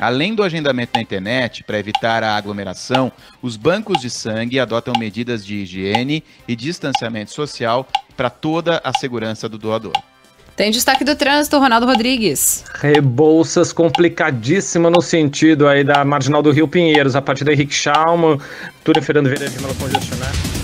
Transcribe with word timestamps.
Além 0.00 0.34
do 0.34 0.42
agendamento 0.42 0.92
na 0.94 1.02
internet, 1.02 1.62
para 1.62 1.78
evitar 1.78 2.22
a 2.24 2.36
aglomeração, 2.36 3.12
os 3.42 3.56
bancos 3.56 4.00
de 4.00 4.08
sangue 4.08 4.58
adotam 4.58 4.94
medidas 4.98 5.44
de 5.44 5.56
higiene 5.56 6.24
e 6.46 6.56
distanciamento 6.56 7.32
social 7.32 7.86
para 8.16 8.30
toda 8.30 8.80
a 8.82 8.96
segurança 8.98 9.48
do 9.48 9.58
doador. 9.58 9.92
Tem 10.56 10.70
destaque 10.70 11.04
do 11.04 11.14
trânsito, 11.14 11.58
Ronaldo 11.58 11.86
Rodrigues. 11.86 12.64
Rebolsas 12.80 13.72
complicadíssima 13.72 14.90
no 14.90 15.02
sentido 15.02 15.68
aí 15.68 15.84
da 15.84 16.04
marginal 16.04 16.42
do 16.42 16.50
Rio 16.50 16.66
Pinheiros, 16.66 17.14
a 17.14 17.22
partir 17.22 17.44
da 17.44 17.52
Henrique 17.52 17.74
Schalmo, 17.74 18.40
Túlio 18.82 19.02
Fernando 19.02 19.26
Vieira 19.26 19.48
de 19.48 19.60
Melo 19.60 19.74
congestionado. 19.74 20.57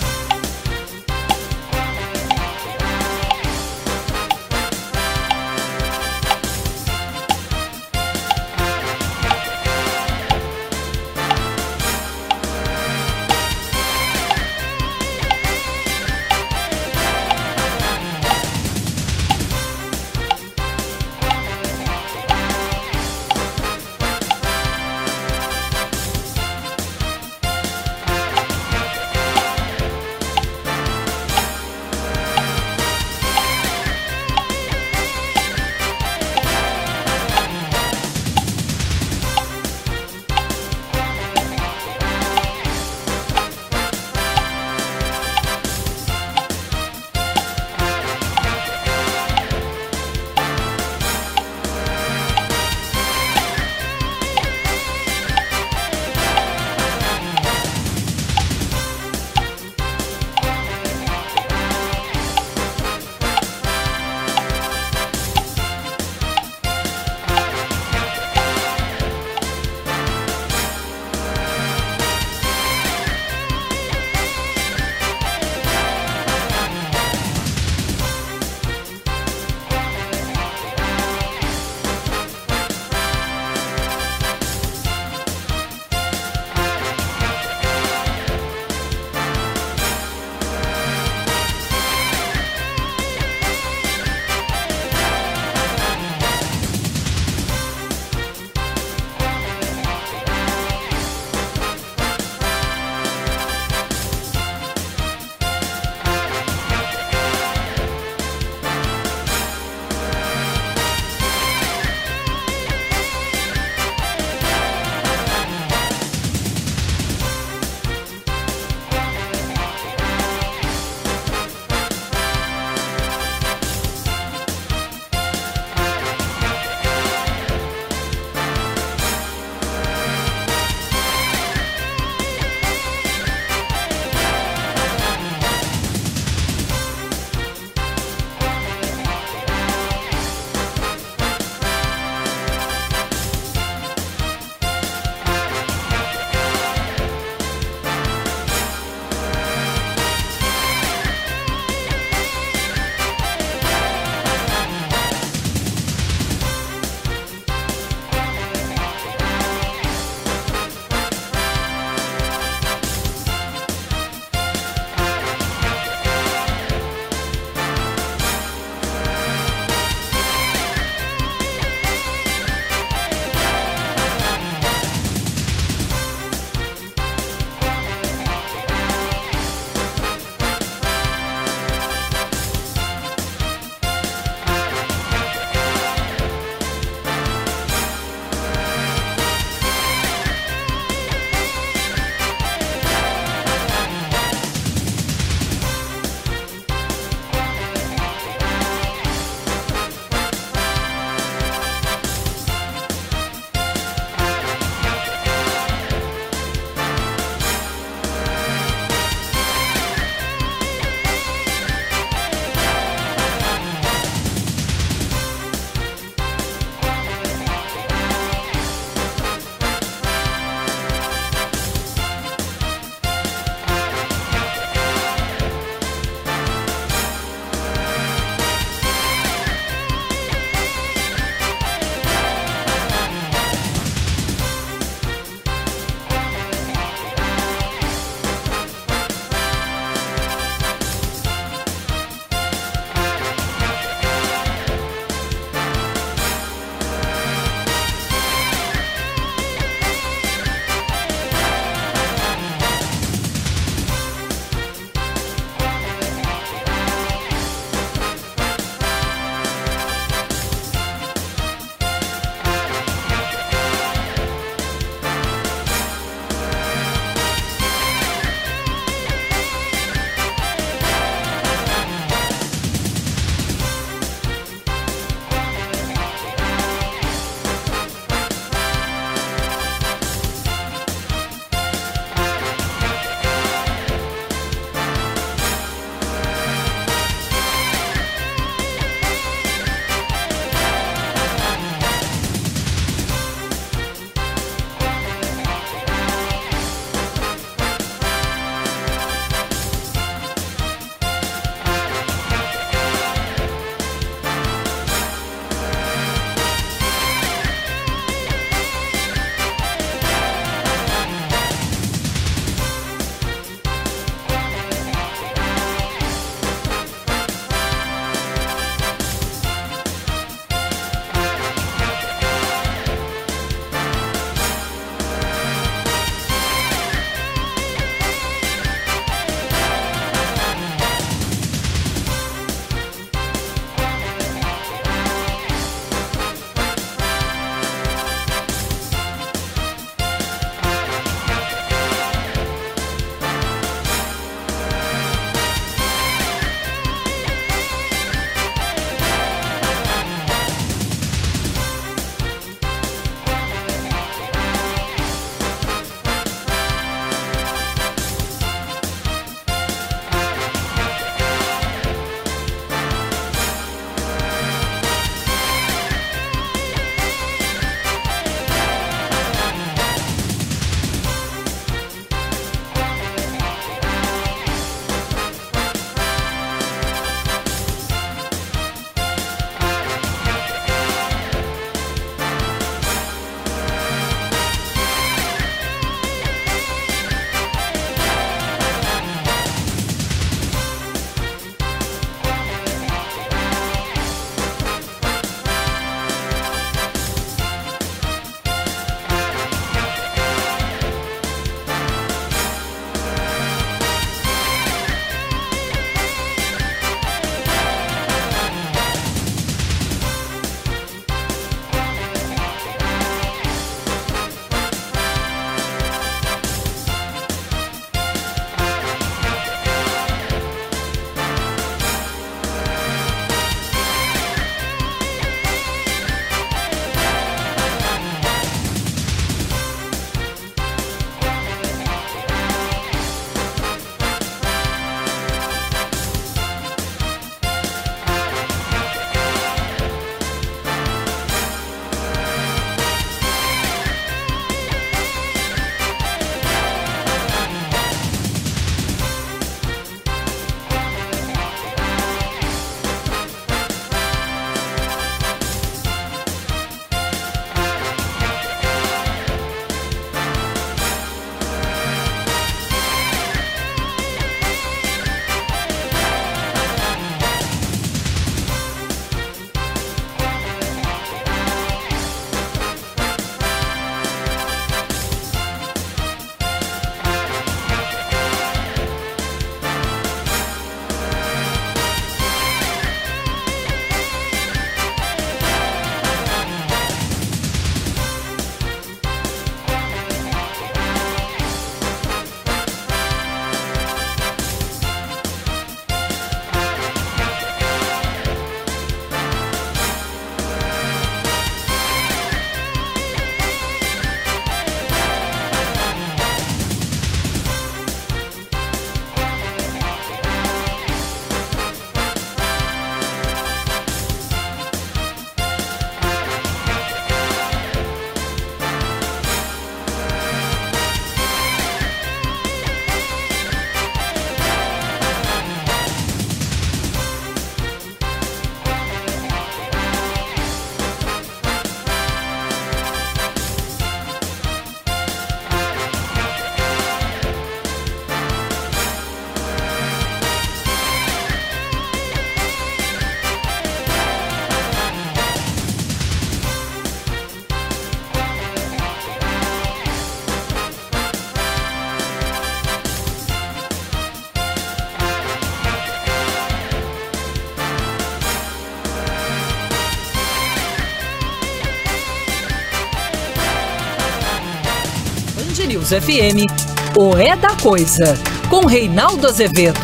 FM, 566.01 566.51
o 566.97 567.17
É 567.17 567.37
da 567.37 567.51
Coisa, 567.63 568.19
com 568.51 568.67
Reinaldo 568.67 569.29
Azevedo. 569.29 569.79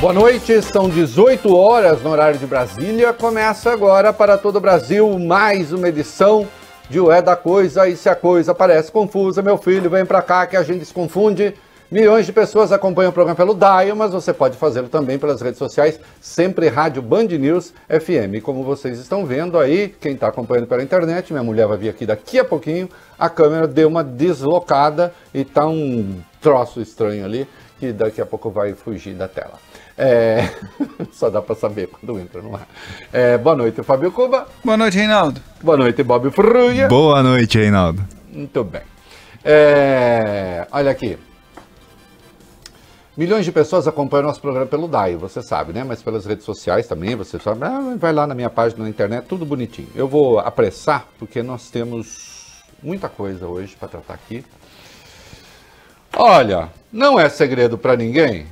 Boa 0.00 0.12
noite, 0.12 0.60
são 0.60 0.88
18 0.88 1.54
horas 1.54 2.02
no 2.02 2.10
horário 2.10 2.36
de 2.36 2.46
Brasília. 2.46 3.12
Começa 3.12 3.70
agora 3.70 4.12
para 4.12 4.36
todo 4.36 4.56
o 4.56 4.60
Brasil 4.60 5.16
mais 5.20 5.72
uma 5.72 5.88
edição 5.88 6.48
de 6.88 7.00
O 7.00 7.10
É 7.10 7.20
da 7.22 7.36
Coisa. 7.36 7.88
E 7.88 7.96
se 7.96 8.08
a 8.08 8.14
coisa 8.14 8.54
parece 8.54 8.90
confusa, 8.90 9.42
meu 9.42 9.58
filho, 9.58 9.90
vem 9.90 10.04
para 10.04 10.22
cá 10.22 10.46
que 10.46 10.56
a 10.56 10.62
gente 10.62 10.84
se 10.84 10.92
confunde. 10.92 11.54
Milhões 11.92 12.24
de 12.24 12.32
pessoas 12.32 12.72
acompanham 12.72 13.10
o 13.10 13.12
programa 13.12 13.36
pelo 13.36 13.54
Dial, 13.54 13.94
mas 13.94 14.12
você 14.12 14.32
pode 14.32 14.56
fazê-lo 14.56 14.88
também 14.88 15.18
pelas 15.18 15.42
redes 15.42 15.58
sociais, 15.58 16.00
sempre 16.22 16.70
Rádio 16.70 17.02
Band 17.02 17.26
News 17.26 17.74
FM. 17.86 18.42
Como 18.42 18.64
vocês 18.64 18.98
estão 18.98 19.26
vendo 19.26 19.58
aí, 19.58 19.94
quem 20.00 20.14
está 20.14 20.28
acompanhando 20.28 20.66
pela 20.66 20.82
internet, 20.82 21.34
minha 21.34 21.44
mulher 21.44 21.66
vai 21.66 21.76
vir 21.76 21.90
aqui 21.90 22.06
daqui 22.06 22.38
a 22.38 22.44
pouquinho, 22.46 22.88
a 23.18 23.28
câmera 23.28 23.68
deu 23.68 23.88
uma 23.88 24.02
deslocada 24.02 25.12
e 25.34 25.44
tá 25.44 25.66
um 25.66 26.18
troço 26.40 26.80
estranho 26.80 27.26
ali, 27.26 27.46
que 27.78 27.92
daqui 27.92 28.22
a 28.22 28.26
pouco 28.26 28.48
vai 28.48 28.72
fugir 28.72 29.12
da 29.12 29.28
tela. 29.28 29.58
É... 29.96 30.48
Só 31.12 31.28
dá 31.30 31.42
para 31.42 31.54
saber 31.54 31.88
quando 31.88 32.18
entra 32.18 32.40
no 32.40 32.54
ar. 32.54 32.66
É... 33.12 33.36
Boa 33.38 33.56
noite, 33.56 33.82
Fábio 33.82 34.10
Cuba. 34.12 34.46
Boa 34.64 34.76
noite, 34.76 34.96
Reinaldo. 34.96 35.40
Boa 35.62 35.76
noite, 35.76 36.02
Bob 36.02 36.30
Fruia. 36.30 36.88
Boa 36.88 37.22
noite, 37.22 37.58
Reinaldo. 37.58 38.02
Muito 38.32 38.64
bem. 38.64 38.82
É... 39.44 40.66
Olha 40.70 40.90
aqui. 40.90 41.18
Milhões 43.14 43.44
de 43.44 43.52
pessoas 43.52 43.86
acompanham 43.86 44.26
nosso 44.26 44.40
programa 44.40 44.66
pelo 44.66 44.88
DAI, 44.88 45.16
você 45.16 45.42
sabe, 45.42 45.74
né? 45.74 45.84
Mas 45.84 46.02
pelas 46.02 46.24
redes 46.24 46.46
sociais 46.46 46.86
também, 46.86 47.14
você 47.14 47.38
sabe. 47.38 47.62
Ah, 47.62 47.94
vai 47.98 48.10
lá 48.10 48.26
na 48.26 48.34
minha 48.34 48.48
página 48.48 48.84
na 48.84 48.88
internet, 48.88 49.26
tudo 49.26 49.44
bonitinho. 49.44 49.88
Eu 49.94 50.08
vou 50.08 50.38
apressar, 50.38 51.06
porque 51.18 51.42
nós 51.42 51.70
temos 51.70 52.62
muita 52.82 53.10
coisa 53.10 53.46
hoje 53.46 53.76
para 53.78 53.88
tratar 53.88 54.14
aqui. 54.14 54.42
Olha, 56.16 56.70
não 56.90 57.20
é 57.20 57.28
segredo 57.28 57.76
para 57.76 57.96
ninguém 57.96 58.46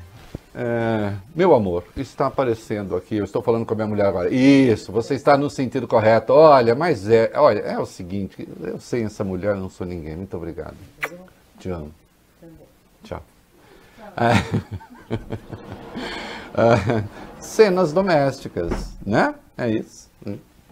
é, 0.52 1.14
meu 1.35 1.54
amor, 1.54 1.85
está 1.97 2.26
aparecendo 2.26 2.97
aqui, 2.97 3.16
eu 3.16 3.25
estou 3.25 3.40
falando 3.40 3.64
com 3.64 3.73
a 3.73 3.76
minha 3.76 3.87
mulher 3.87 4.07
agora. 4.07 4.35
Isso, 4.35 4.90
você 4.90 5.14
está 5.14 5.37
no 5.37 5.49
sentido 5.49 5.87
correto. 5.87 6.33
Olha, 6.33 6.75
mas 6.75 7.09
é, 7.09 7.30
olha, 7.37 7.61
é 7.61 7.78
o 7.78 7.87
seguinte, 7.87 8.49
eu 8.61 8.80
sem 8.80 9.04
essa 9.04 9.23
mulher 9.23 9.54
não 9.54 9.71
sou 9.71 9.87
ninguém. 9.87 10.16
Muito 10.16 10.37
obrigado. 10.37 10.75
Te 11.59 11.71
amo. 11.71 11.92
Tchau. 13.04 13.23
É, 14.16 14.33
é, 16.61 17.04
cenas 17.38 17.92
domésticas, 17.92 18.97
né? 19.07 19.35
É 19.57 19.71
isso. 19.71 20.11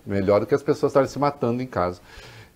Melhor 0.05 0.41
do 0.41 0.47
que 0.47 0.55
as 0.55 0.63
pessoas 0.63 0.91
estarem 0.91 1.09
se 1.09 1.19
matando 1.19 1.63
em 1.63 1.67
casa. 1.67 2.01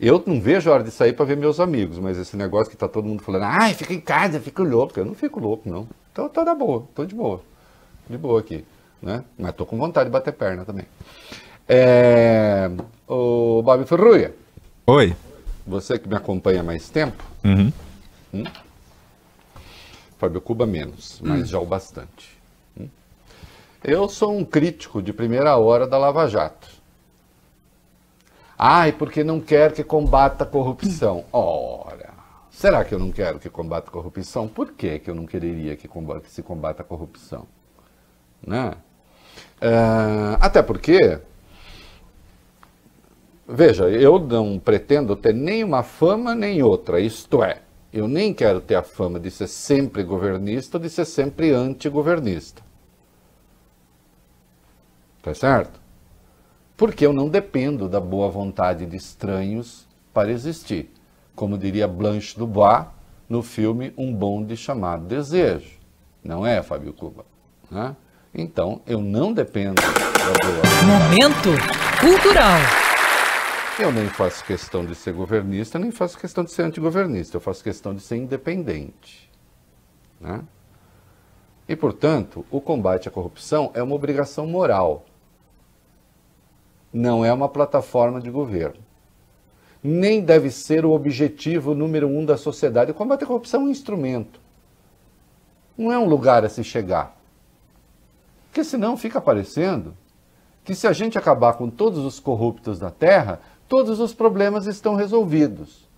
Eu 0.00 0.20
não 0.26 0.40
vejo 0.40 0.68
a 0.68 0.74
hora 0.74 0.82
de 0.82 0.90
sair 0.90 1.12
para 1.12 1.24
ver 1.24 1.36
meus 1.36 1.60
amigos, 1.60 2.00
mas 2.00 2.18
esse 2.18 2.36
negócio 2.36 2.68
que 2.68 2.74
está 2.74 2.88
todo 2.88 3.06
mundo 3.06 3.22
falando, 3.22 3.44
ai, 3.44 3.74
fica 3.74 3.94
em 3.94 4.00
casa, 4.00 4.40
fico 4.40 4.64
louco. 4.64 4.98
Eu 4.98 5.04
não 5.04 5.14
fico 5.14 5.38
louco, 5.38 5.70
não. 5.70 5.86
Então 6.12 6.28
tô 6.28 6.44
na 6.44 6.54
boa, 6.54 6.86
tô 6.94 7.04
de 7.04 7.14
boa. 7.14 7.40
De 8.08 8.18
boa 8.18 8.40
aqui. 8.40 8.64
Né? 9.00 9.24
Mas 9.36 9.54
tô 9.54 9.64
com 9.64 9.78
vontade 9.78 10.08
de 10.08 10.12
bater 10.12 10.32
perna 10.32 10.64
também. 10.64 10.86
É... 11.66 12.70
O 13.08 13.62
Bob 13.62 13.84
Ferruia. 13.86 14.34
Oi. 14.86 15.16
Você 15.66 15.98
que 15.98 16.08
me 16.08 16.14
acompanha 16.14 16.60
há 16.60 16.64
mais 16.64 16.90
tempo. 16.90 17.24
Uhum. 17.44 17.72
Hum? 18.34 18.44
Fábio 20.18 20.40
Cuba 20.40 20.66
menos, 20.66 21.20
mas 21.22 21.42
hum. 21.42 21.46
já 21.46 21.58
o 21.58 21.66
bastante. 21.66 22.38
Hum? 22.78 22.88
Eu 23.82 24.08
sou 24.08 24.36
um 24.36 24.44
crítico 24.44 25.02
de 25.02 25.12
primeira 25.12 25.56
hora 25.56 25.86
da 25.86 25.98
Lava 25.98 26.28
Jato. 26.28 26.68
Ai, 28.56 28.92
porque 28.92 29.24
não 29.24 29.40
quer 29.40 29.72
que 29.72 29.82
combata 29.82 30.44
a 30.44 30.46
corrupção. 30.46 31.24
Ora, 31.32 32.01
será 32.52 32.84
que 32.84 32.94
eu 32.94 32.98
não 32.98 33.10
quero 33.10 33.40
que 33.40 33.50
combata 33.50 33.88
a 33.88 33.92
corrupção? 33.92 34.46
Por 34.46 34.72
que, 34.72 35.00
que 35.00 35.10
eu 35.10 35.14
não 35.14 35.26
quereria 35.26 35.74
que, 35.74 35.88
combata, 35.88 36.20
que 36.20 36.30
se 36.30 36.42
combata 36.42 36.82
a 36.82 36.84
corrupção? 36.84 37.48
Né? 38.46 38.74
Uh, 39.60 40.38
até 40.40 40.62
porque, 40.62 41.20
veja, 43.48 43.88
eu 43.88 44.20
não 44.20 44.58
pretendo 44.60 45.16
ter 45.16 45.34
nem 45.34 45.64
uma 45.64 45.82
fama 45.82 46.34
nem 46.34 46.62
outra, 46.62 47.00
isto 47.00 47.42
é, 47.42 47.62
eu 47.92 48.06
nem 48.06 48.32
quero 48.32 48.60
ter 48.60 48.76
a 48.76 48.82
fama 48.84 49.18
de 49.18 49.30
ser 49.30 49.48
sempre 49.48 50.04
governista 50.04 50.76
ou 50.76 50.82
de 50.82 50.90
ser 50.90 51.06
sempre 51.06 51.50
antigovernista. 51.50 52.62
Tá 55.22 55.34
certo? 55.34 55.82
porque 56.82 57.06
eu 57.06 57.12
não 57.12 57.28
dependo 57.28 57.88
da 57.88 58.00
boa 58.00 58.28
vontade 58.28 58.86
de 58.86 58.96
estranhos 58.96 59.86
para 60.12 60.32
existir. 60.32 60.90
Como 61.34 61.58
diria 61.58 61.88
Blanche 61.88 62.36
Dubois 62.38 62.86
no 63.28 63.42
filme 63.42 63.92
Um 63.96 64.14
Bonde 64.14 64.56
Chamado 64.56 65.06
Desejo. 65.06 65.78
Não 66.22 66.46
é, 66.46 66.62
Fábio 66.62 66.92
Cuba? 66.92 67.24
Né? 67.70 67.96
Então, 68.34 68.80
eu 68.86 69.00
não 69.00 69.32
dependo 69.32 69.80
da 69.80 69.88
boa 69.88 70.62
Momento 70.86 71.50
cultural. 72.00 72.58
Eu 73.78 73.90
nem 73.90 74.08
faço 74.08 74.44
questão 74.44 74.84
de 74.84 74.94
ser 74.94 75.12
governista, 75.12 75.78
nem 75.78 75.90
faço 75.90 76.18
questão 76.18 76.44
de 76.44 76.52
ser 76.52 76.62
antigovernista. 76.62 77.36
Eu 77.36 77.40
faço 77.40 77.64
questão 77.64 77.94
de 77.94 78.00
ser 78.02 78.16
independente. 78.16 79.30
Né? 80.20 80.42
E, 81.68 81.74
portanto, 81.74 82.44
o 82.50 82.60
combate 82.60 83.08
à 83.08 83.10
corrupção 83.10 83.70
é 83.74 83.82
uma 83.82 83.94
obrigação 83.94 84.46
moral 84.46 85.06
não 86.92 87.24
é 87.24 87.32
uma 87.32 87.48
plataforma 87.48 88.20
de 88.20 88.30
governo. 88.30 88.80
Nem 89.82 90.20
deve 90.20 90.50
ser 90.50 90.84
o 90.84 90.92
objetivo 90.92 91.74
número 91.74 92.06
um 92.06 92.24
da 92.24 92.36
sociedade. 92.36 92.92
O 92.92 92.94
combate 92.94 93.26
corrupção 93.26 93.62
é 93.62 93.64
um 93.64 93.68
instrumento. 93.68 94.40
Não 95.76 95.92
é 95.92 95.98
um 95.98 96.08
lugar 96.08 96.44
a 96.44 96.48
se 96.48 96.62
chegar. 96.62 97.16
Porque 98.46 98.62
senão 98.62 98.96
fica 98.96 99.20
parecendo 99.20 99.96
que 100.64 100.74
se 100.74 100.86
a 100.86 100.92
gente 100.92 101.18
acabar 101.18 101.54
com 101.54 101.68
todos 101.68 102.04
os 102.04 102.20
corruptos 102.20 102.78
da 102.78 102.90
Terra, 102.90 103.40
todos 103.68 103.98
os 103.98 104.14
problemas 104.14 104.66
estão 104.66 104.94
resolvidos. 104.94 105.88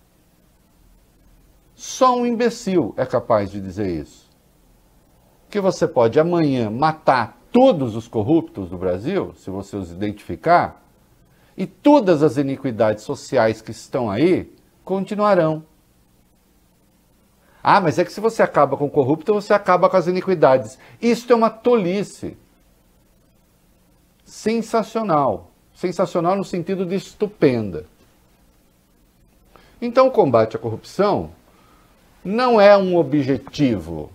Só 1.75 2.17
um 2.17 2.25
imbecil 2.25 2.93
é 2.97 3.05
capaz 3.05 3.51
de 3.51 3.59
dizer 3.59 3.89
isso. 3.89 4.29
Que 5.49 5.59
você 5.59 5.87
pode 5.87 6.19
amanhã 6.19 6.69
matar 6.69 7.37
todos 7.51 7.95
os 7.95 8.07
corruptos 8.07 8.69
do 8.69 8.77
Brasil, 8.77 9.33
se 9.35 9.49
você 9.49 9.75
os 9.75 9.91
identificar, 9.91 10.84
e 11.57 11.65
todas 11.65 12.21
as 12.21 12.37
iniquidades 12.37 13.03
sociais 13.03 13.61
que 13.61 13.71
estão 13.71 14.09
aí 14.09 14.51
continuarão. 14.83 15.63
Ah, 17.63 17.81
mas 17.81 17.97
é 17.97 18.05
que 18.05 18.11
se 18.11 18.19
você 18.19 18.43
acaba 18.43 18.77
com 18.77 18.85
o 18.85 18.91
corrupto, 18.91 19.33
você 19.33 19.53
acaba 19.53 19.89
com 19.89 19.97
as 19.97 20.05
iniquidades. 20.05 20.77
Isto 21.01 21.33
é 21.33 21.35
uma 21.35 21.49
tolice. 21.49 22.37
Sensacional. 24.23 25.51
Sensacional 25.73 26.35
no 26.35 26.43
sentido 26.43 26.85
de 26.85 26.95
estupenda. 26.95 27.85
Então, 29.81 30.07
o 30.07 30.11
combate 30.11 30.55
à 30.55 30.59
corrupção 30.59 31.31
não 32.23 32.59
é 32.59 32.77
um 32.77 32.95
objetivo, 32.97 34.11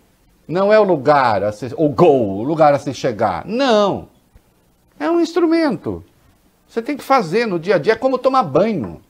não 0.47 0.73
é 0.73 0.80
o 0.80 0.85
lugar, 0.85 1.44
a 1.44 1.52
se, 1.52 1.73
o 1.76 1.88
goal, 1.88 2.38
o 2.38 2.42
lugar 2.42 2.75
a 2.75 2.78
se 2.78 2.92
chegar. 2.94 3.44
Não. 3.47 4.09
É 4.99 5.11
um 5.11 5.20
instrumento. 5.20 6.04
Você 6.70 6.80
tem 6.80 6.96
que 6.96 7.02
fazer 7.02 7.46
no 7.46 7.58
dia 7.58 7.74
a 7.74 7.78
dia, 7.78 7.94
é 7.94 7.96
como 7.96 8.16
tomar 8.16 8.44
banho. 8.44 9.02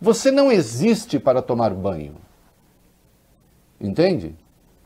Você 0.00 0.30
não 0.30 0.52
existe 0.52 1.18
para 1.18 1.42
tomar 1.42 1.70
banho. 1.74 2.14
Entende? 3.80 4.32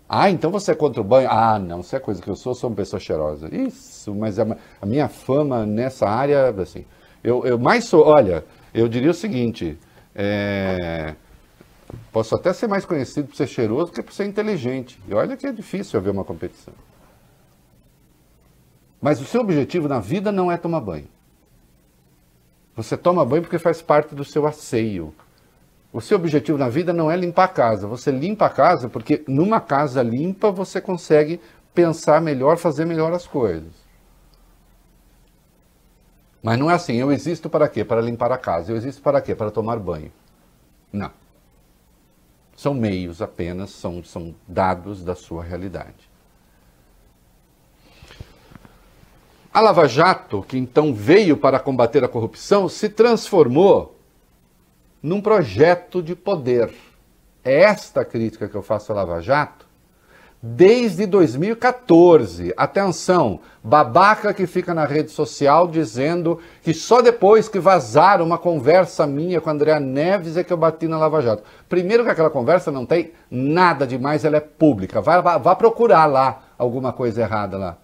Ah, 0.09 0.31
então 0.31 0.51
você 0.51 0.73
é 0.73 0.75
contra 0.75 1.03
o 1.03 1.05
banho? 1.05 1.29
Ah, 1.31 1.59
não, 1.59 1.81
isso 1.81 1.95
é 1.95 2.01
coisa 2.01 2.23
que 2.23 2.29
eu 2.29 2.35
sou, 2.35 2.55
sou 2.55 2.71
uma 2.71 2.77
pessoa 2.77 2.99
cheirosa. 2.99 3.55
Isso, 3.55 4.15
mas 4.15 4.39
a, 4.39 4.57
a 4.81 4.87
minha 4.87 5.07
fama 5.07 5.67
nessa 5.67 6.09
área, 6.09 6.49
assim, 6.49 6.87
eu, 7.23 7.45
eu 7.45 7.59
mais 7.59 7.85
sou, 7.85 8.07
olha, 8.07 8.43
eu 8.73 8.89
diria 8.89 9.11
o 9.11 9.15
seguinte, 9.15 9.79
é, 10.15 11.15
posso 12.11 12.35
até 12.35 12.55
ser 12.55 12.69
mais 12.69 12.87
conhecido 12.87 13.29
por 13.29 13.37
ser 13.37 13.47
cheiroso 13.47 13.93
que 13.93 14.03
por 14.03 14.15
ser 14.15 14.25
inteligente. 14.25 14.99
E 15.07 15.13
olha 15.13 15.37
que 15.37 15.47
é 15.47 15.53
difícil 15.53 16.01
haver 16.01 16.11
uma 16.11 16.25
competição. 16.25 16.73
Mas 18.99 19.21
o 19.21 19.27
seu 19.27 19.43
objetivo 19.43 19.89
na 19.89 20.01
vida 20.01 20.33
não 20.33 20.51
é 20.51 20.57
tomar 20.57 20.81
banho. 20.81 21.20
Você 22.77 22.97
toma 22.97 23.25
banho 23.25 23.43
porque 23.43 23.59
faz 23.59 23.83
parte 23.83 24.15
do 24.15 24.25
seu 24.25 24.47
asseio. 24.47 25.15
O 25.93 26.01
seu 26.01 26.17
objetivo 26.17 26.57
na 26.57 26.69
vida 26.69 26.93
não 26.93 27.11
é 27.11 27.17
limpar 27.17 27.45
a 27.45 27.49
casa. 27.49 27.87
Você 27.87 28.11
limpa 28.11 28.47
a 28.47 28.51
casa 28.51 28.89
porque 28.89 29.25
numa 29.27 29.61
casa 29.61 30.03
limpa 30.03 30.51
você 30.51 30.81
consegue 30.81 31.41
pensar 31.75 32.21
melhor, 32.21 32.57
fazer 32.57 32.85
melhor 32.85 33.13
as 33.13 33.27
coisas. 33.27 33.73
Mas 36.43 36.59
não 36.59 36.71
é 36.71 36.75
assim, 36.75 36.95
eu 36.95 37.13
existo 37.13 37.51
para 37.51 37.69
quê? 37.69 37.85
Para 37.85 38.01
limpar 38.01 38.33
a 38.33 38.39
casa. 38.39 38.73
Eu 38.73 38.77
existo 38.77 39.03
para 39.03 39.21
quê? 39.21 39.35
Para 39.35 39.51
tomar 39.51 39.79
banho. 39.79 40.13
Não. 40.93 41.11
São 42.57 42.75
meios 42.75 43.21
apenas, 43.23 43.71
são, 43.71 44.03
são 44.05 44.35
dados 44.47 45.05
da 45.05 45.15
sua 45.15 45.43
realidade. 45.43 46.10
A 49.53 49.61
Lava 49.61 49.89
Jato, 49.89 50.45
que 50.47 50.57
então 50.57 50.95
veio 50.95 51.37
para 51.37 51.59
combater 51.59 52.05
a 52.05 52.09
corrupção, 52.09 52.69
se 52.69 52.89
transformou 52.89 53.97
num 55.03 55.21
projeto 55.21 56.01
de 56.01 56.15
poder. 56.15 56.73
É 57.43 57.63
esta 57.63 58.05
crítica 58.05 58.49
que 58.49 58.55
eu 58.55 58.63
faço 58.63 58.93
à 58.93 58.95
Lava 58.95 59.21
Jato 59.21 59.67
desde 60.43 61.05
2014. 61.05 62.55
Atenção, 62.57 63.41
babaca 63.63 64.33
que 64.33 64.47
fica 64.47 64.73
na 64.73 64.85
rede 64.85 65.11
social 65.11 65.67
dizendo 65.67 66.39
que 66.63 66.73
só 66.73 67.03
depois 67.03 67.49
que 67.49 67.59
vazaram 67.59 68.25
uma 68.25 68.39
conversa 68.39 69.07
minha 69.07 69.41
com 69.41 69.51
a 69.51 69.53
Andrea 69.53 69.81
Neves 69.81 70.37
é 70.37 70.45
que 70.45 70.53
eu 70.53 70.57
bati 70.57 70.87
na 70.87 70.97
Lava 70.97 71.21
Jato. 71.21 71.43
Primeiro 71.69 72.05
que 72.05 72.11
aquela 72.11 72.31
conversa 72.31 72.71
não 72.71 72.87
tem 72.87 73.13
nada 73.31 73.87
demais, 73.87 74.25
ela 74.25 74.37
é 74.37 74.41
pública. 74.41 75.01
Vá, 75.01 75.21
vá, 75.21 75.39
vá 75.39 75.57
procurar 75.57 76.07
lá 76.07 76.41
alguma 76.57 76.93
coisa 76.93 77.21
errada 77.23 77.59
lá. 77.59 77.77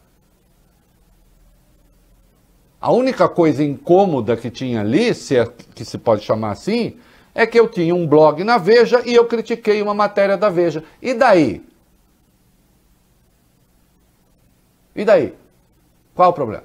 A 2.86 2.92
única 2.92 3.28
coisa 3.28 3.64
incômoda 3.64 4.36
que 4.36 4.48
tinha 4.48 4.80
ali, 4.80 5.12
se 5.12 5.36
é, 5.36 5.44
que 5.74 5.84
se 5.84 5.98
pode 5.98 6.22
chamar 6.22 6.52
assim, 6.52 6.96
é 7.34 7.44
que 7.44 7.58
eu 7.58 7.68
tinha 7.68 7.92
um 7.92 8.06
blog 8.06 8.44
na 8.44 8.58
Veja 8.58 9.02
e 9.04 9.12
eu 9.12 9.26
critiquei 9.26 9.82
uma 9.82 9.92
matéria 9.92 10.36
da 10.36 10.48
Veja. 10.48 10.84
E 11.02 11.12
daí? 11.12 11.66
E 14.94 15.04
daí? 15.04 15.34
Qual 16.14 16.30
o 16.30 16.32
problema? 16.32 16.62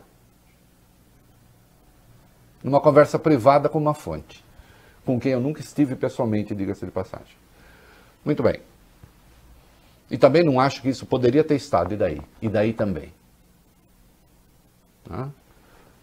Numa 2.64 2.80
conversa 2.80 3.18
privada 3.18 3.68
com 3.68 3.80
uma 3.80 3.96
fonte, 3.96 4.46
com 5.04 5.20
quem 5.20 5.32
eu 5.32 5.40
nunca 5.40 5.60
estive 5.60 5.96
pessoalmente, 5.96 6.54
diga-se 6.54 6.86
de 6.86 6.92
passagem. 6.92 7.36
Muito 8.24 8.44
bem. 8.44 8.62
E 10.12 10.20
também 10.20 10.44
não 10.44 10.60
acho 10.60 10.84
que 10.84 10.90
isso 10.90 11.04
poderia 11.04 11.44
ter 11.44 11.56
estado, 11.56 11.96
e 11.96 11.98
daí? 11.98 12.22
E 12.40 12.48
daí 12.48 12.74
também. 12.74 13.12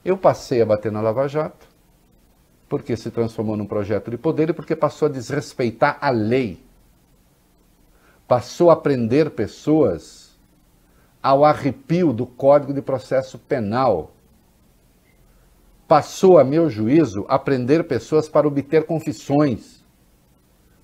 Eu 0.09 0.17
passei 0.17 0.63
a 0.63 0.65
bater 0.65 0.91
na 0.91 1.03
Lava 1.03 1.29
Jato, 1.29 1.69
porque 2.67 2.97
se 2.97 3.11
transformou 3.11 3.59
num 3.59 3.67
projeto 3.67 4.11
de 4.11 4.17
poder 4.17 4.49
e 4.49 4.53
porque 4.55 4.75
passou 4.75 5.05
a 5.05 5.11
desrespeitar 5.11 5.99
a 6.01 6.09
lei. 6.09 6.65
Passou 8.27 8.71
a 8.71 8.77
prender 8.77 9.29
pessoas 9.33 10.35
ao 11.23 11.45
arrepio 11.45 12.11
do 12.11 12.25
Código 12.25 12.73
de 12.73 12.81
Processo 12.81 13.39
Penal. 13.39 14.13
Passou, 15.87 16.39
a 16.39 16.45
meu 16.45 16.71
juízo, 16.71 17.27
a 17.29 17.39
prender 17.39 17.85
pessoas 17.85 18.31
para 18.31 18.49
obter 18.49 18.87
confissões, 18.87 19.85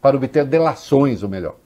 para 0.02 0.18
obter 0.18 0.44
delações, 0.44 1.22
ou 1.22 1.30
melhor. 1.30 1.56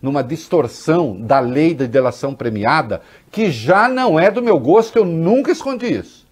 Numa 0.00 0.22
distorção 0.22 1.20
da 1.20 1.40
lei 1.40 1.74
de 1.74 1.86
delação 1.86 2.34
premiada, 2.34 3.02
que 3.30 3.50
já 3.50 3.88
não 3.88 4.18
é 4.18 4.30
do 4.30 4.42
meu 4.42 4.58
gosto, 4.58 4.96
eu 4.96 5.04
nunca 5.04 5.52
escondi 5.52 5.92
isso. 5.92 6.26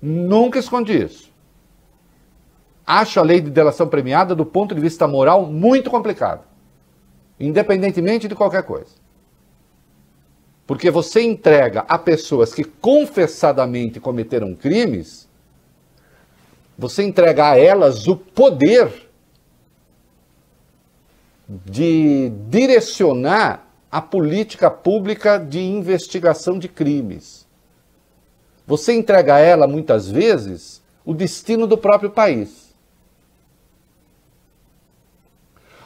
Nunca 0.00 0.58
escondi 0.58 1.02
isso. 1.02 1.30
Acho 2.86 3.20
a 3.20 3.22
lei 3.22 3.40
de 3.40 3.50
delação 3.50 3.88
premiada, 3.88 4.34
do 4.34 4.46
ponto 4.46 4.74
de 4.74 4.80
vista 4.80 5.06
moral, 5.08 5.46
muito 5.46 5.90
complicada. 5.90 6.42
Independentemente 7.38 8.28
de 8.28 8.34
qualquer 8.34 8.62
coisa. 8.62 8.94
Porque 10.66 10.90
você 10.90 11.22
entrega 11.22 11.84
a 11.88 11.98
pessoas 11.98 12.54
que 12.54 12.64
confessadamente 12.64 14.00
cometeram 14.00 14.54
crimes, 14.54 15.28
você 16.78 17.02
entrega 17.02 17.50
a 17.50 17.58
elas 17.58 18.06
o 18.06 18.16
poder 18.16 19.05
de 21.48 22.30
direcionar 22.48 23.66
a 23.90 24.00
política 24.02 24.70
pública 24.70 25.38
de 25.38 25.60
investigação 25.60 26.58
de 26.58 26.68
crimes. 26.68 27.46
Você 28.66 28.92
entrega 28.92 29.36
a 29.36 29.38
ela, 29.38 29.66
muitas 29.66 30.10
vezes, 30.10 30.82
o 31.04 31.14
destino 31.14 31.66
do 31.66 31.78
próprio 31.78 32.10
país. 32.10 32.74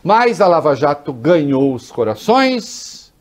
Mas 0.03 0.40
a 0.40 0.46
Lava 0.46 0.75
Jato 0.75 1.12
ganhou 1.12 1.75
os 1.75 1.92
corações, 1.92 3.12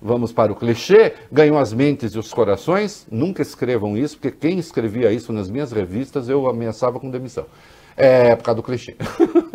vamos 0.00 0.30
para 0.30 0.52
o 0.52 0.56
clichê, 0.56 1.14
ganhou 1.32 1.58
as 1.58 1.72
mentes 1.72 2.12
e 2.12 2.18
os 2.18 2.34
corações. 2.34 3.06
Nunca 3.10 3.40
escrevam 3.40 3.96
isso, 3.96 4.18
porque 4.18 4.36
quem 4.36 4.58
escrevia 4.58 5.10
isso 5.10 5.32
nas 5.32 5.48
minhas 5.48 5.72
revistas 5.72 6.28
eu 6.28 6.46
ameaçava 6.46 7.00
com 7.00 7.10
demissão. 7.10 7.46
É 7.96 8.36
por 8.36 8.44
causa 8.44 8.56
do 8.56 8.62
clichê. 8.62 8.94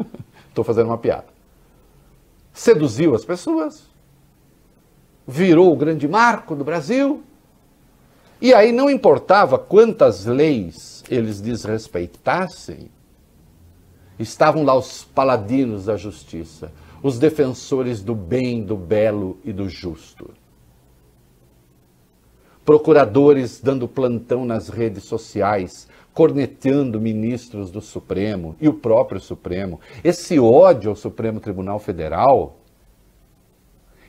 Estou 0.49 0.63
fazendo 0.63 0.87
uma 0.87 0.97
piada. 0.97 1.25
Seduziu 2.53 3.15
as 3.15 3.25
pessoas, 3.25 3.89
virou 5.27 5.73
o 5.73 5.75
grande 5.75 6.07
marco 6.07 6.55
do 6.55 6.63
Brasil. 6.63 7.23
E 8.39 8.53
aí 8.53 8.71
não 8.71 8.89
importava 8.89 9.57
quantas 9.57 10.25
leis 10.25 11.03
eles 11.09 11.41
desrespeitassem, 11.41 12.91
estavam 14.19 14.63
lá 14.63 14.75
os 14.75 15.03
paladinos 15.03 15.85
da 15.85 15.97
justiça, 15.97 16.71
os 17.01 17.17
defensores 17.17 18.01
do 18.01 18.13
bem, 18.13 18.63
do 18.63 18.75
belo 18.75 19.39
e 19.43 19.51
do 19.51 19.67
justo. 19.67 20.29
Procuradores 22.63 23.59
dando 23.61 23.87
plantão 23.87 24.45
nas 24.45 24.69
redes 24.69 25.03
sociais, 25.05 25.87
corneteando 26.13 27.01
ministros 27.01 27.71
do 27.71 27.81
Supremo 27.81 28.55
e 28.61 28.67
o 28.67 28.73
próprio 28.73 29.19
Supremo. 29.19 29.79
Esse 30.03 30.39
ódio 30.39 30.91
ao 30.91 30.95
Supremo 30.95 31.39
Tribunal 31.39 31.79
Federal, 31.79 32.59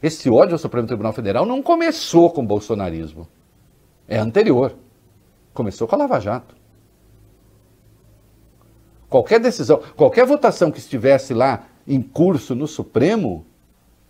esse 0.02 0.28
ódio 0.28 0.54
ao 0.54 0.58
Supremo 0.58 0.86
Tribunal 0.86 1.14
Federal 1.14 1.46
não 1.46 1.62
começou 1.62 2.30
com 2.30 2.42
o 2.42 2.46
bolsonarismo. 2.46 3.26
É 4.06 4.18
anterior. 4.18 4.76
Começou 5.54 5.88
com 5.88 5.94
a 5.94 5.98
Lava 5.98 6.20
Jato. 6.20 6.54
Qualquer 9.08 9.40
decisão, 9.40 9.80
qualquer 9.96 10.26
votação 10.26 10.70
que 10.70 10.78
estivesse 10.78 11.32
lá 11.32 11.66
em 11.86 12.02
curso 12.02 12.54
no 12.54 12.66
Supremo, 12.66 13.46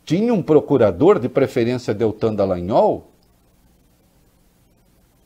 tinha 0.05 0.33
um 0.35 0.43
procurador, 0.43 1.19
de 1.19 1.29
preferência 1.29 1.95
Deltan 1.95 2.35
Dallagnol, 2.35 3.11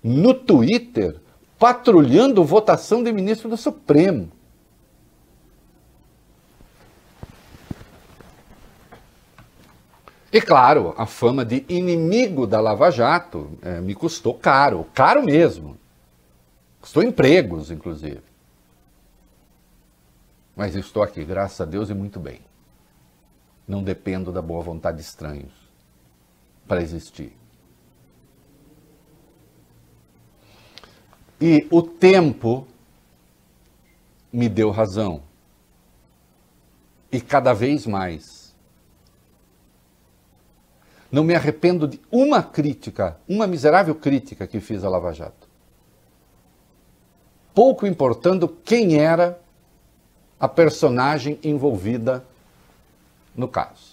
no 0.02 0.34
Twitter, 0.34 1.20
patrulhando 1.58 2.44
votação 2.44 3.02
de 3.02 3.12
ministro 3.12 3.48
do 3.48 3.56
Supremo. 3.56 4.30
E 10.30 10.40
claro, 10.40 10.94
a 10.98 11.06
fama 11.06 11.44
de 11.44 11.64
inimigo 11.68 12.46
da 12.46 12.60
Lava 12.60 12.90
Jato 12.90 13.58
é, 13.62 13.80
me 13.80 13.94
custou 13.94 14.34
caro, 14.34 14.86
caro 14.94 15.22
mesmo. 15.22 15.78
Custou 16.80 17.02
empregos, 17.02 17.70
inclusive. 17.70 18.22
Mas 20.54 20.74
estou 20.74 21.02
aqui, 21.02 21.24
graças 21.24 21.60
a 21.60 21.64
Deus, 21.64 21.88
e 21.88 21.94
muito 21.94 22.20
bem. 22.20 22.40
Não 23.66 23.82
dependo 23.82 24.30
da 24.30 24.42
boa 24.42 24.62
vontade 24.62 24.98
de 24.98 25.04
estranhos 25.04 25.52
para 26.66 26.82
existir. 26.82 27.37
E 31.40 31.66
o 31.70 31.82
tempo 31.82 32.66
me 34.32 34.48
deu 34.48 34.70
razão. 34.70 35.22
E 37.10 37.20
cada 37.20 37.52
vez 37.52 37.86
mais. 37.86 38.54
Não 41.10 41.24
me 41.24 41.34
arrependo 41.34 41.88
de 41.88 42.00
uma 42.12 42.42
crítica, 42.42 43.18
uma 43.26 43.46
miserável 43.46 43.94
crítica 43.94 44.46
que 44.46 44.60
fiz 44.60 44.84
a 44.84 44.90
Lava 44.90 45.12
Jato. 45.12 45.48
Pouco 47.54 47.86
importando 47.86 48.46
quem 48.48 48.98
era 48.98 49.40
a 50.38 50.46
personagem 50.46 51.38
envolvida 51.42 52.24
no 53.34 53.48
caso. 53.48 53.87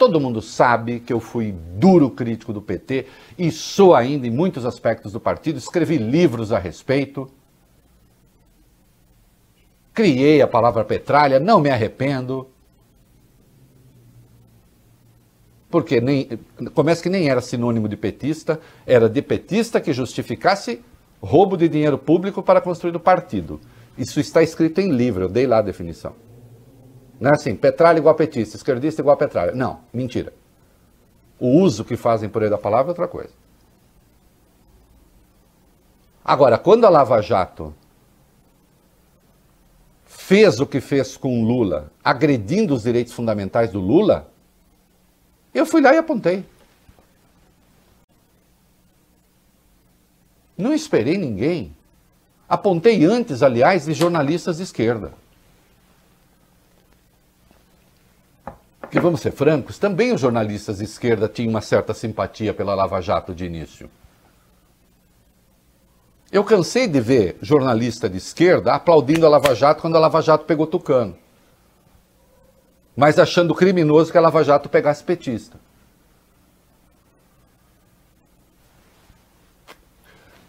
Todo 0.00 0.18
mundo 0.18 0.40
sabe 0.40 0.98
que 0.98 1.12
eu 1.12 1.20
fui 1.20 1.54
duro 1.76 2.08
crítico 2.08 2.54
do 2.54 2.62
PT 2.62 3.04
e 3.38 3.52
sou 3.52 3.94
ainda 3.94 4.26
em 4.26 4.30
muitos 4.30 4.64
aspectos 4.64 5.12
do 5.12 5.20
partido, 5.20 5.58
escrevi 5.58 5.98
livros 5.98 6.52
a 6.52 6.58
respeito. 6.58 7.30
Criei 9.92 10.40
a 10.40 10.48
palavra 10.48 10.86
petralha, 10.86 11.38
não 11.38 11.60
me 11.60 11.68
arrependo. 11.68 12.48
Porque 15.68 16.00
nem, 16.00 16.30
começa 16.72 17.02
que 17.02 17.10
nem 17.10 17.28
era 17.28 17.42
sinônimo 17.42 17.86
de 17.86 17.98
petista, 17.98 18.58
era 18.86 19.06
de 19.06 19.20
petista 19.20 19.82
que 19.82 19.92
justificasse 19.92 20.80
roubo 21.20 21.58
de 21.58 21.68
dinheiro 21.68 21.98
público 21.98 22.42
para 22.42 22.62
construir 22.62 22.96
o 22.96 23.00
partido. 23.00 23.60
Isso 23.98 24.18
está 24.18 24.42
escrito 24.42 24.80
em 24.80 24.92
livro, 24.92 25.24
eu 25.24 25.28
dei 25.28 25.46
lá 25.46 25.58
a 25.58 25.62
definição. 25.62 26.14
Não 27.20 27.30
é 27.30 27.34
assim, 27.34 27.54
petralha 27.54 27.98
igual 27.98 28.14
petista, 28.14 28.56
esquerdista 28.56 29.02
igual 29.02 29.16
petralha. 29.16 29.52
Não, 29.52 29.80
mentira. 29.92 30.32
O 31.38 31.60
uso 31.60 31.84
que 31.84 31.96
fazem 31.96 32.30
por 32.30 32.42
aí 32.42 32.48
da 32.48 32.56
palavra 32.56 32.88
é 32.88 32.92
outra 32.92 33.06
coisa. 33.06 33.32
Agora, 36.24 36.56
quando 36.56 36.86
a 36.86 36.88
Lava 36.88 37.20
Jato 37.20 37.74
fez 40.06 40.60
o 40.60 40.66
que 40.66 40.80
fez 40.80 41.16
com 41.16 41.44
Lula, 41.44 41.90
agredindo 42.02 42.74
os 42.74 42.84
direitos 42.84 43.12
fundamentais 43.12 43.70
do 43.70 43.80
Lula, 43.80 44.30
eu 45.52 45.66
fui 45.66 45.82
lá 45.82 45.92
e 45.92 45.98
apontei. 45.98 46.44
Não 50.56 50.72
esperei 50.72 51.18
ninguém. 51.18 51.74
Apontei 52.48 53.04
antes, 53.04 53.42
aliás, 53.42 53.84
de 53.86 53.92
jornalistas 53.92 54.58
de 54.58 54.62
esquerda. 54.62 55.12
Porque 58.90 58.98
vamos 58.98 59.20
ser 59.20 59.30
francos, 59.30 59.78
também 59.78 60.12
os 60.12 60.20
jornalistas 60.20 60.78
de 60.78 60.84
esquerda 60.84 61.28
tinham 61.28 61.50
uma 61.50 61.60
certa 61.60 61.94
simpatia 61.94 62.52
pela 62.52 62.74
Lava 62.74 63.00
Jato 63.00 63.32
de 63.32 63.44
início. 63.44 63.88
Eu 66.32 66.42
cansei 66.42 66.88
de 66.88 67.00
ver 67.00 67.38
jornalista 67.40 68.10
de 68.10 68.16
esquerda 68.18 68.72
aplaudindo 68.72 69.24
a 69.24 69.28
Lava 69.28 69.54
Jato 69.54 69.80
quando 69.80 69.94
a 69.94 70.00
Lava 70.00 70.20
Jato 70.20 70.44
pegou 70.44 70.66
Tucano. 70.66 71.16
Mas 72.96 73.16
achando 73.16 73.54
criminoso 73.54 74.10
que 74.10 74.18
a 74.18 74.20
Lava 74.20 74.42
Jato 74.42 74.68
pegasse 74.68 75.04
petista. 75.04 75.56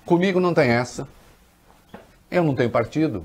Comigo 0.03 0.39
não 0.39 0.51
tem 0.51 0.71
essa. 0.71 1.07
Eu 2.31 2.43
não 2.43 2.55
tenho 2.55 2.71
partido. 2.71 3.23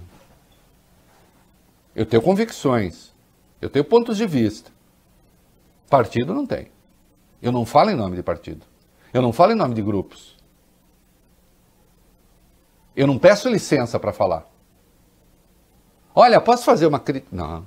Eu 1.94 2.04
tenho 2.04 2.20
convicções. 2.20 3.14
Eu 3.62 3.70
tenho 3.70 3.84
pontos 3.86 4.18
de 4.18 4.26
vista. 4.26 4.75
Partido 5.88 6.34
não 6.34 6.46
tem. 6.46 6.68
Eu 7.40 7.52
não 7.52 7.64
falo 7.64 7.90
em 7.90 7.96
nome 7.96 8.16
de 8.16 8.22
partido. 8.22 8.66
Eu 9.12 9.22
não 9.22 9.32
falo 9.32 9.52
em 9.52 9.54
nome 9.56 9.74
de 9.74 9.82
grupos. 9.82 10.36
Eu 12.94 13.06
não 13.06 13.18
peço 13.18 13.48
licença 13.48 13.98
para 14.00 14.12
falar. 14.12 14.46
Olha, 16.14 16.40
posso 16.40 16.64
fazer 16.64 16.86
uma 16.86 16.98
crítica? 16.98 17.28
Não. 17.34 17.66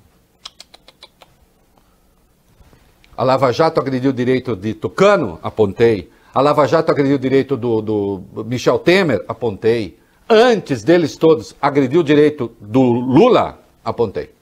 A 3.16 3.22
Lava 3.22 3.52
Jato 3.52 3.78
agrediu 3.80 4.10
o 4.10 4.14
direito 4.14 4.56
de 4.56 4.74
Tucano? 4.74 5.38
Apontei. 5.42 6.10
A 6.34 6.40
Lava 6.40 6.66
Jato 6.66 6.90
agrediu 6.90 7.16
o 7.16 7.18
direito 7.18 7.56
do, 7.56 7.80
do 7.80 8.44
Michel 8.44 8.78
Temer? 8.78 9.24
Apontei. 9.28 9.98
Antes 10.28 10.82
deles 10.82 11.16
todos, 11.16 11.54
agrediu 11.60 12.00
o 12.00 12.04
direito 12.04 12.52
do 12.60 12.82
Lula? 12.82 13.60
Apontei. 13.84 14.32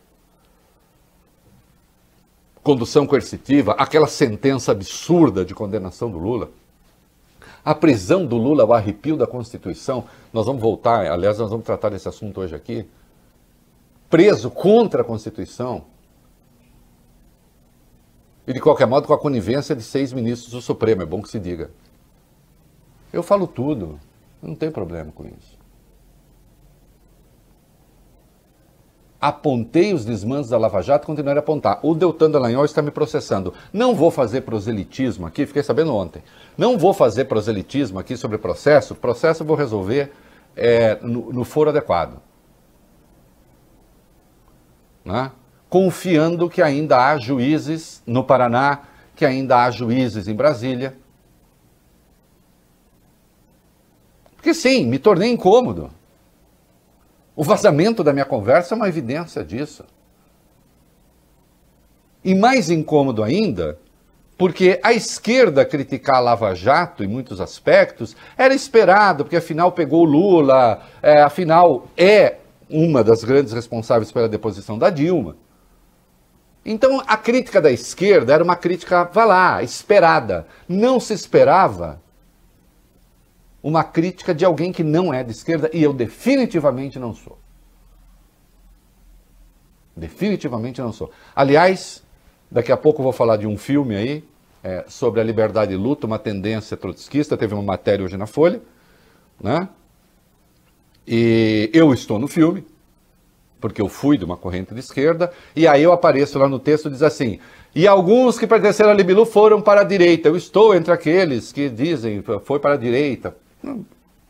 Condução 2.68 3.06
coercitiva, 3.06 3.72
aquela 3.78 4.06
sentença 4.06 4.72
absurda 4.72 5.42
de 5.42 5.54
condenação 5.54 6.10
do 6.10 6.18
Lula. 6.18 6.50
A 7.64 7.74
prisão 7.74 8.26
do 8.26 8.36
Lula, 8.36 8.62
o 8.62 8.74
arrepio 8.74 9.16
da 9.16 9.26
Constituição, 9.26 10.04
nós 10.34 10.44
vamos 10.44 10.60
voltar, 10.60 11.10
aliás, 11.10 11.38
nós 11.38 11.48
vamos 11.48 11.64
tratar 11.64 11.88
desse 11.88 12.06
assunto 12.06 12.42
hoje 12.42 12.54
aqui. 12.54 12.86
Preso 14.10 14.50
contra 14.50 15.00
a 15.00 15.04
Constituição. 15.04 15.86
E 18.46 18.52
de 18.52 18.60
qualquer 18.60 18.86
modo, 18.86 19.06
com 19.06 19.14
a 19.14 19.18
conivência 19.18 19.74
de 19.74 19.82
seis 19.82 20.12
ministros 20.12 20.52
do 20.52 20.60
Supremo, 20.60 21.00
é 21.00 21.06
bom 21.06 21.22
que 21.22 21.30
se 21.30 21.40
diga. 21.40 21.70
Eu 23.10 23.22
falo 23.22 23.46
tudo, 23.46 23.98
não 24.42 24.54
tem 24.54 24.70
problema 24.70 25.10
com 25.10 25.24
isso. 25.24 25.57
Apontei 29.20 29.92
os 29.92 30.04
desmandos 30.04 30.48
da 30.48 30.58
Lava 30.58 30.80
Jato 30.80 31.04
e 31.04 31.06
continuarei 31.06 31.38
a 31.38 31.42
apontar. 31.42 31.80
O 31.82 31.94
Deltan 31.94 32.30
Dallagnol 32.30 32.64
está 32.64 32.80
me 32.80 32.90
processando. 32.90 33.52
Não 33.72 33.94
vou 33.94 34.10
fazer 34.10 34.42
proselitismo 34.42 35.26
aqui, 35.26 35.44
fiquei 35.44 35.62
sabendo 35.62 35.94
ontem. 35.94 36.22
Não 36.56 36.78
vou 36.78 36.94
fazer 36.94 37.24
proselitismo 37.24 37.98
aqui 37.98 38.16
sobre 38.16 38.38
processo. 38.38 38.94
Processo 38.94 39.42
eu 39.42 39.46
vou 39.46 39.56
resolver 39.56 40.12
é, 40.56 40.98
no, 41.02 41.32
no 41.32 41.44
foro 41.44 41.70
adequado. 41.70 42.20
Né? 45.04 45.32
Confiando 45.68 46.48
que 46.48 46.62
ainda 46.62 47.08
há 47.08 47.18
juízes 47.18 48.02
no 48.06 48.22
Paraná, 48.22 48.82
que 49.16 49.24
ainda 49.24 49.64
há 49.64 49.70
juízes 49.70 50.28
em 50.28 50.34
Brasília. 50.34 50.96
Porque 54.36 54.54
sim, 54.54 54.86
me 54.86 54.98
tornei 54.98 55.32
incômodo. 55.32 55.90
O 57.38 57.44
vazamento 57.44 58.02
da 58.02 58.12
minha 58.12 58.24
conversa 58.24 58.74
é 58.74 58.76
uma 58.76 58.88
evidência 58.88 59.44
disso. 59.44 59.84
E 62.24 62.34
mais 62.34 62.68
incômodo 62.68 63.22
ainda, 63.22 63.78
porque 64.36 64.80
a 64.82 64.92
esquerda 64.92 65.64
criticar 65.64 66.16
a 66.16 66.20
Lava 66.20 66.52
Jato 66.56 67.04
em 67.04 67.06
muitos 67.06 67.40
aspectos 67.40 68.16
era 68.36 68.52
esperado, 68.52 69.22
porque 69.22 69.36
afinal 69.36 69.70
pegou 69.70 70.02
Lula, 70.02 70.82
é, 71.00 71.22
afinal 71.22 71.86
é 71.96 72.38
uma 72.68 73.04
das 73.04 73.22
grandes 73.22 73.52
responsáveis 73.52 74.10
pela 74.10 74.28
deposição 74.28 74.76
da 74.76 74.90
Dilma. 74.90 75.36
Então 76.66 77.00
a 77.06 77.16
crítica 77.16 77.60
da 77.60 77.70
esquerda 77.70 78.34
era 78.34 78.42
uma 78.42 78.56
crítica, 78.56 79.04
vá 79.04 79.24
lá, 79.24 79.62
esperada. 79.62 80.44
Não 80.68 80.98
se 80.98 81.14
esperava 81.14 82.00
uma 83.68 83.84
crítica 83.84 84.34
de 84.34 84.44
alguém 84.44 84.72
que 84.72 84.82
não 84.82 85.12
é 85.12 85.22
de 85.22 85.30
esquerda 85.30 85.70
e 85.74 85.82
eu 85.82 85.92
definitivamente 85.92 86.98
não 86.98 87.14
sou. 87.14 87.38
Definitivamente 89.94 90.80
não 90.80 90.92
sou. 90.92 91.10
Aliás, 91.36 92.02
daqui 92.50 92.72
a 92.72 92.76
pouco 92.76 93.00
eu 93.00 93.04
vou 93.04 93.12
falar 93.12 93.36
de 93.36 93.46
um 93.46 93.58
filme 93.58 93.94
aí 93.94 94.24
é, 94.64 94.84
sobre 94.88 95.20
a 95.20 95.24
liberdade 95.24 95.72
de 95.72 95.76
luta, 95.76 96.06
uma 96.06 96.18
tendência 96.18 96.76
trotskista. 96.76 97.36
Teve 97.36 97.52
uma 97.52 97.62
matéria 97.62 98.04
hoje 98.04 98.16
na 98.16 98.26
Folha, 98.26 98.62
né? 99.38 99.68
E 101.06 101.70
eu 101.74 101.92
estou 101.92 102.18
no 102.18 102.28
filme, 102.28 102.66
porque 103.60 103.82
eu 103.82 103.88
fui 103.88 104.16
de 104.16 104.24
uma 104.24 104.36
corrente 104.36 104.72
de 104.72 104.80
esquerda, 104.80 105.32
e 105.54 105.66
aí 105.66 105.82
eu 105.82 105.92
apareço 105.92 106.38
lá 106.38 106.48
no 106.48 106.58
texto 106.58 106.90
diz 106.90 107.02
assim: 107.02 107.38
e 107.74 107.86
alguns 107.86 108.38
que 108.38 108.46
pertenceram 108.46 108.90
à 108.90 108.94
Libilu 108.94 109.26
foram 109.26 109.60
para 109.60 109.82
a 109.82 109.84
direita. 109.84 110.28
Eu 110.28 110.36
estou 110.36 110.74
entre 110.74 110.92
aqueles 110.92 111.52
que 111.52 111.68
dizem 111.68 112.22
foi 112.44 112.58
para 112.58 112.74
a 112.74 112.76
direita. 112.76 113.36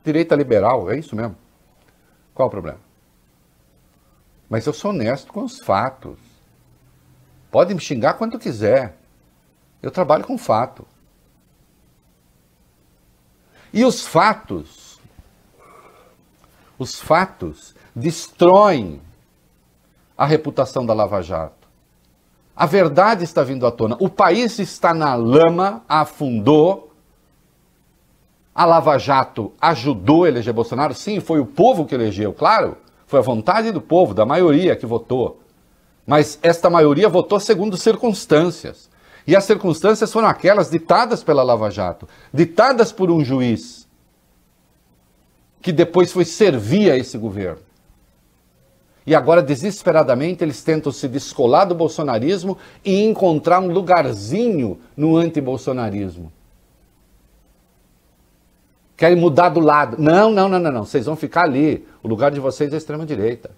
Direita 0.05 0.35
liberal, 0.35 0.91
é 0.91 0.99
isso 0.99 1.15
mesmo. 1.15 1.37
Qual 2.35 2.49
o 2.49 2.51
problema? 2.51 2.81
Mas 4.49 4.67
eu 4.67 4.73
sou 4.73 4.91
honesto 4.91 5.33
com 5.33 5.43
os 5.43 5.59
fatos. 5.59 6.19
Pode 7.51 7.75
me 7.75 7.81
xingar 7.81 8.15
quanto 8.15 8.39
quiser. 8.39 8.97
Eu 9.83 9.91
trabalho 9.91 10.25
com 10.25 10.39
fato. 10.39 10.87
E 13.73 13.85
os 13.85 14.07
fatos, 14.07 14.99
os 16.79 16.99
fatos 16.99 17.75
destroem 17.95 19.01
a 20.17 20.25
reputação 20.25 20.87
da 20.87 20.95
Lava 20.95 21.23
Jato. 21.23 21.69
A 22.57 22.67
verdade 22.67 23.23
está 23.25 23.43
vindo 23.43 23.67
à 23.67 23.71
tona. 23.71 23.97
O 24.01 24.09
país 24.09 24.59
está 24.59 24.93
na 24.93 25.15
lama, 25.15 25.85
afundou, 25.89 26.88
a 28.59 28.65
Lava 28.65 28.99
Jato 28.99 29.53
ajudou 29.61 30.25
a 30.25 30.29
eleger 30.29 30.53
Bolsonaro? 30.53 30.93
Sim, 30.93 31.21
foi 31.21 31.39
o 31.39 31.47
povo 31.47 31.87
que 31.87 31.95
elegeu, 31.95 32.33
claro. 32.33 32.77
Foi 33.07 33.21
a 33.21 33.23
vontade 33.23 33.71
do 33.71 33.81
povo, 33.81 34.13
da 34.13 34.27
maioria 34.27 34.75
que 34.75 34.85
votou. 34.85 35.41
Mas 36.05 36.41
esta 36.43 36.69
maioria 36.69 37.09
votou 37.09 37.39
segundo 37.39 37.77
circunstâncias. 37.77 38.91
E 39.25 39.37
as 39.37 39.45
circunstâncias 39.45 40.13
foram 40.13 40.27
aquelas 40.27 40.71
ditadas 40.71 41.23
pela 41.23 41.45
Lava 41.45 41.71
Jato, 41.71 42.09
ditadas 42.35 42.91
por 42.91 43.13
um 43.13 43.25
juiz 43.25 43.87
que 45.63 45.71
depois 45.71 46.11
foi 46.11 46.25
servir 46.25 46.91
a 46.91 46.97
esse 46.97 47.17
governo. 47.17 47.63
E 49.07 49.15
agora, 49.15 49.41
desesperadamente, 49.41 50.43
eles 50.43 50.65
tentam 50.65 50.91
se 50.91 51.07
descolar 51.07 51.65
do 51.65 51.77
bolsonarismo 51.77 52.59
e 52.85 53.05
encontrar 53.05 53.61
um 53.61 53.71
lugarzinho 53.71 54.81
no 54.97 55.17
antibolsonarismo 55.17 56.33
querem 58.99 59.17
mudar 59.17 59.49
do 59.49 59.61
lado. 59.61 59.97
Não, 59.99 60.31
não, 60.31 60.49
não, 60.49 60.59
não, 60.59 60.73
não. 60.73 60.85
Vocês 60.85 61.07
vão 61.07 61.17
ficar 61.17 61.45
ali. 61.45 61.87
O 62.03 62.09
lugar 62.09 62.33
de 62.33 62.41
vocês 62.41 62.73
é 62.73 62.75
a 62.75 62.79
extrema-direita. 62.79 63.51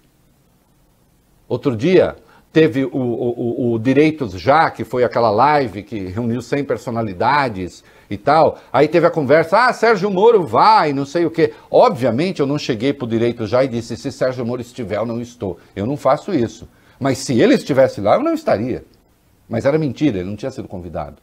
Outro 1.49 1.75
dia, 1.75 2.15
teve 2.53 2.85
o, 2.85 2.91
o, 2.93 3.73
o, 3.73 3.79
Direitos 3.79 4.33
Já, 4.33 4.69
que 4.69 4.85
foi 4.85 5.03
aquela 5.03 5.31
live 5.31 5.81
que 5.81 5.99
reuniu 6.05 6.41
100 6.41 6.63
personalidades 6.63 7.83
e 8.07 8.17
tal. 8.17 8.59
Aí 8.71 8.87
teve 8.87 9.07
a 9.07 9.11
conversa, 9.11 9.65
ah, 9.65 9.73
Sérgio 9.73 10.11
Moro 10.11 10.45
vai, 10.45 10.93
não 10.93 11.05
sei 11.05 11.25
o 11.25 11.31
quê. 11.31 11.53
Obviamente 11.71 12.39
eu 12.39 12.45
não 12.45 12.59
cheguei 12.59 12.93
para 12.93 13.05
o 13.05 13.09
Direitos 13.09 13.49
Já 13.49 13.63
e 13.63 13.67
disse, 13.67 13.97
se 13.97 14.11
Sérgio 14.11 14.45
Moro 14.45 14.61
estiver, 14.61 14.97
eu 14.97 15.05
não 15.07 15.19
estou. 15.19 15.57
Eu 15.75 15.87
não 15.87 15.97
faço 15.97 16.31
isso. 16.33 16.69
Mas 16.99 17.17
se 17.17 17.41
ele 17.41 17.55
estivesse 17.55 17.99
lá, 17.99 18.15
eu 18.15 18.23
não 18.23 18.35
estaria. 18.35 18.85
Mas 19.49 19.65
era 19.65 19.77
mentira, 19.79 20.19
ele 20.19 20.29
não 20.29 20.35
tinha 20.35 20.51
sido 20.51 20.67
convidado 20.67 21.17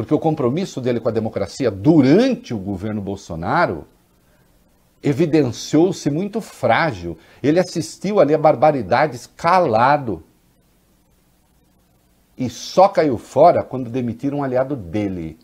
porque 0.00 0.14
o 0.14 0.18
compromisso 0.18 0.80
dele 0.80 0.98
com 0.98 1.10
a 1.10 1.12
democracia 1.12 1.70
durante 1.70 2.54
o 2.54 2.58
governo 2.58 3.02
Bolsonaro 3.02 3.86
evidenciou-se 5.02 6.08
muito 6.08 6.40
frágil. 6.40 7.18
Ele 7.42 7.60
assistiu 7.60 8.18
ali 8.18 8.32
a 8.32 8.38
barbaridades 8.38 9.26
calado. 9.26 10.22
E 12.34 12.48
só 12.48 12.88
caiu 12.88 13.18
fora 13.18 13.62
quando 13.62 13.90
demitiram 13.90 14.38
um 14.38 14.42
aliado 14.42 14.74
dele. 14.74 15.38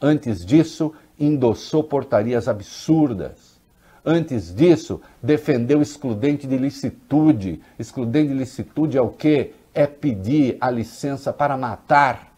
Antes 0.00 0.46
disso, 0.46 0.94
endossou 1.20 1.84
portarias 1.84 2.48
absurdas. 2.48 3.60
Antes 4.02 4.54
disso, 4.54 4.98
defendeu 5.22 5.82
excludente 5.82 6.46
de 6.46 6.56
licitude. 6.56 7.60
Excludente 7.78 8.28
de 8.28 8.38
licitude 8.38 8.96
é 8.96 9.02
o 9.02 9.10
quê? 9.10 9.52
É 9.74 9.86
pedir 9.86 10.56
a 10.58 10.70
licença 10.70 11.34
para 11.34 11.54
matar. 11.54 12.37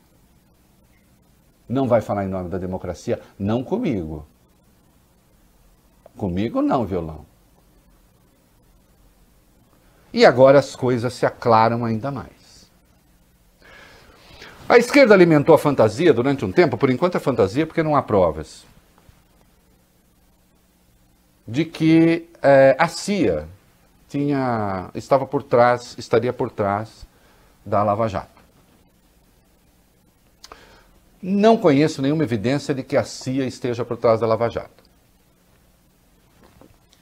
Não 1.70 1.86
vai 1.86 2.00
falar 2.00 2.24
em 2.24 2.28
nome 2.28 2.48
da 2.50 2.58
democracia? 2.58 3.20
Não 3.38 3.62
comigo. 3.62 4.26
Comigo 6.16 6.60
não, 6.60 6.84
violão. 6.84 7.24
E 10.12 10.26
agora 10.26 10.58
as 10.58 10.74
coisas 10.74 11.14
se 11.14 11.24
aclaram 11.24 11.84
ainda 11.84 12.10
mais. 12.10 12.68
A 14.68 14.78
esquerda 14.78 15.14
alimentou 15.14 15.54
a 15.54 15.58
fantasia 15.58 16.12
durante 16.12 16.44
um 16.44 16.50
tempo, 16.50 16.76
por 16.76 16.90
enquanto 16.90 17.16
é 17.16 17.20
fantasia 17.20 17.64
porque 17.64 17.84
não 17.84 17.94
há 17.94 18.02
provas, 18.02 18.66
de 21.46 21.64
que 21.64 22.28
é, 22.42 22.74
a 22.76 22.88
CIA 22.88 23.46
tinha, 24.08 24.90
estava 24.92 25.24
por 25.24 25.44
trás, 25.44 25.94
estaria 25.96 26.32
por 26.32 26.50
trás 26.50 27.06
da 27.64 27.80
Lava 27.84 28.08
Jato. 28.08 28.39
Não 31.22 31.56
conheço 31.56 32.00
nenhuma 32.00 32.22
evidência 32.22 32.74
de 32.74 32.82
que 32.82 32.96
a 32.96 33.04
CIA 33.04 33.46
esteja 33.46 33.84
por 33.84 33.96
trás 33.96 34.20
da 34.20 34.26
Lava 34.26 34.48
Jato. 34.48 34.82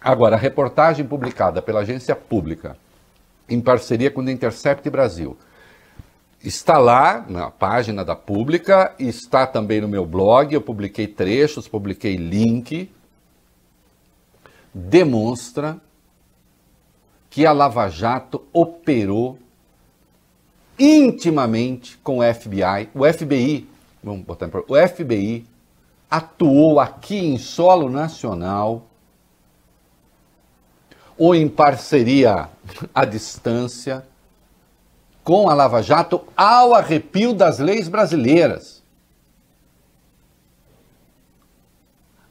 Agora, 0.00 0.37
a 0.37 0.38
reportagem 0.38 1.07
publicada 1.07 1.61
pela 1.61 1.81
agência 1.81 2.14
pública, 2.16 2.76
em 3.48 3.61
parceria 3.61 4.11
com 4.11 4.20
o 4.20 4.31
Intercept 4.31 4.88
Brasil, 4.90 5.37
Está 6.42 6.78
lá 6.78 7.26
na 7.28 7.50
página 7.50 8.04
da 8.04 8.14
Pública, 8.14 8.94
está 8.96 9.44
também 9.44 9.81
no 9.81 9.88
meu 9.88 10.07
blog, 10.07 10.54
eu 10.54 10.61
publiquei 10.61 11.07
trechos, 11.09 11.66
publiquei 11.66 12.14
link. 12.14 12.88
Demonstra 14.72 15.81
que 17.28 17.44
a 17.44 17.50
Lava 17.50 17.88
Jato 17.88 18.44
operou 18.52 19.37
intimamente 20.78 21.98
com 21.98 22.18
o 22.18 22.35
FBI. 22.35 22.88
O 22.94 23.04
FBI, 23.12 23.68
vamos 24.03 24.25
botar 24.25 24.49
o 24.69 24.89
FBI 24.89 25.47
atuou 26.11 26.81
aqui 26.81 27.19
em 27.19 27.39
solo 27.39 27.91
nacional 27.91 28.87
ou 31.17 31.35
em 31.35 31.49
parceria 31.49 32.49
à 32.95 33.05
distância 33.05 34.07
com 35.25 35.51
a 35.51 35.55
Lava 35.55 35.83
Jato 35.83 36.23
ao 36.37 36.75
arrepio 36.75 37.35
das 37.35 37.59
leis 37.59 37.89
brasileiras. 37.89 38.83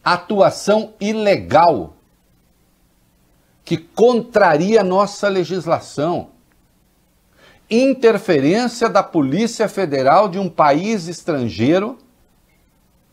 Atuação 0.04 0.94
ilegal 1.00 1.94
que 3.64 3.78
contraria 3.78 4.82
nossa 4.84 5.28
legislação. 5.28 6.30
Interferência 7.70 8.88
da 8.88 9.04
Polícia 9.04 9.68
Federal 9.68 10.30
de 10.30 10.40
um 10.40 10.50
país 10.50 11.08
estrangeiro 11.08 11.98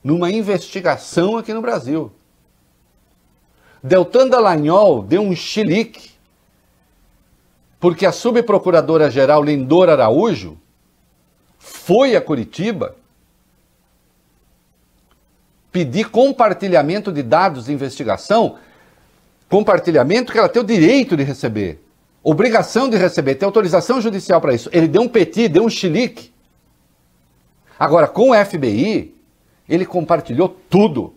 numa 0.02 0.30
investigação 0.30 1.36
aqui 1.36 1.52
no 1.52 1.62
Brasil. 1.62 2.12
Deltan 3.82 4.28
Dallagnol 4.28 5.02
deu 5.02 5.22
um 5.22 5.34
chilique 5.34 6.14
porque 7.78 8.06
a 8.06 8.12
subprocuradora-geral 8.12 9.42
Lindor 9.42 9.90
Araújo 9.90 10.58
foi 11.58 12.16
a 12.16 12.20
Curitiba 12.20 12.96
pedir 15.70 16.08
compartilhamento 16.08 17.10
de 17.10 17.22
dados 17.22 17.66
de 17.66 17.72
investigação, 17.72 18.58
compartilhamento 19.50 20.32
que 20.32 20.38
ela 20.38 20.48
tem 20.48 20.62
o 20.62 20.64
direito 20.64 21.16
de 21.16 21.24
receber, 21.24 21.83
obrigação 22.24 22.88
de 22.88 22.96
receber, 22.96 23.34
tem 23.34 23.44
autorização 23.44 24.00
judicial 24.00 24.40
para 24.40 24.54
isso. 24.54 24.70
Ele 24.72 24.88
deu 24.88 25.02
um 25.02 25.08
petit, 25.08 25.46
deu 25.46 25.64
um 25.64 25.68
chilique. 25.68 26.32
Agora, 27.78 28.08
com 28.08 28.30
o 28.30 28.44
FBI, 28.44 29.14
ele 29.68 29.84
compartilhou 29.84 30.48
tudo. 30.70 31.14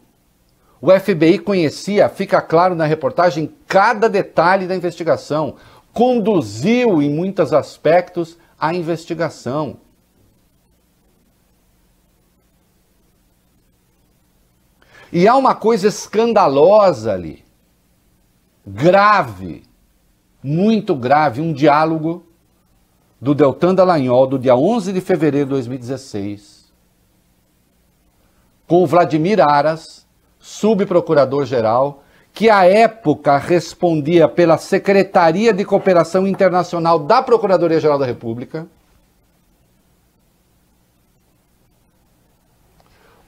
O 0.81 0.91
FBI 0.91 1.39
conhecia, 1.39 2.09
fica 2.09 2.41
claro 2.41 2.75
na 2.75 2.85
reportagem, 2.85 3.51
cada 3.65 4.09
detalhe 4.09 4.67
da 4.67 4.75
investigação 4.75 5.55
conduziu, 5.93 7.01
em 7.01 7.09
muitos 7.09 7.53
aspectos, 7.53 8.37
a 8.59 8.73
investigação. 8.73 9.79
E 15.11 15.27
há 15.27 15.35
uma 15.35 15.55
coisa 15.55 15.87
escandalosa 15.87 17.13
ali, 17.13 17.43
grave, 18.65 19.63
muito 20.47 20.95
grave, 20.95 21.41
um 21.41 21.51
diálogo 21.51 22.25
do 23.19 23.35
Deltan 23.35 23.75
Dallagnol, 23.75 24.25
do 24.27 24.39
dia 24.39 24.55
11 24.55 24.93
de 24.93 25.01
fevereiro 25.01 25.47
de 25.47 25.51
2016, 25.51 26.71
com 28.65 28.85
Vladimir 28.85 29.41
Aras, 29.41 30.07
subprocurador-geral, 30.39 32.01
que 32.33 32.49
à 32.49 32.63
época 32.63 33.37
respondia 33.37 34.29
pela 34.29 34.57
Secretaria 34.57 35.51
de 35.51 35.65
Cooperação 35.65 36.25
Internacional 36.25 36.97
da 36.97 37.21
Procuradoria-Geral 37.21 37.99
da 37.99 38.05
República. 38.05 38.67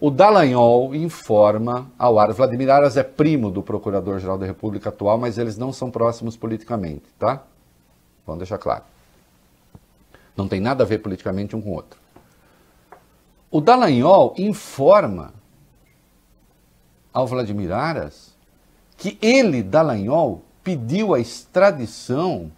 O 0.02 0.10
Dallagnol 0.10 0.96
informa 0.96 1.92
ao 2.00 2.18
Aras. 2.18 2.38
Vladimir 2.38 2.70
Aras 2.70 2.96
é 2.96 3.04
primo 3.04 3.52
do 3.52 3.62
Procurador-Geral 3.62 4.38
da 4.38 4.46
República 4.46 4.88
atual, 4.88 5.18
mas 5.18 5.38
eles 5.38 5.58
não 5.58 5.74
são 5.74 5.92
próximos 5.92 6.38
politicamente, 6.38 7.04
tá? 7.20 7.44
Vamos 8.26 8.40
deixar 8.40 8.58
claro. 8.58 8.84
Não 10.38 10.48
tem 10.48 10.62
nada 10.62 10.86
a 10.86 10.88
ver 10.88 11.00
politicamente 11.00 11.54
um 11.54 11.62
com 11.62 11.72
o 11.72 11.74
outro. 11.74 12.00
O 13.52 13.60
Dallagnol 13.60 14.34
informa 14.38 15.34
ao 17.12 17.28
Vladimir 17.28 17.74
Aras 17.74 18.34
que 18.96 19.18
ele, 19.22 19.62
Dallagnol, 19.62 20.44
pediu 20.64 21.14
a 21.14 21.20
extradição 21.20 22.50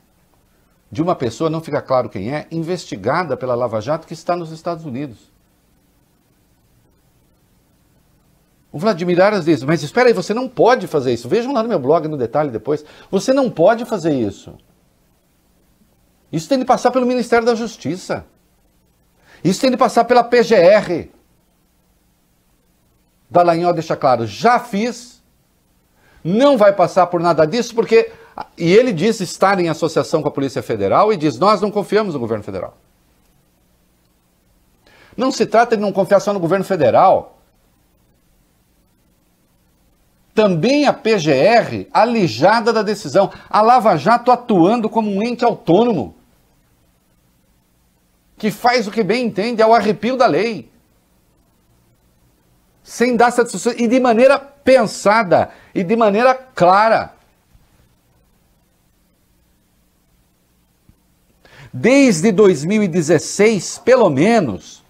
de 0.91 1.01
uma 1.01 1.15
pessoa, 1.15 1.49
não 1.49 1.62
fica 1.62 1.82
claro 1.82 2.10
quem 2.10 2.32
é, 2.32 2.45
investigada 2.51 3.36
pela 3.36 3.56
Lava 3.56 3.82
Jato 3.82 4.06
que 4.06 4.13
está 4.13 4.36
nos 4.36 4.51
Estados 4.51 4.86
Unidos. 4.86 5.31
O 8.71 8.79
Vladimir 8.79 9.19
Aras 9.21 9.45
diz, 9.45 9.63
mas 9.63 9.84
espera 9.84 10.07
aí, 10.07 10.13
você 10.13 10.34
não 10.34 10.47
pode 10.47 10.88
fazer 10.88 11.13
isso. 11.13 11.27
Vejam 11.27 11.53
lá 11.53 11.62
no 11.62 11.67
meu 11.67 11.79
blog 11.79 12.07
no 12.07 12.15
detalhe 12.15 12.49
depois. 12.49 12.86
Você 13.10 13.34
não 13.34 13.49
pode 13.49 13.84
fazer 13.84 14.13
isso. 14.13 14.55
Isso 16.31 16.47
tem 16.47 16.57
de 16.57 16.65
passar 16.65 16.91
pelo 16.91 17.05
Ministério 17.05 17.45
da 17.45 17.53
Justiça. 17.53 18.25
Isso 19.43 19.60
tem 19.60 19.71
de 19.71 19.77
passar 19.77 20.05
pela 20.05 20.23
PGR. 20.23 21.10
Dallagnol 23.29 23.73
deixa 23.73 23.95
claro, 23.95 24.25
já 24.27 24.60
fiz, 24.60 25.21
não 26.23 26.57
vai 26.57 26.73
passar 26.73 27.07
por 27.07 27.21
nada 27.21 27.45
disso, 27.45 27.73
porque. 27.73 28.12
E 28.57 28.71
ele 28.71 28.93
diz 28.93 29.19
estar 29.19 29.60
em 29.60 29.67
associação 29.67 30.21
com 30.21 30.27
a 30.27 30.31
Polícia 30.31 30.63
Federal 30.63 31.12
e 31.12 31.17
diz: 31.17 31.38
nós 31.38 31.62
não 31.62 31.71
confiamos 31.71 32.13
no 32.13 32.19
governo 32.19 32.43
federal. 32.43 32.77
Não 35.15 35.31
se 35.31 35.45
trata 35.45 35.75
de 35.75 35.81
não 35.81 35.91
confiar 35.91 36.19
só 36.19 36.31
no 36.34 36.39
governo 36.39 36.63
federal. 36.63 37.40
Também 40.34 40.86
a 40.88 40.94
PGR, 40.94 41.88
alijada 41.91 42.72
da 42.72 42.82
decisão, 42.82 43.32
a 43.50 43.62
Lava 43.62 43.98
Jato 43.98 44.32
atuando 44.32 44.89
como 44.89 45.12
um 45.12 45.22
ente 45.22 45.44
autônomo, 45.44 46.15
que 48.38 48.50
faz 48.50 48.88
o 48.88 48.91
que 48.91 49.04
bem 49.04 49.26
entende, 49.26 49.62
ao 49.62 49.74
arrepio 49.74 50.15
da 50.15 50.26
lei. 50.26 50.72
Sem 52.82 53.15
dar 53.15 53.32
satisfação 53.32 53.74
e 53.78 53.88
de 53.88 54.00
maneira 54.00 54.39
pensada 54.39 55.50
e 55.76 55.84
de 55.84 55.96
maneira 55.96 56.34
clara. 56.34 57.13
Desde 61.74 62.32
2016, 62.32 63.80
pelo 63.80 64.10
menos, 64.10 64.81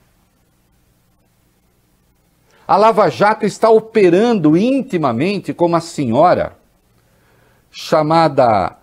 a 2.72 2.78
Lava 2.78 3.10
Jato 3.10 3.46
está 3.46 3.70
operando 3.70 4.56
intimamente 4.56 5.54
com 5.54 5.66
uma 5.66 5.82
senhora 5.82 6.54
chamada 7.70 8.78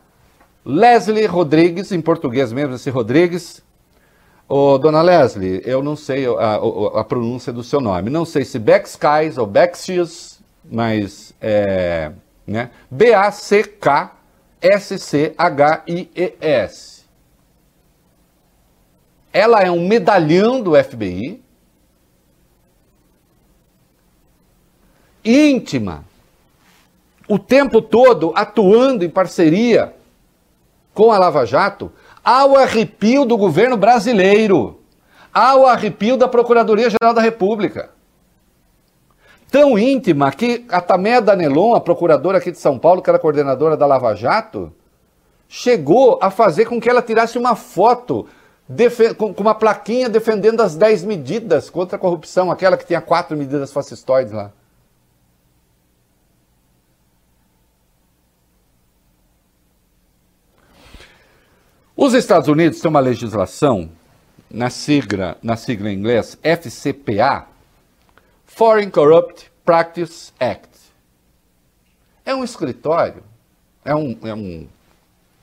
Leslie 0.63 1.25
Rodrigues, 1.25 1.91
em 1.91 2.03
português 2.03 2.53
mesmo, 2.53 2.75
esse 2.75 2.91
Rodrigues, 2.91 3.63
Ô, 4.47 4.77
dona 4.77 5.01
Leslie, 5.01 5.63
eu 5.65 5.83
não 5.83 5.97
sei 5.97 6.27
a, 6.27 6.31
a, 6.31 7.01
a, 7.01 7.05
pronúncia 7.05 7.51
do 7.51 7.65
seu 7.65 7.81
nome. 7.81 8.11
Não 8.11 8.27
sei 8.27 8.45
se 8.45 8.59
Backskies 8.59 9.39
ou 9.39 9.47
Backshies, 9.47 10.39
mas 10.71 11.33
é, 11.41 12.13
né? 12.47 12.71
B-A-C-K-S-C-H-I-E-S. 12.91 13.49
Ela 19.33 19.63
é 19.63 19.71
um 19.71 19.89
medalhão 19.89 20.61
do 20.61 20.75
FBI 20.75 21.43
íntima, 25.29 26.05
o 27.29 27.39
tempo 27.39 27.83
todo 27.83 28.33
atuando 28.35 29.05
em 29.05 29.11
parceria 29.11 29.95
com 30.95 31.13
a 31.13 31.19
Lava 31.19 31.45
Jato, 31.45 31.93
ao 32.25 32.57
arrepio 32.57 33.25
do 33.25 33.37
governo 33.37 33.77
brasileiro, 33.77 34.81
ao 35.33 35.67
arrepio 35.67 36.17
da 36.17 36.27
Procuradoria-Geral 36.27 37.15
da 37.15 37.21
República. 37.21 37.91
Tão 39.51 39.79
íntima 39.79 40.33
que 40.33 40.65
a 40.69 40.81
Taméa 40.81 41.21
Danelon, 41.21 41.75
a 41.75 41.81
procuradora 41.81 42.39
aqui 42.39 42.51
de 42.51 42.59
São 42.59 42.79
Paulo, 42.79 43.01
que 43.01 43.09
era 43.09 43.19
coordenadora 43.19 43.77
da 43.77 43.87
Lava 43.87 44.15
Jato, 44.15 44.73
chegou 45.49 46.19
a 46.21 46.31
fazer 46.31 46.65
com 46.65 46.81
que 46.81 46.89
ela 46.89 47.01
tirasse 47.01 47.39
uma 47.39 47.55
foto 47.55 48.27
com 49.17 49.43
uma 49.43 49.55
plaquinha 49.55 50.09
defendendo 50.09 50.61
as 50.61 50.75
10 50.75 51.05
medidas 51.05 51.71
contra 51.71 51.97
a 51.97 51.99
corrupção, 51.99 52.51
aquela 52.51 52.77
que 52.77 52.85
tinha 52.85 53.01
quatro 53.01 53.37
medidas 53.37 53.73
fascistoides 53.73 54.33
lá. 54.33 54.53
Os 62.01 62.15
Estados 62.15 62.47
Unidos 62.47 62.81
têm 62.81 62.89
uma 62.89 63.01
legislação 63.01 63.91
na 64.49 64.71
sigla, 64.71 65.37
na 65.43 65.57
sigla 65.57 65.91
em 65.91 65.99
inglês 65.99 66.39
FCPA, 66.45 67.49
Foreign 68.47 68.89
Corrupt 68.89 69.51
Practice 69.65 70.33
Act. 70.39 70.79
É 72.25 72.33
um 72.33 72.45
escritório, 72.45 73.25
é 73.85 73.93
um, 73.97 74.17
é 74.23 74.33
um, 74.33 74.69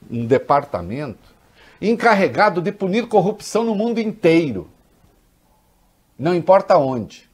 um 0.10 0.26
departamento 0.26 1.36
encarregado 1.82 2.62
de 2.62 2.72
punir 2.72 3.06
corrupção 3.10 3.66
no 3.66 3.76
mundo 3.76 4.00
inteiro. 4.00 4.70
Não 6.18 6.34
importa 6.34 6.78
onde. 6.78 7.30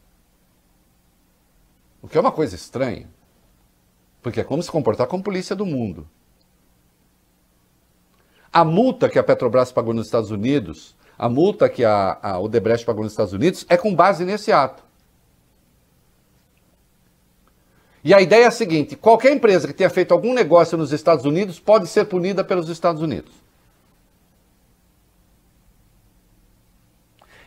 O 2.02 2.08
que 2.08 2.18
é 2.18 2.22
uma 2.22 2.32
coisa 2.32 2.56
estranha. 2.56 3.08
Porque 4.20 4.40
é 4.40 4.44
como 4.44 4.64
se 4.64 4.72
comportar 4.72 5.06
com 5.06 5.18
a 5.18 5.22
polícia 5.22 5.56
do 5.56 5.64
mundo. 5.64 6.10
A 8.52 8.64
multa 8.66 9.10
que 9.10 9.18
a 9.18 9.24
Petrobras 9.24 9.72
pagou 9.72 9.94
nos 9.94 10.08
Estados 10.08 10.32
Unidos, 10.32 10.96
a 11.18 11.30
multa 11.30 11.70
que 11.70 11.86
a, 11.86 12.18
a 12.22 12.40
Odebrecht 12.40 12.86
pagou 12.86 13.04
nos 13.04 13.14
Estados 13.14 13.34
Unidos, 13.34 13.66
é 13.70 13.78
com 13.78 13.96
base 13.96 14.26
nesse 14.26 14.52
ato. 14.52 14.84
E 18.04 18.14
a 18.14 18.22
ideia 18.22 18.46
é 18.46 18.48
a 18.48 18.52
seguinte: 18.52 18.96
qualquer 18.96 19.32
empresa 19.32 19.68
que 19.68 19.74
tenha 19.74 19.90
feito 19.90 20.14
algum 20.14 20.34
negócio 20.34 20.78
nos 20.78 20.92
Estados 20.92 21.26
Unidos 21.26 21.60
pode 21.60 21.88
ser 21.88 22.06
punida 22.06 22.44
pelos 22.44 22.68
Estados 22.70 23.02
Unidos. 23.02 23.32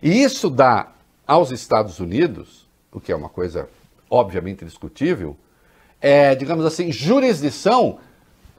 E 0.01 0.23
isso 0.23 0.51
dá 0.51 0.93
aos 1.27 1.51
Estados 1.51 1.99
Unidos, 1.99 2.69
o 2.93 3.01
que 3.01 3.11
é 3.11 3.17
uma 3.17 3.29
coisa 3.29 3.69
obviamente 4.09 4.65
discutível, 4.65 5.37
é, 6.01 6.35
digamos 6.35 6.65
assim, 6.67 6.93
jurisdição 6.93 7.99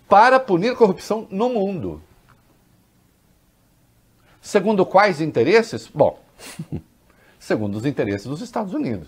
para 0.10 0.40
punir 0.40 0.76
corrupção 0.76 1.28
no 1.30 1.50
mundo. 1.50 2.02
Segundo 4.46 4.86
quais 4.86 5.22
interesses? 5.22 5.90
Bom, 5.92 6.20
segundo 7.40 7.80
os 7.80 7.84
interesses 7.84 8.28
dos 8.28 8.42
Estados 8.42 8.76
Unidos, 8.76 9.08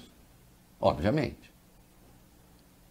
obviamente. 0.81 1.53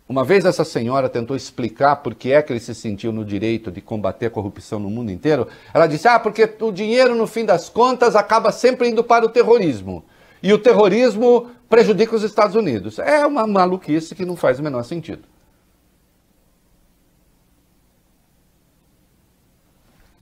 Uma 0.09 0.23
vez 0.23 0.45
essa 0.45 0.65
senhora 0.65 1.09
tentou 1.09 1.37
explicar 1.37 1.97
por 1.97 2.15
que 2.15 2.33
é 2.33 2.41
que 2.41 2.53
ele 2.53 2.61
se 2.61 2.73
sentiu 2.73 3.11
no 3.11 3.25
direito 3.25 3.69
de 3.69 3.81
combater 3.81 4.27
a 4.27 4.31
corrupção 4.31 4.79
no 4.79 4.89
mundo 4.89 5.11
inteiro. 5.11 5.49
Ela 5.75 5.89
disse: 5.89 6.07
ah, 6.07 6.21
porque 6.21 6.49
o 6.61 6.71
dinheiro, 6.71 7.17
no 7.17 7.27
fim 7.27 7.45
das 7.45 7.69
contas, 7.69 8.15
acaba 8.15 8.53
sempre 8.53 8.89
indo 8.89 9.03
para 9.03 9.27
o 9.27 9.29
terrorismo. 9.29 10.05
E 10.41 10.53
o 10.53 10.59
terrorismo 10.59 11.51
prejudica 11.69 12.15
os 12.15 12.23
Estados 12.23 12.55
Unidos. 12.55 13.01
É 13.01 13.27
uma 13.27 13.45
maluquice 13.45 14.15
que 14.15 14.25
não 14.25 14.37
faz 14.37 14.61
o 14.61 14.63
menor 14.63 14.85
sentido. 14.85 15.25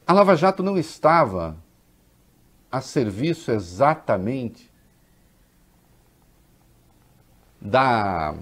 A 0.06 0.14
Lava 0.14 0.34
Jato 0.34 0.62
não 0.62 0.78
estava 0.78 1.62
a 2.74 2.80
serviço 2.80 3.52
exatamente 3.52 4.68
da, 7.60 8.34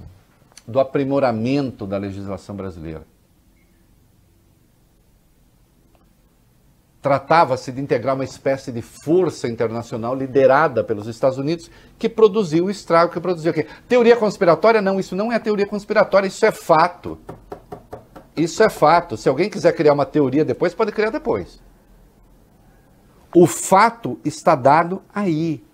do 0.67 0.81
aprimoramento 0.81 1.87
da 1.87 1.99
legislação 1.99 2.57
brasileira. 2.57 3.03
Tratava-se 7.03 7.71
de 7.73 7.83
integrar 7.83 8.15
uma 8.15 8.25
espécie 8.25 8.73
de 8.73 8.81
força 8.81 9.49
internacional 9.49 10.15
liderada 10.15 10.83
pelos 10.83 11.07
Estados 11.07 11.37
Unidos 11.37 11.71
que 11.99 12.09
produziu 12.09 12.65
o 12.65 12.71
estrago 12.71 13.13
que 13.13 13.21
produziu. 13.21 13.51
aqui. 13.51 13.67
Teoria 13.87 14.17
conspiratória? 14.17 14.81
Não, 14.81 14.99
isso 14.99 15.15
não 15.15 15.31
é 15.31 15.39
teoria 15.39 15.67
conspiratória, 15.67 16.27
isso 16.27 16.47
é 16.47 16.51
fato. 16.51 17.19
Isso 18.35 18.63
é 18.63 18.71
fato. 18.71 19.15
Se 19.19 19.29
alguém 19.29 19.51
quiser 19.51 19.75
criar 19.75 19.93
uma 19.93 20.07
teoria 20.07 20.43
depois, 20.43 20.75
pode 20.75 20.91
criar 20.91 21.11
depois. 21.11 21.61
O 23.35 23.47
fato 23.47 24.21
está 24.25 24.55
dado 24.55 25.03
aí. 25.15 25.65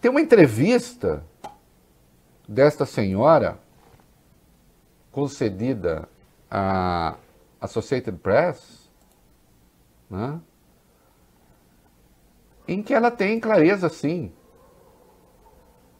Tem 0.00 0.10
uma 0.10 0.20
entrevista 0.20 1.24
desta 2.48 2.84
senhora 2.84 3.58
concedida 5.12 6.08
à 6.50 7.16
Associated 7.60 8.18
Press, 8.18 8.88
né? 10.08 10.40
em 12.66 12.82
que 12.82 12.94
ela 12.94 13.10
tem 13.10 13.40
clareza, 13.40 13.88
sim, 13.88 14.32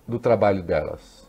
do 0.06 0.18
trabalho 0.18 0.62
delas. 0.62 1.28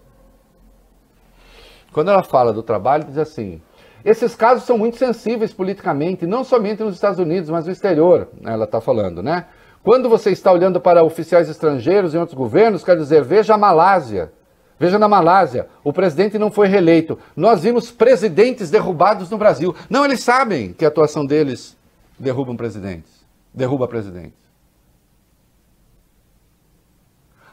Quando 1.92 2.12
ela 2.12 2.24
fala 2.24 2.54
do 2.54 2.64
trabalho, 2.64 3.06
diz 3.06 3.18
assim: 3.18 3.62
esses 4.04 4.36
casos 4.36 4.64
são 4.64 4.78
muito 4.78 4.98
sensíveis 4.98 5.54
politicamente, 5.54 6.26
não 6.26 6.44
somente 6.44 6.84
nos 6.84 6.96
Estados 6.96 7.20
Unidos, 7.20 7.50
mas 7.50 7.66
no 7.66 7.72
exterior, 7.72 8.30
ela 8.44 8.66
está 8.66 8.82
falando, 8.82 9.22
né? 9.22 9.46
Quando 9.84 10.10
você 10.10 10.32
está 10.32 10.52
olhando 10.52 10.80
para 10.80 11.04
oficiais 11.04 11.50
estrangeiros 11.50 12.14
em 12.14 12.18
outros 12.18 12.38
governos, 12.38 12.84
quer 12.84 12.96
dizer, 12.96 13.24
veja 13.24 13.56
a 13.56 13.58
Malásia. 13.58 14.32
Veja 14.80 14.98
na 14.98 15.08
Malásia, 15.08 15.68
o 15.84 15.94
presidente 15.94 16.40
não 16.40 16.50
foi 16.50 16.68
reeleito. 16.68 17.18
Nós 17.36 17.62
vimos 17.62 17.92
presidentes 17.92 18.72
derrubados 18.72 19.30
no 19.30 19.38
Brasil. 19.38 19.76
Não, 19.88 20.04
eles 20.04 20.24
sabem 20.24 20.74
que 20.74 20.84
a 20.84 20.88
atuação 20.88 21.24
deles 21.24 21.78
derruba 22.18 22.56
presidentes, 22.56 23.24
derruba 23.54 23.88
presidentes. 23.88 24.42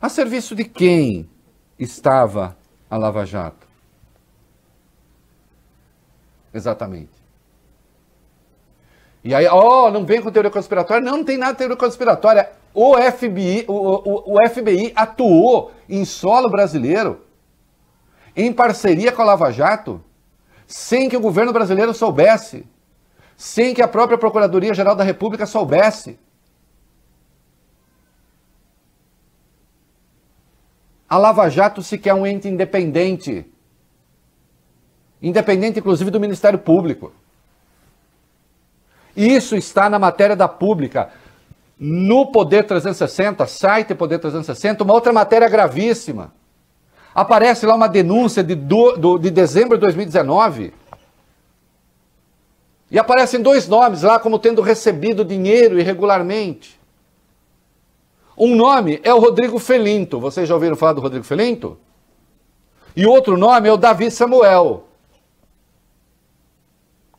A 0.00 0.08
serviço 0.08 0.54
de 0.54 0.64
quem 0.64 1.28
estava 1.78 2.56
a 2.88 2.96
Lava 2.96 3.26
Jato? 3.26 3.67
Exatamente. 6.52 7.10
E 9.22 9.34
aí, 9.34 9.46
ó, 9.46 9.86
oh, 9.86 9.90
não 9.90 10.04
vem 10.04 10.22
com 10.22 10.30
teoria 10.30 10.50
conspiratória? 10.50 11.04
Não, 11.04 11.18
não 11.18 11.24
tem 11.24 11.36
nada 11.36 11.52
de 11.52 11.58
teoria 11.58 11.76
conspiratória. 11.76 12.50
O 12.72 12.96
FBI, 12.96 13.64
o, 13.66 13.72
o, 13.72 14.34
o 14.34 14.48
FBI 14.48 14.92
atuou 14.94 15.72
em 15.88 16.04
solo 16.04 16.48
brasileiro, 16.48 17.24
em 18.36 18.52
parceria 18.52 19.10
com 19.10 19.22
a 19.22 19.24
Lava 19.24 19.50
Jato, 19.50 20.02
sem 20.66 21.08
que 21.08 21.16
o 21.16 21.20
governo 21.20 21.52
brasileiro 21.52 21.92
soubesse, 21.92 22.64
sem 23.36 23.74
que 23.74 23.82
a 23.82 23.88
própria 23.88 24.18
Procuradoria-Geral 24.18 24.94
da 24.94 25.04
República 25.04 25.46
soubesse. 25.46 26.18
A 31.08 31.16
Lava 31.16 31.48
Jato 31.48 31.82
sequer 31.82 32.10
é 32.10 32.14
um 32.14 32.26
ente 32.26 32.48
independente 32.48 33.50
independente 35.22 35.78
inclusive 35.78 36.10
do 36.10 36.20
Ministério 36.20 36.58
Público. 36.58 37.12
Isso 39.16 39.56
está 39.56 39.90
na 39.90 39.98
matéria 39.98 40.36
da 40.36 40.46
pública. 40.46 41.10
No 41.78 42.26
Poder 42.26 42.64
360, 42.64 43.46
site 43.46 43.94
Poder 43.94 44.18
360, 44.18 44.84
uma 44.84 44.94
outra 44.94 45.12
matéria 45.12 45.48
gravíssima. 45.48 46.32
Aparece 47.14 47.66
lá 47.66 47.74
uma 47.74 47.88
denúncia 47.88 48.44
de, 48.44 48.54
do, 48.54 48.96
do, 48.96 49.18
de 49.18 49.30
dezembro 49.30 49.76
de 49.76 49.82
2019. 49.82 50.72
E 52.90 52.98
aparecem 52.98 53.42
dois 53.42 53.68
nomes 53.68 54.02
lá 54.02 54.18
como 54.18 54.38
tendo 54.38 54.62
recebido 54.62 55.24
dinheiro 55.24 55.78
irregularmente. 55.78 56.78
Um 58.36 58.54
nome 58.54 59.00
é 59.02 59.12
o 59.12 59.18
Rodrigo 59.18 59.58
Felinto. 59.58 60.20
Vocês 60.20 60.48
já 60.48 60.54
ouviram 60.54 60.76
falar 60.76 60.92
do 60.92 61.00
Rodrigo 61.00 61.24
Felinto? 61.24 61.76
E 62.94 63.04
outro 63.04 63.36
nome 63.36 63.68
é 63.68 63.72
o 63.72 63.76
Davi 63.76 64.10
Samuel. 64.10 64.87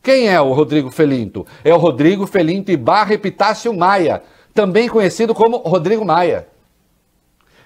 Quem 0.01 0.29
é 0.29 0.39
o 0.39 0.53
Rodrigo 0.53 0.89
Felinto? 0.89 1.45
É 1.63 1.73
o 1.73 1.77
Rodrigo 1.77 2.25
Felinto 2.25 2.71
Ibarra 2.71 3.13
Epitácio 3.13 3.73
Maia, 3.73 4.23
também 4.53 4.87
conhecido 4.87 5.33
como 5.33 5.57
Rodrigo 5.57 6.05
Maia. 6.05 6.47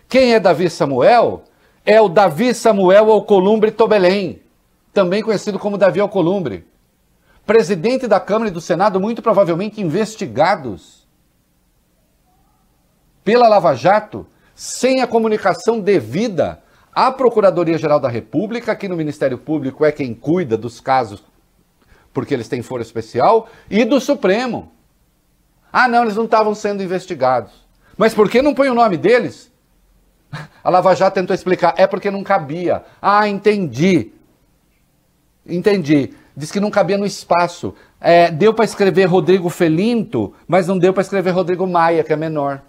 Quem 0.09 0.33
é 0.33 0.39
Davi 0.39 0.69
Samuel? 0.69 1.43
É 1.85 1.99
o 2.01 2.09
Davi 2.09 2.53
Samuel 2.53 3.11
Alcolumbre 3.11 3.71
Tobelém, 3.71 4.41
também 4.93 5.21
conhecido 5.21 5.59
como 5.59 5.77
Davi 5.77 5.99
Alcolumbre. 5.99 6.65
Presidente 7.45 8.07
da 8.07 8.19
Câmara 8.19 8.49
e 8.49 8.53
do 8.53 8.61
Senado, 8.61 8.99
muito 8.99 9.21
provavelmente 9.21 9.81
investigados 9.81 11.03
pela 13.23 13.47
Lava 13.47 13.73
Jato, 13.73 14.25
sem 14.55 15.01
a 15.01 15.07
comunicação 15.07 15.79
devida 15.79 16.61
à 16.93 17.11
Procuradoria-Geral 17.11 17.99
da 17.99 18.07
República, 18.07 18.71
aqui 18.71 18.87
no 18.87 18.95
Ministério 18.95 19.37
Público 19.37 19.83
é 19.83 19.91
quem 19.91 20.13
cuida 20.13 20.57
dos 20.57 20.79
casos, 20.79 21.23
porque 22.13 22.33
eles 22.33 22.47
têm 22.47 22.61
foro 22.61 22.81
especial, 22.81 23.49
e 23.69 23.83
do 23.83 23.99
Supremo. 23.99 24.71
Ah, 25.71 25.87
não, 25.87 26.03
eles 26.03 26.15
não 26.15 26.25
estavam 26.25 26.53
sendo 26.53 26.83
investigados. 26.83 27.51
Mas 27.97 28.13
por 28.13 28.29
que 28.29 28.41
não 28.41 28.53
põe 28.53 28.69
o 28.69 28.75
nome 28.75 28.95
deles? 28.97 29.51
A 30.63 30.69
Lava 30.69 30.95
Jato 30.95 31.15
tentou 31.15 31.33
explicar, 31.33 31.73
é 31.77 31.87
porque 31.87 32.11
não 32.11 32.23
cabia. 32.23 32.83
Ah, 33.01 33.27
entendi. 33.27 34.11
Entendi. 35.45 36.13
Diz 36.35 36.51
que 36.51 36.59
não 36.59 36.71
cabia 36.71 36.97
no 36.97 37.05
espaço. 37.05 37.73
É, 37.99 38.29
deu 38.29 38.53
para 38.53 38.65
escrever 38.65 39.05
Rodrigo 39.05 39.49
Felinto, 39.49 40.33
mas 40.47 40.67
não 40.67 40.77
deu 40.77 40.93
para 40.93 41.01
escrever 41.01 41.31
Rodrigo 41.31 41.65
Maia, 41.65 42.03
que 42.03 42.13
é 42.13 42.15
menor. 42.15 42.61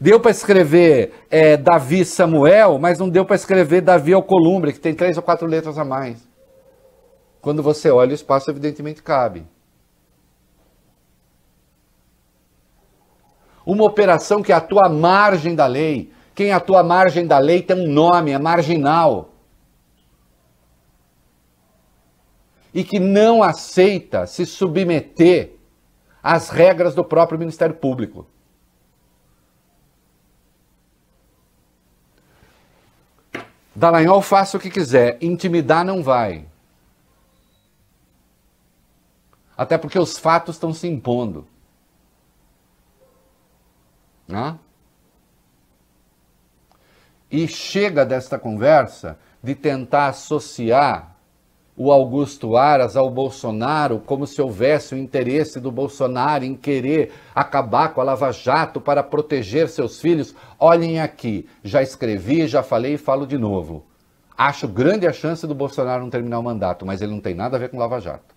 Deu 0.00 0.18
para 0.18 0.32
escrever 0.32 1.12
é, 1.30 1.56
Davi 1.56 2.04
Samuel, 2.04 2.78
mas 2.78 2.98
não 2.98 3.08
deu 3.08 3.24
para 3.24 3.36
escrever 3.36 3.82
Davi 3.82 4.12
Alcolumbre, 4.12 4.72
que 4.72 4.80
tem 4.80 4.94
três 4.94 5.16
ou 5.16 5.22
quatro 5.22 5.46
letras 5.46 5.78
a 5.78 5.84
mais. 5.84 6.31
Quando 7.42 7.60
você 7.60 7.90
olha, 7.90 8.12
o 8.12 8.14
espaço 8.14 8.48
evidentemente 8.48 9.02
cabe. 9.02 9.44
Uma 13.66 13.84
operação 13.84 14.40
que 14.42 14.52
atua 14.52 14.86
à 14.86 14.88
margem 14.88 15.56
da 15.56 15.66
lei. 15.66 16.12
Quem 16.36 16.52
atua 16.52 16.80
à 16.80 16.82
margem 16.84 17.26
da 17.26 17.38
lei 17.38 17.60
tem 17.60 17.76
um 17.76 17.92
nome, 17.92 18.30
é 18.30 18.38
marginal. 18.38 19.30
E 22.72 22.84
que 22.84 23.00
não 23.00 23.42
aceita 23.42 24.24
se 24.24 24.46
submeter 24.46 25.56
às 26.22 26.48
regras 26.48 26.94
do 26.94 27.04
próprio 27.04 27.40
Ministério 27.40 27.74
Público. 27.74 28.24
Dallagnol 33.74 34.22
faça 34.22 34.56
o 34.56 34.60
que 34.60 34.70
quiser, 34.70 35.18
intimidar 35.20 35.84
não 35.84 36.04
vai. 36.04 36.51
Até 39.56 39.76
porque 39.76 39.98
os 39.98 40.18
fatos 40.18 40.56
estão 40.56 40.72
se 40.72 40.88
impondo. 40.88 41.46
Né? 44.26 44.58
E 47.30 47.46
chega 47.48 48.04
desta 48.04 48.38
conversa 48.38 49.18
de 49.42 49.54
tentar 49.54 50.08
associar 50.08 51.12
o 51.76 51.90
Augusto 51.90 52.56
Aras 52.56 52.96
ao 52.96 53.10
Bolsonaro 53.10 53.98
como 53.98 54.26
se 54.26 54.40
houvesse 54.42 54.94
o 54.94 54.98
interesse 54.98 55.58
do 55.58 55.72
Bolsonaro 55.72 56.44
em 56.44 56.54
querer 56.54 57.12
acabar 57.34 57.94
com 57.94 58.00
a 58.00 58.04
Lava 58.04 58.30
Jato 58.30 58.80
para 58.80 59.02
proteger 59.02 59.68
seus 59.68 60.00
filhos. 60.00 60.34
Olhem 60.58 61.00
aqui, 61.00 61.48
já 61.64 61.82
escrevi, 61.82 62.46
já 62.46 62.62
falei 62.62 62.94
e 62.94 62.98
falo 62.98 63.26
de 63.26 63.38
novo. 63.38 63.86
Acho 64.36 64.68
grande 64.68 65.06
a 65.06 65.12
chance 65.12 65.46
do 65.46 65.54
Bolsonaro 65.54 66.02
não 66.02 66.10
terminar 66.10 66.38
o 66.38 66.42
mandato, 66.42 66.84
mas 66.84 67.00
ele 67.00 67.12
não 67.12 67.20
tem 67.20 67.34
nada 67.34 67.56
a 67.56 67.60
ver 67.60 67.70
com 67.70 67.78
Lava 67.78 68.00
Jato. 68.00 68.31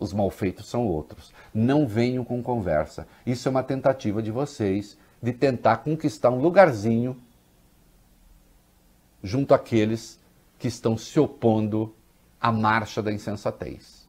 Os 0.00 0.14
malfeitos 0.14 0.66
são 0.66 0.86
outros. 0.86 1.30
Não 1.52 1.86
venham 1.86 2.24
com 2.24 2.42
conversa. 2.42 3.06
Isso 3.26 3.46
é 3.46 3.50
uma 3.50 3.62
tentativa 3.62 4.22
de 4.22 4.30
vocês 4.30 4.96
de 5.22 5.32
tentar 5.32 5.78
conquistar 5.78 6.30
um 6.30 6.40
lugarzinho 6.40 7.14
junto 9.22 9.52
àqueles 9.52 10.18
que 10.58 10.66
estão 10.66 10.96
se 10.96 11.20
opondo 11.20 11.94
à 12.40 12.50
marcha 12.50 13.02
da 13.02 13.12
insensatez. 13.12 14.08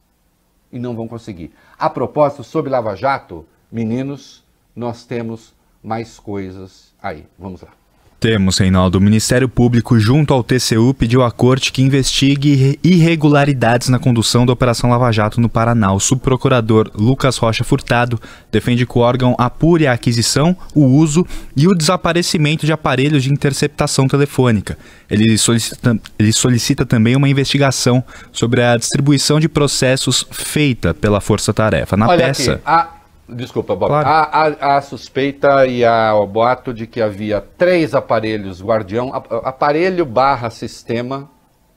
E 0.72 0.78
não 0.78 0.96
vão 0.96 1.06
conseguir. 1.06 1.52
A 1.78 1.90
propósito, 1.90 2.42
sobre 2.42 2.70
Lava 2.70 2.96
Jato, 2.96 3.46
meninos, 3.70 4.42
nós 4.74 5.04
temos 5.04 5.54
mais 5.82 6.18
coisas 6.18 6.94
aí. 7.02 7.26
Vamos 7.38 7.60
lá. 7.60 7.81
Temos, 8.22 8.56
Reinaldo. 8.56 8.98
O 8.98 9.00
Ministério 9.00 9.48
Público, 9.48 9.98
junto 9.98 10.32
ao 10.32 10.44
TCU, 10.44 10.94
pediu 10.94 11.24
à 11.24 11.30
corte 11.32 11.72
que 11.72 11.82
investigue 11.82 12.78
irregularidades 12.80 13.88
na 13.88 13.98
condução 13.98 14.46
da 14.46 14.52
Operação 14.52 14.88
Lava 14.88 15.10
Jato 15.10 15.40
no 15.40 15.48
Paraná. 15.48 15.92
O 15.92 15.98
subprocurador 15.98 16.88
Lucas 16.94 17.36
Rocha 17.36 17.64
Furtado 17.64 18.20
defende 18.52 18.86
que 18.86 18.96
o 18.96 19.00
órgão 19.00 19.34
apure 19.36 19.88
a 19.88 19.92
aquisição, 19.92 20.56
o 20.72 20.84
uso 20.84 21.26
e 21.56 21.66
o 21.66 21.74
desaparecimento 21.74 22.64
de 22.64 22.72
aparelhos 22.72 23.24
de 23.24 23.32
interceptação 23.32 24.06
telefônica. 24.06 24.78
Ele 25.10 25.36
solicita, 25.36 25.98
ele 26.16 26.32
solicita 26.32 26.86
também 26.86 27.16
uma 27.16 27.28
investigação 27.28 28.04
sobre 28.30 28.62
a 28.62 28.76
distribuição 28.76 29.40
de 29.40 29.48
processos 29.48 30.24
feita 30.30 30.94
pela 30.94 31.20
Força 31.20 31.52
Tarefa. 31.52 31.96
Na 31.96 32.06
Olha 32.06 32.26
peça. 32.26 32.52
Aqui, 32.52 32.62
a... 32.64 33.01
Desculpa, 33.28 33.74
Bob. 33.76 33.88
Claro. 33.88 34.08
Há, 34.08 34.22
há- 34.22 34.76
há 34.76 34.82
suspeita 34.82 35.66
e 35.66 35.84
há 35.84 36.14
o 36.14 36.26
boato 36.26 36.74
de 36.74 36.86
que 36.86 37.00
havia 37.00 37.40
três 37.40 37.94
aparelhos 37.94 38.60
guardião, 38.62 39.14
ap- 39.14 39.32
aparelho 39.46 40.04
barra 40.04 40.50
sistema 40.50 41.30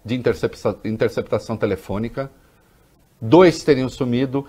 de 0.03 0.15
interceptação, 0.15 0.77
interceptação 0.83 1.55
telefônica. 1.55 2.29
Dois 3.21 3.63
teriam 3.63 3.87
sumido, 3.87 4.45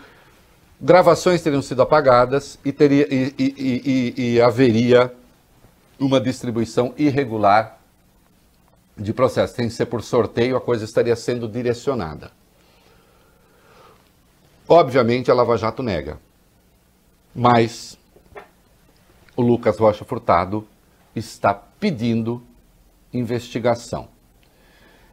gravações 0.81 1.43
teriam 1.43 1.63
sido 1.63 1.83
apagadas 1.83 2.59
e, 2.65 2.73
teria, 2.73 3.07
e, 3.13 3.35
e- 3.39 3.55
e- 3.57 3.83
e- 4.17 4.33
e 4.35 4.41
haveria 4.41 5.13
uma 6.01 6.21
distribuição 6.21 6.93
irregular 6.97 7.79
de 8.97 9.13
processo. 9.13 9.55
Tem 9.55 9.69
que 9.69 9.75
ser 9.75 9.87
por 9.87 10.03
sorteio, 10.03 10.57
a 10.57 10.61
coisa 10.61 10.85
estaria 10.85 11.15
sendo 11.15 11.47
direcionada. 11.47 12.31
Obviamente, 14.69 15.31
a 15.31 15.35
Lava 15.35 15.57
Jato 15.57 15.83
nega. 15.83 16.19
Mas 17.37 17.99
o 19.37 19.43
Lucas 19.43 19.79
Rocha 19.79 20.05
Furtado 20.05 20.67
está 21.15 21.53
pedindo 21.53 22.43
investigação. 23.13 24.09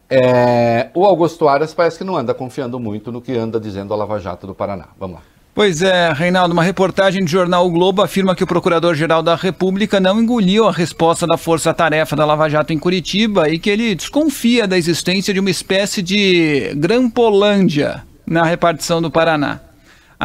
É, 0.10 0.90
o 0.94 1.06
Augusto 1.06 1.48
Aras 1.48 1.74
parece 1.74 1.98
que 1.98 2.04
não 2.04 2.16
anda 2.16 2.34
confiando 2.34 2.80
muito 2.80 3.12
no 3.12 3.22
que 3.22 3.34
anda 3.34 3.60
dizendo 3.60 3.94
a 3.94 3.98
Lava 3.98 4.20
Jato 4.20 4.48
do 4.48 4.56
Paraná. 4.56 4.88
Vamos 4.98 5.18
lá. 5.18 5.22
Pois 5.56 5.84
é, 5.84 6.12
Reinaldo, 6.12 6.52
uma 6.52 6.64
reportagem 6.64 7.24
do 7.24 7.30
jornal 7.30 7.68
o 7.68 7.70
Globo 7.70 8.02
afirma 8.02 8.36
que 8.36 8.44
o 8.44 8.48
Procurador-Geral 8.48 9.22
da 9.22 9.36
República 9.36 10.00
não 10.00 10.20
engoliu 10.20 10.68
a 10.68 10.72
resposta 10.72 11.28
da 11.28 11.38
Força 11.38 11.72
Tarefa 11.74 12.16
da 12.16 12.26
Lava 12.26 12.50
Jato 12.50 12.74
em 12.74 12.80
Curitiba 12.80 13.50
e 13.50 13.60
que 13.60 13.70
ele 13.70 13.94
desconfia 13.94 14.68
da 14.68 14.78
existência 14.78 15.32
de 15.32 15.40
uma 15.40 15.52
espécie 15.52 16.02
de 16.02 16.74
Grampolândia 16.76 18.04
na 18.26 18.44
repartição 18.44 19.00
do 19.00 19.12
Paraná. 19.12 19.60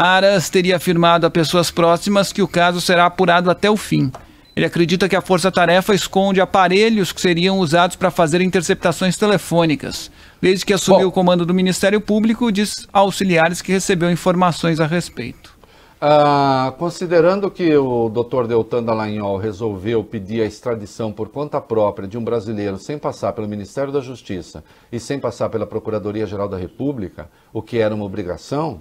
Aras 0.01 0.49
teria 0.49 0.77
afirmado 0.77 1.27
a 1.27 1.31
pessoas 1.31 1.73
próximas 1.73 2.33
que 2.33 2.41
o 2.41 2.47
caso 2.47 2.81
será 2.81 3.05
apurado 3.07 3.51
até 3.51 3.69
o 3.69 3.77
fim. 3.77 4.13
Ele 4.55 4.65
acredita 4.65 5.09
que 5.09 5.17
a 5.17 5.21
Força 5.21 5.51
Tarefa 5.51 5.93
esconde 5.93 6.41
aparelhos 6.41 7.11
que 7.11 7.21
seriam 7.21 7.59
usados 7.59 7.97
para 7.97 8.09
fazer 8.09 8.41
interceptações 8.41 9.17
telefônicas. 9.17 10.09
Desde 10.41 10.65
que 10.65 10.73
assumiu 10.73 11.07
Bom. 11.07 11.09
o 11.09 11.13
comando 11.13 11.45
do 11.45 11.53
Ministério 11.53 12.01
Público, 12.01 12.53
diz 12.53 12.87
auxiliares 12.93 13.61
que 13.61 13.73
recebeu 13.73 14.09
informações 14.09 14.79
a 14.79 14.87
respeito. 14.87 15.59
Ah, 16.01 16.73
considerando 16.79 17.51
que 17.51 17.77
o 17.77 18.09
Dr. 18.09 18.47
Deltan 18.47 18.85
Dallagnol 18.85 19.37
resolveu 19.37 20.05
pedir 20.05 20.43
a 20.43 20.47
extradição 20.47 21.11
por 21.11 21.29
conta 21.29 21.61
própria 21.61 22.07
de 22.07 22.17
um 22.17 22.23
brasileiro 22.23 22.79
sem 22.79 22.97
passar 22.97 23.33
pelo 23.33 23.49
Ministério 23.49 23.93
da 23.93 24.01
Justiça 24.01 24.63
e 24.93 25.01
sem 25.01 25.19
passar 25.19 25.49
pela 25.49 25.67
Procuradoria-Geral 25.67 26.49
da 26.49 26.57
República, 26.57 27.29
o 27.53 27.61
que 27.61 27.79
era 27.79 27.93
uma 27.93 28.05
obrigação, 28.05 28.81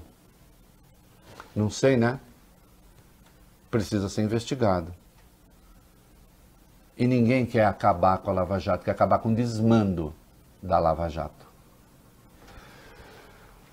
não 1.58 1.70
sei, 1.70 1.98
né? 1.98 2.20
Precisa 3.72 4.08
ser 4.08 4.22
investigado. 4.22 4.94
E 6.98 7.06
ninguém 7.06 7.46
quer 7.46 7.66
acabar 7.66 8.20
com 8.20 8.30
a 8.30 8.34
Lava 8.34 8.60
Jato, 8.60 8.86
quer 8.86 8.92
acabar 8.92 9.20
com 9.20 9.30
o 9.30 9.36
desmando 9.36 10.14
da 10.62 10.80
Lava 10.80 11.10
Jato. 11.10 11.48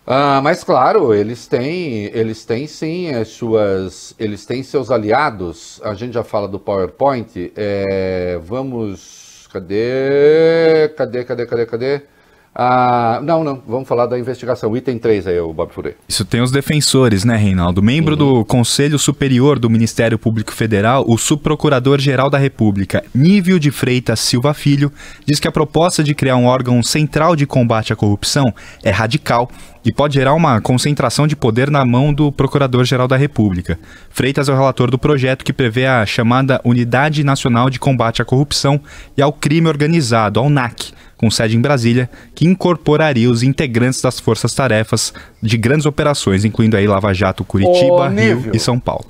Ah, 0.07 0.41
mas 0.43 0.63
claro, 0.63 1.15
eles 1.15 1.47
têm, 1.47 2.05
eles 2.13 2.45
têm 2.45 2.67
sim 2.67 3.15
as 3.15 3.29
suas, 3.29 4.15
eles 4.19 4.45
têm 4.45 4.63
seus 4.63 4.91
aliados. 4.91 5.81
A 5.83 5.95
gente 5.95 6.13
já 6.13 6.23
fala 6.23 6.47
do 6.47 6.59
PowerPoint. 6.59 7.53
é, 7.57 8.39
vamos, 8.43 9.49
cadê, 9.51 10.89
cadê, 10.97 11.25
cadê, 11.25 11.47
cadê, 11.47 11.67
cadê? 11.67 12.14
Ah, 12.55 13.21
não, 13.25 13.43
não, 13.43 13.61
vamos 13.67 13.89
falar 13.89 14.07
da 14.07 14.17
investigação. 14.17 14.77
Item 14.77 14.97
3 14.97 15.27
aí, 15.27 15.41
o 15.41 15.53
Bob 15.53 15.73
Furê. 15.73 15.97
Isso 16.09 16.25
tem 16.25 16.41
os 16.41 16.53
defensores, 16.53 17.25
né, 17.25 17.37
Reinaldo? 17.37 17.83
Membro 17.83 18.15
do 18.15 18.45
Conselho 18.45 18.97
Superior 18.97 19.59
do 19.59 19.69
Ministério 19.69 20.17
Público 20.17 20.53
Federal, 20.53 21.05
o 21.09 21.19
Subprocurador-Geral 21.19 22.31
da 22.31 22.39
República, 22.39 23.03
Nívio 23.13 23.59
de 23.59 23.73
Freitas 23.73 24.21
Silva 24.21 24.55
Filho, 24.55 24.93
diz 25.27 25.41
que 25.41 25.49
a 25.49 25.53
proposta 25.53 26.05
de 26.05 26.15
criar 26.15 26.37
um 26.37 26.47
órgão 26.47 26.81
central 26.81 27.35
de 27.35 27.45
combate 27.45 27.93
à 27.93 27.97
corrupção 27.97 28.45
é 28.85 28.91
radical 28.91 29.51
e 29.85 29.93
pode 29.93 30.15
gerar 30.15 30.33
uma 30.33 30.61
concentração 30.61 31.27
de 31.27 31.37
poder 31.37 31.71
na 31.71 31.85
mão 31.85 32.15
do 32.15 32.31
Procurador-Geral 32.33 33.09
da 33.09 33.17
República. 33.17 33.79
Freitas 34.11 34.49
é 34.49 34.53
o 34.53 34.57
relator 34.57 34.91
do 34.91 34.99
projeto 34.99 35.45
que 35.45 35.53
prevê 35.53 35.87
a 35.87 36.07
chamada 36.07 36.61
Unidade 36.65 37.25
Nacional 37.25 37.69
de 37.69 37.81
Combate 37.81 38.23
à 38.23 38.25
Corrupção 38.25 38.81
e 39.17 39.21
ao 39.21 39.33
Crime 39.33 39.69
Organizado, 39.69 40.41
a 40.41 40.43
UNAC, 40.43 40.93
com 41.25 41.31
sede 41.31 41.57
em 41.57 41.61
Brasília, 41.61 42.11
que 42.35 42.45
incorporaria 42.45 43.31
os 43.31 43.43
integrantes 43.43 44.03
das 44.03 44.21
forças-tarefas 44.21 45.15
de 45.41 45.57
grandes 45.57 45.87
operações, 45.87 46.45
incluindo 46.45 46.77
aí 46.77 46.87
Lava 46.87 47.15
Jato, 47.15 47.47
Curitiba, 47.47 48.09
Rio 48.09 48.51
e 48.53 48.59
São 48.59 48.79
Paulo. 48.79 49.07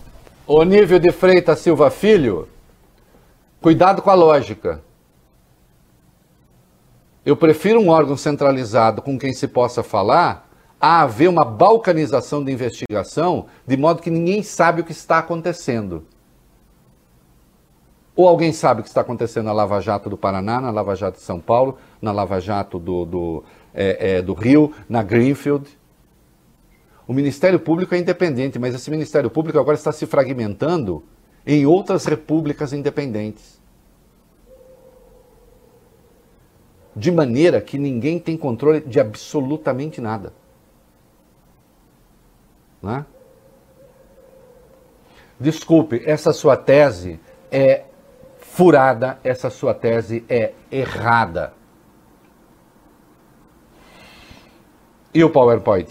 O 0.47 0.63
Nível 0.63 1.01
de 1.01 1.11
Freitas 1.11 1.59
Silva 1.59 1.91
Filho, 1.91 2.47
Cuidado 3.61 4.01
com 4.01 4.11
a 4.11 4.15
lógica. 4.15 4.81
Eu 7.27 7.35
prefiro 7.35 7.81
um 7.81 7.89
órgão 7.89 8.17
centralizado 8.17 9.03
com 9.03 9.19
quem 9.19 9.33
se 9.33 9.49
possa 9.49 9.83
falar 9.83 10.49
a 10.79 11.01
haver 11.01 11.29
uma 11.29 11.45
balcanização 11.45 12.45
da 12.45 12.53
investigação 12.53 13.47
de 13.67 13.77
modo 13.77 14.03
que 14.03 14.11
ninguém 14.11 14.43
sabe 14.43 14.83
o 14.83 14.85
que 14.85 14.93
está 14.93 15.19
acontecendo. 15.19 16.07
Ou 18.17 18.29
alguém 18.29 18.53
sabe 18.53 18.81
o 18.81 18.83
que 18.83 18.89
está 18.89 19.01
acontecendo 19.01 19.47
na 19.47 19.53
Lava 19.53 19.81
Jato 19.81 20.09
do 20.09 20.17
Paraná, 20.17 20.61
na 20.61 20.71
Lava 20.71 20.95
Jato 20.95 21.19
de 21.19 21.25
São 21.25 21.41
Paulo, 21.41 21.79
na 22.01 22.13
Lava 22.13 22.41
Jato 22.41 22.79
do, 22.79 23.05
do, 23.05 23.45
é, 23.75 24.17
é, 24.17 24.23
do 24.23 24.35
Rio, 24.35 24.73
na 24.89 25.03
Greenfield. 25.03 25.69
O 27.09 27.13
Ministério 27.13 27.59
Público 27.59 27.95
é 27.95 27.99
independente, 27.99 28.59
mas 28.59 28.75
esse 28.75 28.91
Ministério 28.91 29.29
Público 29.29 29.59
agora 29.59 29.77
está 29.77 29.91
se 29.91 30.07
fragmentando 30.07 31.03
em 31.45 31.67
outras 31.67 32.05
repúblicas 32.07 32.73
independentes. 32.73 33.61
De 36.95 37.11
maneira 37.11 37.61
que 37.61 37.77
ninguém 37.77 38.21
tem 38.21 38.37
controle 38.37 38.81
de 38.81 39.01
absolutamente 39.01 40.01
nada. 40.01 40.33
Né? 42.81 43.05
Desculpe, 45.41 46.01
essa 46.07 46.33
sua 46.33 46.57
tese 46.57 47.19
é 47.51 47.85
furada, 48.55 49.19
essa 49.25 49.51
sua 49.51 49.75
tese 49.75 50.25
é 50.29 50.53
errada. 50.71 51.53
E 55.13 55.25
o 55.25 55.29
PowerPoint? 55.29 55.89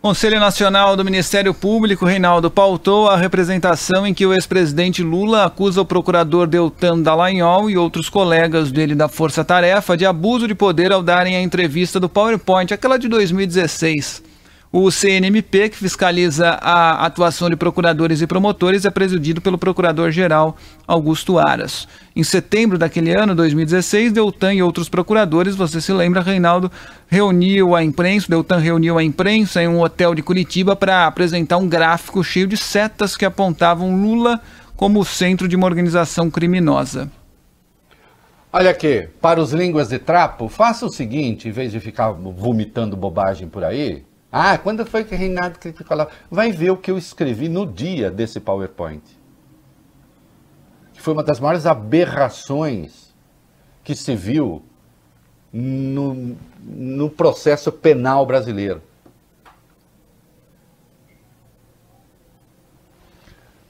Conselho 0.00 0.40
Nacional 0.40 0.96
do 0.96 1.04
Ministério 1.04 1.52
Público, 1.52 2.06
Reinaldo, 2.06 2.50
pautou 2.50 3.10
a 3.10 3.16
representação 3.16 4.06
em 4.06 4.14
que 4.14 4.24
o 4.24 4.32
ex-presidente 4.32 5.02
Lula 5.02 5.44
acusa 5.44 5.82
o 5.82 5.84
procurador 5.84 6.46
Deltan 6.46 7.00
Dallagnol 7.00 7.68
e 7.68 7.76
outros 7.76 8.08
colegas 8.08 8.72
dele 8.72 8.94
da 8.94 9.08
Força 9.08 9.44
Tarefa 9.44 9.98
de 9.98 10.06
abuso 10.06 10.48
de 10.48 10.54
poder 10.54 10.92
ao 10.92 11.02
darem 11.02 11.36
a 11.36 11.42
entrevista 11.42 12.00
do 12.00 12.08
PowerPoint, 12.08 12.72
aquela 12.72 12.98
de 12.98 13.06
2016. 13.06 14.33
O 14.76 14.90
CNMP, 14.90 15.68
que 15.68 15.76
fiscaliza 15.76 16.58
a 16.60 17.06
atuação 17.06 17.48
de 17.48 17.54
procuradores 17.54 18.20
e 18.20 18.26
promotores, 18.26 18.84
é 18.84 18.90
presidido 18.90 19.40
pelo 19.40 19.56
procurador-geral 19.56 20.56
Augusto 20.84 21.38
Aras. 21.38 21.86
Em 22.16 22.24
setembro 22.24 22.76
daquele 22.76 23.12
ano, 23.12 23.36
2016, 23.36 24.10
Deltan 24.10 24.52
e 24.52 24.64
outros 24.64 24.88
procuradores, 24.88 25.54
você 25.54 25.80
se 25.80 25.92
lembra, 25.92 26.20
Reinaldo, 26.20 26.72
reuniu 27.06 27.76
a 27.76 27.84
imprensa, 27.84 28.26
Deltan 28.28 28.58
reuniu 28.58 28.98
a 28.98 29.04
imprensa 29.04 29.62
em 29.62 29.68
um 29.68 29.80
hotel 29.80 30.12
de 30.12 30.24
Curitiba 30.24 30.74
para 30.74 31.06
apresentar 31.06 31.58
um 31.58 31.68
gráfico 31.68 32.24
cheio 32.24 32.48
de 32.48 32.56
setas 32.56 33.16
que 33.16 33.24
apontavam 33.24 33.94
Lula 33.94 34.40
como 34.74 34.98
o 34.98 35.04
centro 35.04 35.46
de 35.46 35.54
uma 35.54 35.66
organização 35.66 36.28
criminosa. 36.28 37.08
Olha 38.52 38.70
aqui, 38.70 39.08
para 39.20 39.40
os 39.40 39.52
línguas 39.52 39.90
de 39.90 40.00
trapo, 40.00 40.48
faça 40.48 40.84
o 40.84 40.90
seguinte, 40.90 41.48
em 41.48 41.52
vez 41.52 41.70
de 41.70 41.78
ficar 41.78 42.10
vomitando 42.10 42.96
bobagem 42.96 43.46
por 43.46 43.62
aí, 43.62 44.02
ah, 44.36 44.58
quando 44.58 44.84
foi 44.84 45.04
que 45.04 45.14
Reinaldo 45.14 45.60
criticou 45.60 45.96
lá? 45.96 46.08
Vai 46.28 46.50
ver 46.50 46.70
o 46.70 46.76
que 46.76 46.90
eu 46.90 46.98
escrevi 46.98 47.48
no 47.48 47.64
dia 47.64 48.10
desse 48.10 48.40
PowerPoint. 48.40 49.00
Que 50.92 51.00
foi 51.00 51.14
uma 51.14 51.22
das 51.22 51.38
maiores 51.38 51.66
aberrações 51.66 53.14
que 53.84 53.94
se 53.94 54.16
viu 54.16 54.64
no, 55.52 56.36
no 56.60 57.08
processo 57.08 57.70
penal 57.70 58.26
brasileiro. 58.26 58.82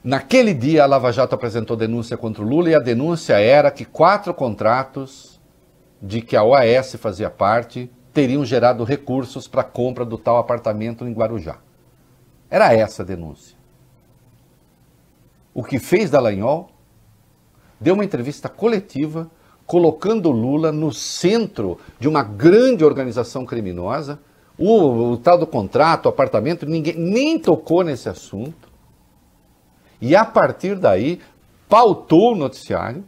Naquele 0.03 0.51
dia, 0.51 0.83
a 0.83 0.87
Lava 0.87 1.11
Jato 1.11 1.35
apresentou 1.35 1.77
denúncia 1.77 2.17
contra 2.17 2.41
o 2.43 2.47
Lula 2.47 2.71
e 2.71 2.73
a 2.73 2.79
denúncia 2.79 3.39
era 3.39 3.69
que 3.69 3.85
quatro 3.85 4.33
contratos 4.33 5.39
de 6.01 6.21
que 6.21 6.35
a 6.35 6.43
OAS 6.43 6.95
fazia 6.95 7.29
parte 7.29 7.87
teriam 8.15 8.45
gerado 8.45 8.85
recursos 8.85 9.45
para 9.45 9.59
a 9.59 9.65
compra 9.65 10.05
do 10.05 10.17
tal 10.17 10.37
apartamento 10.37 11.05
em 11.05 11.11
Guarujá. 11.11 11.57
Era 12.49 12.73
essa 12.73 13.03
a 13.03 13.05
denúncia. 13.05 13.57
O 15.53 15.61
que 15.61 15.77
fez 15.77 16.09
Dallagnol 16.09 16.69
deu 17.77 17.93
uma 17.93 18.05
entrevista 18.05 18.47
coletiva 18.47 19.29
colocando 19.65 20.31
Lula 20.31 20.71
no 20.71 20.93
centro 20.93 21.77
de 21.99 22.07
uma 22.07 22.23
grande 22.23 22.85
organização 22.85 23.45
criminosa. 23.45 24.17
O, 24.57 25.11
o 25.11 25.17
tal 25.17 25.37
do 25.37 25.45
contrato, 25.45 26.05
o 26.05 26.09
apartamento, 26.09 26.65
ninguém 26.65 26.95
nem 26.95 27.37
tocou 27.37 27.83
nesse 27.83 28.07
assunto. 28.07 28.71
E 29.99 30.15
a 30.15 30.23
partir 30.23 30.79
daí 30.79 31.19
pautou 31.67 32.31
o 32.31 32.35
noticiário 32.35 33.03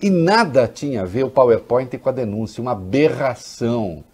e 0.00 0.10
nada 0.10 0.68
tinha 0.68 1.02
a 1.02 1.04
ver 1.06 1.24
o 1.24 1.30
PowerPoint 1.30 1.96
com 1.98 2.08
a 2.08 2.12
denúncia, 2.12 2.60
uma 2.60 2.72
aberração. 2.72 4.04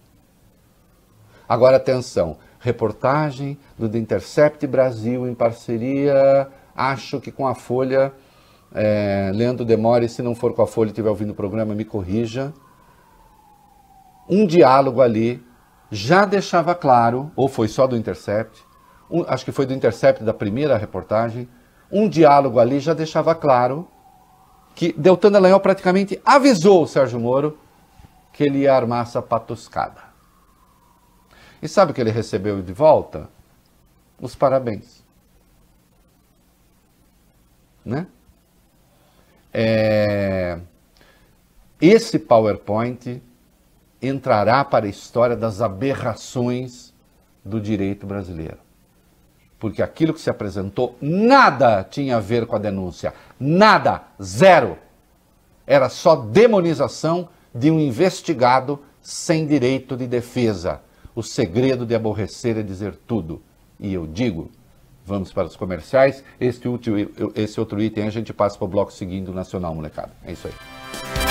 Agora 1.49 1.77
atenção, 1.77 2.37
reportagem 2.61 3.59
do 3.77 3.89
The 3.89 3.99
Intercept 3.99 4.67
Brasil 4.67 5.27
em 5.27 5.35
parceria, 5.35 6.49
acho 6.75 7.21
que 7.21 7.33
com 7.33 7.47
a 7.47 7.55
Folha, 7.55 8.13
é, 8.75 9.31
Leandro 9.35 9.65
Demore, 9.65 10.09
se 10.09 10.23
não 10.23 10.35
for 10.35 10.55
com 10.55 10.63
a 10.63 10.67
Folha 10.67 10.89
e 10.89 10.93
estiver 10.93 11.11
ouvindo 11.11 11.31
o 11.31 11.35
programa, 11.35 11.75
me 11.75 11.85
corrija. 11.85 12.55
Um 14.29 14.47
diálogo 14.47 15.03
ali 15.03 15.45
já 15.91 16.25
deixava 16.25 16.75
claro, 16.75 17.31
ou 17.35 17.49
foi 17.49 17.69
só 17.69 17.87
do 17.87 17.97
Intercept, 17.97 18.65
um, 19.11 19.25
acho 19.27 19.45
que 19.45 19.53
foi 19.53 19.67
do 19.67 19.75
Intercept 19.75 20.23
da 20.23 20.33
primeira 20.33 20.79
reportagem, 20.79 21.49
um 21.91 22.09
diálogo 22.09 22.59
ali 22.59 22.81
já 22.81 22.95
deixava 22.95 23.35
claro 23.35 23.87
que 24.75 24.93
Deltan 24.93 25.31
Dallagnol 25.31 25.61
praticamente 25.61 26.21
avisou 26.25 26.83
o 26.83 26.87
Sérgio 26.87 27.21
Moro 27.21 27.59
que 28.33 28.45
ele 28.45 28.61
ia 28.61 28.75
armar 28.75 29.03
essa 29.03 29.21
patuscada. 29.21 30.03
E 31.61 31.69
sabe 31.69 31.93
o 31.93 31.95
que 31.95 32.01
ele 32.01 32.11
recebeu 32.11 32.63
de 32.63 32.73
volta? 32.73 33.29
Os 34.21 34.35
parabéns. 34.35 35.05
Né? 37.85 38.07
É... 39.53 40.59
Esse 41.81 42.19
PowerPoint 42.19 43.21
entrará 44.01 44.65
para 44.65 44.87
a 44.87 44.89
história 44.89 45.37
das 45.37 45.61
aberrações 45.61 46.93
do 47.45 47.61
direito 47.61 48.07
brasileiro 48.07 48.59
porque 49.63 49.81
aquilo 49.81 50.13
que 50.13 50.21
se 50.21 50.29
apresentou 50.29 50.99
nada 51.01 51.85
tinha 51.85 52.17
a 52.17 52.21
ver 52.21 52.47
com 52.47 52.57
a 52.57 52.59
denúncia. 52.59 53.15
Nada, 53.45 54.05
zero. 54.23 54.79
Era 55.67 55.89
só 55.89 56.15
demonização 56.15 57.29
de 57.53 57.73
um 57.73 57.81
investigado 57.81 58.79
sem 59.01 59.45
direito 59.45 59.97
de 59.97 60.07
defesa. 60.07 60.81
O 61.13 61.25
segredo 61.25 61.85
de 61.85 61.93
aborrecer 61.93 62.57
é 62.57 62.63
dizer 62.63 62.95
tudo. 63.05 63.43
E 63.81 63.93
eu 63.93 64.07
digo, 64.07 64.49
vamos 65.05 65.33
para 65.33 65.49
os 65.49 65.57
comerciais. 65.57 66.23
Este, 66.39 66.69
último, 66.69 66.97
esse 67.35 67.59
outro 67.59 67.83
item 67.83 68.07
a 68.07 68.11
gente 68.11 68.33
passa 68.33 68.57
para 68.57 68.65
o 68.65 68.69
bloco 68.69 68.93
seguinte 68.93 69.25
do 69.25 69.35
Nacional, 69.35 69.75
molecada. 69.75 70.13
É 70.25 70.31
isso 70.31 70.47
aí. 70.47 71.22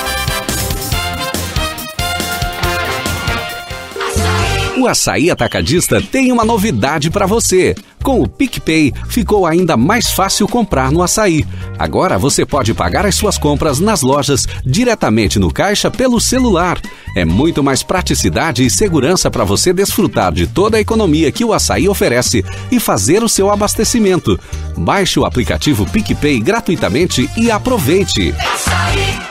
O 4.77 4.87
Açaí 4.87 5.29
Atacadista 5.29 6.01
tem 6.01 6.31
uma 6.31 6.45
novidade 6.45 7.09
para 7.09 7.25
você. 7.25 7.75
Com 8.01 8.21
o 8.21 8.27
PicPay, 8.27 8.93
ficou 9.09 9.45
ainda 9.45 9.75
mais 9.75 10.11
fácil 10.11 10.47
comprar 10.47 10.91
no 10.91 11.03
açaí. 11.03 11.45
Agora 11.77 12.17
você 12.17 12.45
pode 12.45 12.73
pagar 12.73 13.05
as 13.05 13.13
suas 13.13 13.37
compras 13.37 13.79
nas 13.79 14.01
lojas 14.01 14.47
diretamente 14.65 15.37
no 15.37 15.51
caixa 15.51 15.91
pelo 15.91 16.19
celular. 16.19 16.79
É 17.15 17.25
muito 17.25 17.61
mais 17.61 17.83
praticidade 17.83 18.65
e 18.65 18.69
segurança 18.69 19.29
para 19.29 19.43
você 19.43 19.73
desfrutar 19.73 20.31
de 20.31 20.47
toda 20.47 20.77
a 20.77 20.81
economia 20.81 21.31
que 21.31 21.45
o 21.45 21.53
açaí 21.53 21.87
oferece 21.87 22.43
e 22.71 22.79
fazer 22.79 23.23
o 23.23 23.29
seu 23.29 23.51
abastecimento. 23.51 24.39
Baixe 24.75 25.19
o 25.19 25.25
aplicativo 25.25 25.85
PicPay 25.85 26.39
gratuitamente 26.39 27.29
e 27.37 27.51
aproveite. 27.51 28.33
Açaí. 28.39 29.30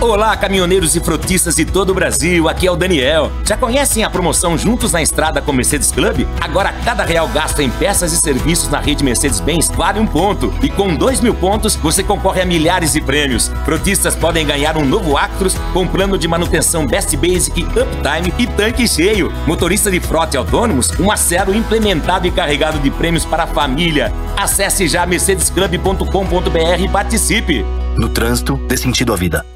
Olá, 0.00 0.36
caminhoneiros 0.36 0.94
e 0.96 1.00
frotistas 1.00 1.54
de 1.54 1.64
todo 1.64 1.90
o 1.90 1.94
Brasil, 1.94 2.48
aqui 2.48 2.66
é 2.66 2.70
o 2.70 2.76
Daniel. 2.76 3.30
Já 3.46 3.56
conhecem 3.56 4.04
a 4.04 4.10
promoção 4.10 4.58
Juntos 4.58 4.92
na 4.92 5.00
Estrada 5.00 5.40
com 5.40 5.52
Mercedes 5.52 5.90
Club? 5.90 6.26
Agora, 6.40 6.74
cada 6.84 7.04
real 7.04 7.26
gasto 7.28 7.62
em 7.62 7.70
peças 7.70 8.12
e 8.12 8.16
serviços 8.16 8.68
na 8.68 8.80
rede 8.80 9.04
Mercedes-Benz 9.04 9.68
vale 9.68 10.00
um 10.00 10.06
ponto. 10.06 10.52
E 10.62 10.68
com 10.68 10.94
dois 10.94 11.20
mil 11.20 11.32
pontos, 11.32 11.76
você 11.76 12.02
concorre 12.02 12.42
a 12.42 12.44
milhares 12.44 12.92
de 12.92 13.00
prêmios. 13.00 13.50
Frotistas 13.64 14.14
podem 14.14 14.44
ganhar 14.44 14.76
um 14.76 14.84
novo 14.84 15.16
Actros 15.16 15.54
com 15.72 15.86
plano 15.86 16.18
de 16.18 16.28
manutenção 16.28 16.86
Best 16.86 17.16
Basic, 17.16 17.62
Uptime 17.62 18.34
e 18.38 18.46
tanque 18.48 18.86
cheio. 18.86 19.32
Motorista 19.46 19.90
de 19.90 20.00
frota 20.00 20.36
e 20.36 20.38
autônomos, 20.38 20.90
um 20.98 21.10
acero 21.10 21.54
implementado 21.54 22.26
e 22.26 22.30
carregado 22.30 22.78
de 22.78 22.90
prêmios 22.90 23.24
para 23.24 23.44
a 23.44 23.46
família. 23.46 24.12
Acesse 24.36 24.86
já 24.86 25.06
mercedesclub.com.br 25.06 26.80
e 26.80 26.88
participe. 26.88 27.64
No 27.96 28.08
trânsito, 28.08 28.56
dê 28.68 28.76
sentido 28.76 29.12
à 29.12 29.16
vida. 29.16 29.53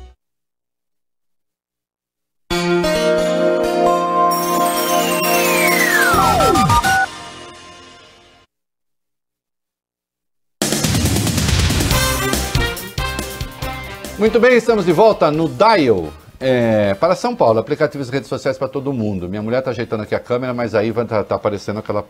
Muito 14.29 14.41
bem, 14.41 14.59
estamos 14.59 14.85
de 14.85 14.93
volta 14.93 15.31
no 15.31 15.49
Dial. 15.49 16.13
É, 16.39 16.93
para 16.93 17.17
São 17.17 17.35
Paulo, 17.35 17.59
aplicativos 17.59 18.11
e 18.11 18.13
redes 18.13 18.29
sociais 18.29 18.59
para 18.59 18.69
todo 18.69 18.93
mundo. 18.93 19.27
Minha 19.27 19.41
mulher 19.41 19.61
está 19.61 19.71
ajeitando 19.71 20.03
aqui 20.03 20.15
a 20.15 20.21
câmera, 20.21 20.53
mas 20.53 20.75
aí 20.75 20.91
vai 20.91 21.07
tá, 21.07 21.25
tá 21.25 21.37
aparecendo 21.37 21.79
aquela 21.79 22.05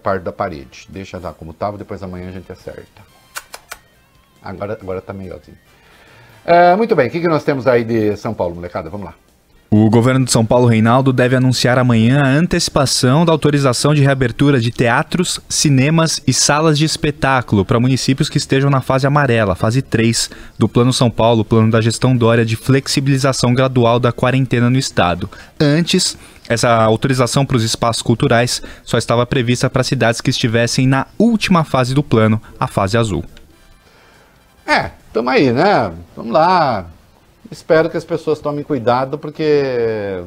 parte 0.00 0.22
da 0.22 0.30
parede. 0.30 0.86
Deixa 0.88 1.18
lá 1.18 1.32
como 1.32 1.50
estava, 1.50 1.76
depois 1.76 2.00
amanhã 2.00 2.28
a 2.28 2.30
gente 2.30 2.50
acerta. 2.52 3.02
Agora, 4.40 4.78
agora 4.80 5.00
tá 5.00 5.12
melhorzinho. 5.12 5.58
É, 6.44 6.76
muito 6.76 6.94
bem, 6.94 7.08
o 7.08 7.10
que, 7.10 7.20
que 7.20 7.26
nós 7.26 7.42
temos 7.42 7.66
aí 7.66 7.82
de 7.82 8.16
São 8.18 8.32
Paulo, 8.32 8.54
molecada? 8.54 8.88
Vamos 8.88 9.06
lá. 9.06 9.14
O 9.76 9.90
governo 9.90 10.24
de 10.24 10.30
São 10.30 10.46
Paulo, 10.46 10.68
Reinaldo, 10.68 11.12
deve 11.12 11.34
anunciar 11.34 11.80
amanhã 11.80 12.22
a 12.22 12.28
antecipação 12.28 13.24
da 13.24 13.32
autorização 13.32 13.92
de 13.92 14.02
reabertura 14.02 14.60
de 14.60 14.70
teatros, 14.70 15.40
cinemas 15.48 16.22
e 16.24 16.32
salas 16.32 16.78
de 16.78 16.84
espetáculo 16.84 17.64
para 17.64 17.80
municípios 17.80 18.28
que 18.28 18.38
estejam 18.38 18.70
na 18.70 18.80
fase 18.80 19.04
amarela, 19.04 19.56
fase 19.56 19.82
3 19.82 20.30
do 20.56 20.68
Plano 20.68 20.92
São 20.92 21.10
Paulo, 21.10 21.44
plano 21.44 21.72
da 21.72 21.80
gestão 21.80 22.16
Dória 22.16 22.46
de 22.46 22.54
flexibilização 22.54 23.52
gradual 23.52 23.98
da 23.98 24.12
quarentena 24.12 24.70
no 24.70 24.78
estado. 24.78 25.28
Antes, 25.58 26.16
essa 26.48 26.70
autorização 26.70 27.44
para 27.44 27.56
os 27.56 27.64
espaços 27.64 28.00
culturais 28.00 28.62
só 28.84 28.96
estava 28.96 29.26
prevista 29.26 29.68
para 29.68 29.82
cidades 29.82 30.20
que 30.20 30.30
estivessem 30.30 30.86
na 30.86 31.08
última 31.18 31.64
fase 31.64 31.96
do 31.96 32.02
plano, 32.04 32.40
a 32.60 32.68
fase 32.68 32.96
azul. 32.96 33.24
É, 34.64 34.92
tamo 35.12 35.30
aí, 35.30 35.50
né? 35.52 35.90
Vamos 36.14 36.32
lá. 36.32 36.93
Espero 37.54 37.88
que 37.88 37.96
as 37.96 38.04
pessoas 38.04 38.40
tomem 38.40 38.64
cuidado, 38.64 39.16
porque 39.16 40.24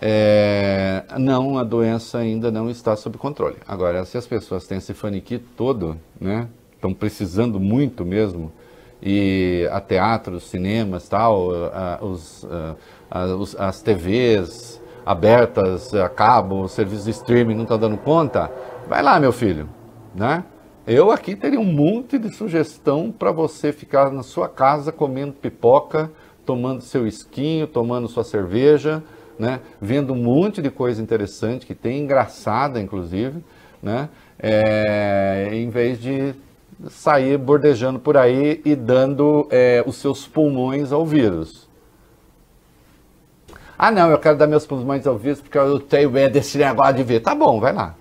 é, 0.00 1.02
não, 1.18 1.58
a 1.58 1.64
doença 1.64 2.18
ainda 2.18 2.48
não 2.48 2.70
está 2.70 2.94
sob 2.94 3.18
controle. 3.18 3.56
Agora, 3.66 4.04
se 4.04 4.16
as 4.16 4.24
pessoas 4.24 4.64
têm 4.64 4.78
esse 4.78 4.94
faniquito 4.94 5.46
todo, 5.56 5.98
né? 6.20 6.46
Estão 6.76 6.94
precisando 6.94 7.58
muito 7.58 8.04
mesmo, 8.04 8.52
e 9.02 9.68
a 9.72 9.80
teatros, 9.80 10.44
cinemas, 10.48 11.08
tal, 11.08 11.50
a- 11.74 11.98
os, 12.00 12.46
a- 13.10 13.26
os- 13.34 13.56
as 13.58 13.82
TVs 13.82 14.80
abertas, 15.04 15.92
a 15.92 16.08
cabo, 16.08 16.62
o 16.62 16.68
serviço 16.68 17.02
de 17.06 17.10
streaming 17.10 17.56
não 17.56 17.64
está 17.64 17.76
dando 17.76 17.96
conta, 17.96 18.48
vai 18.88 19.02
lá, 19.02 19.18
meu 19.18 19.32
filho, 19.32 19.68
né? 20.14 20.44
Eu 20.86 21.10
aqui 21.10 21.34
teria 21.34 21.58
um 21.60 21.64
monte 21.64 22.16
de 22.16 22.32
sugestão 22.32 23.10
para 23.12 23.30
você 23.32 23.72
ficar 23.72 24.10
na 24.12 24.22
sua 24.22 24.48
casa 24.48 24.90
comendo 24.92 25.32
pipoca, 25.32 26.10
tomando 26.48 26.80
seu 26.80 27.06
esquinho, 27.06 27.66
tomando 27.66 28.08
sua 28.08 28.24
cerveja, 28.24 29.02
né? 29.38 29.60
Vendo 29.78 30.14
um 30.14 30.16
monte 30.16 30.62
de 30.62 30.70
coisa 30.70 31.02
interessante 31.02 31.66
que 31.66 31.74
tem, 31.74 32.00
engraçada 32.00 32.80
inclusive, 32.80 33.44
né? 33.82 34.08
É, 34.38 35.50
em 35.52 35.68
vez 35.68 36.00
de 36.00 36.34
sair 36.88 37.36
bordejando 37.36 37.98
por 37.98 38.16
aí 38.16 38.62
e 38.64 38.74
dando 38.74 39.46
é, 39.50 39.84
os 39.86 39.96
seus 39.96 40.26
pulmões 40.26 40.90
ao 40.90 41.04
vírus. 41.04 41.68
Ah, 43.76 43.90
não, 43.90 44.10
eu 44.10 44.18
quero 44.18 44.38
dar 44.38 44.46
meus 44.46 44.66
pulmões 44.66 45.06
ao 45.06 45.18
vírus 45.18 45.42
porque 45.42 45.58
eu 45.58 45.78
tenho 45.78 46.10
medo 46.10 46.32
desse 46.32 46.56
negócio 46.56 46.94
de 46.94 47.02
vírus. 47.02 47.24
Tá 47.24 47.34
bom, 47.34 47.60
vai 47.60 47.74
lá. 47.74 47.94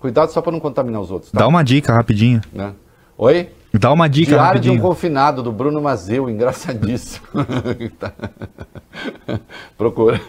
Cuidado 0.00 0.32
só 0.32 0.42
para 0.42 0.50
não 0.50 0.58
contaminar 0.58 1.00
os 1.00 1.12
outros. 1.12 1.30
Tá? 1.30 1.38
Dá 1.38 1.46
uma 1.46 1.62
dica 1.62 1.92
rapidinho. 1.92 2.40
Né? 2.52 2.74
Oi? 3.16 3.50
Dá 3.78 3.92
uma 3.92 4.08
dica 4.08 4.32
Diário 4.32 4.60
de 4.60 4.68
um 4.68 4.72
rapidinho. 4.72 4.80
confinado, 4.88 5.42
do 5.42 5.52
Bruno 5.52 5.80
Mazeu, 5.80 6.28
engraçadíssimo. 6.30 7.26
Tá. 7.98 8.12
Procura. 9.76 10.20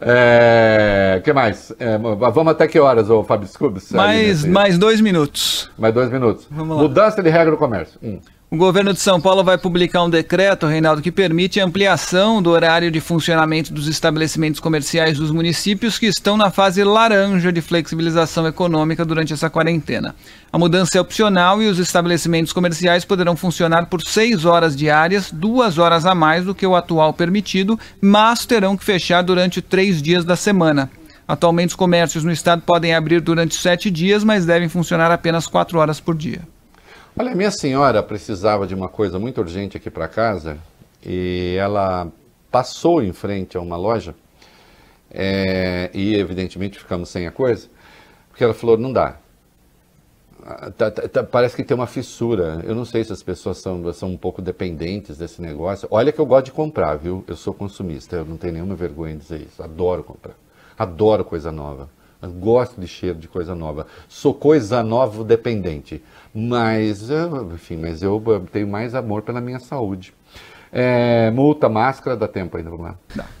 É, 0.00 1.20
que 1.24 1.32
mais? 1.32 1.72
É, 1.78 1.98
vamos 1.98 2.48
até 2.48 2.68
que 2.68 2.78
horas, 2.78 3.10
ô 3.10 3.24
Fábio 3.24 3.48
Scubs? 3.48 3.90
Mais, 3.92 4.44
mais 4.44 4.78
dois 4.78 5.00
minutos. 5.00 5.70
mais 5.76 5.92
dois 5.92 6.10
minutos. 6.10 6.46
Mudança 6.50 7.22
de 7.22 7.28
regra 7.28 7.50
do 7.50 7.56
comércio. 7.56 7.98
Hum. 8.02 8.20
O 8.50 8.56
governo 8.56 8.94
de 8.94 9.00
São 9.00 9.20
Paulo 9.20 9.44
vai 9.44 9.58
publicar 9.58 10.02
um 10.02 10.08
decreto, 10.08 10.66
Reinaldo, 10.66 11.02
que 11.02 11.12
permite 11.12 11.60
a 11.60 11.66
ampliação 11.66 12.40
do 12.40 12.48
horário 12.48 12.90
de 12.90 12.98
funcionamento 12.98 13.74
dos 13.74 13.86
estabelecimentos 13.86 14.58
comerciais 14.58 15.18
dos 15.18 15.30
municípios 15.30 15.98
que 15.98 16.06
estão 16.06 16.34
na 16.34 16.50
fase 16.50 16.82
laranja 16.82 17.52
de 17.52 17.60
flexibilização 17.60 18.46
econômica 18.46 19.04
durante 19.04 19.34
essa 19.34 19.50
quarentena. 19.50 20.16
A 20.50 20.56
mudança 20.56 20.96
é 20.96 21.00
opcional 21.00 21.60
e 21.60 21.68
os 21.68 21.78
estabelecimentos 21.78 22.50
comerciais 22.50 23.04
poderão 23.04 23.36
funcionar 23.36 23.84
por 23.84 24.00
seis 24.00 24.46
horas 24.46 24.74
diárias, 24.74 25.30
duas 25.30 25.76
horas 25.76 26.06
a 26.06 26.14
mais 26.14 26.46
do 26.46 26.54
que 26.54 26.66
o 26.66 26.74
atual 26.74 27.12
permitido, 27.12 27.78
mas 28.00 28.46
terão 28.46 28.78
que 28.78 28.84
fechar 28.84 29.20
durante 29.20 29.60
três 29.60 30.00
dias 30.00 30.24
da 30.24 30.36
semana. 30.36 30.90
Atualmente, 31.28 31.68
os 31.70 31.76
comércios 31.76 32.24
no 32.24 32.32
estado 32.32 32.62
podem 32.62 32.94
abrir 32.94 33.20
durante 33.20 33.54
sete 33.56 33.90
dias, 33.90 34.24
mas 34.24 34.46
devem 34.46 34.70
funcionar 34.70 35.10
apenas 35.10 35.46
quatro 35.46 35.78
horas 35.78 36.00
por 36.00 36.16
dia. 36.16 36.40
Olha, 37.20 37.34
minha 37.34 37.50
senhora 37.50 38.00
precisava 38.00 38.64
de 38.64 38.74
uma 38.76 38.88
coisa 38.88 39.18
muito 39.18 39.40
urgente 39.40 39.76
aqui 39.76 39.90
para 39.90 40.06
casa 40.06 40.56
e 41.04 41.56
ela 41.58 42.12
passou 42.48 43.02
em 43.02 43.12
frente 43.12 43.56
a 43.56 43.60
uma 43.60 43.76
loja 43.76 44.14
é, 45.10 45.90
e, 45.92 46.14
evidentemente, 46.14 46.78
ficamos 46.78 47.08
sem 47.08 47.26
a 47.26 47.30
coisa, 47.32 47.68
porque 48.28 48.44
ela 48.44 48.54
falou: 48.54 48.76
não 48.78 48.92
dá. 48.92 49.16
Ah, 50.44 50.70
tá- 50.70 50.90
tá- 50.90 51.08
tá- 51.08 51.24
parece 51.24 51.56
que 51.56 51.64
tem 51.64 51.74
uma 51.74 51.86
fissura. 51.88 52.60
Eu 52.64 52.74
não 52.74 52.84
sei 52.84 53.02
se 53.02 53.12
as 53.12 53.22
pessoas 53.22 53.58
são, 53.58 53.92
são 53.92 54.10
um 54.10 54.16
pouco 54.16 54.40
dependentes 54.40 55.18
desse 55.18 55.42
negócio. 55.42 55.88
Olha 55.90 56.12
que 56.12 56.20
eu 56.20 56.26
gosto 56.26 56.46
de 56.46 56.52
comprar, 56.52 56.94
viu? 56.96 57.24
Eu 57.26 57.36
sou 57.36 57.52
consumista, 57.52 58.16
eu 58.16 58.24
não 58.24 58.36
tenho 58.36 58.52
nenhuma 58.54 58.76
vergonha 58.76 59.14
de 59.14 59.22
dizer 59.22 59.40
isso. 59.40 59.60
Adoro 59.62 60.04
comprar. 60.04 60.34
Adoro 60.78 61.24
coisa 61.24 61.50
nova. 61.50 61.88
Gosto 62.22 62.80
de 62.80 62.88
cheiro 62.88 63.18
de 63.18 63.28
coisa 63.28 63.54
nova. 63.54 63.86
Sou 64.08 64.34
coisa 64.34 64.82
nova 64.82 65.22
dependente. 65.22 66.02
Mas, 66.34 67.08
enfim, 67.54 67.76
mas 67.76 68.02
eu 68.02 68.20
tenho 68.52 68.66
mais 68.66 68.94
amor 68.94 69.22
pela 69.22 69.40
minha 69.40 69.60
saúde. 69.60 70.12
É, 70.70 71.30
multa, 71.30 71.68
máscara, 71.68 72.16
dá 72.16 72.28
tempo 72.28 72.56
ainda, 72.56 72.70
vamos 72.70 72.86
lá. 72.86 72.94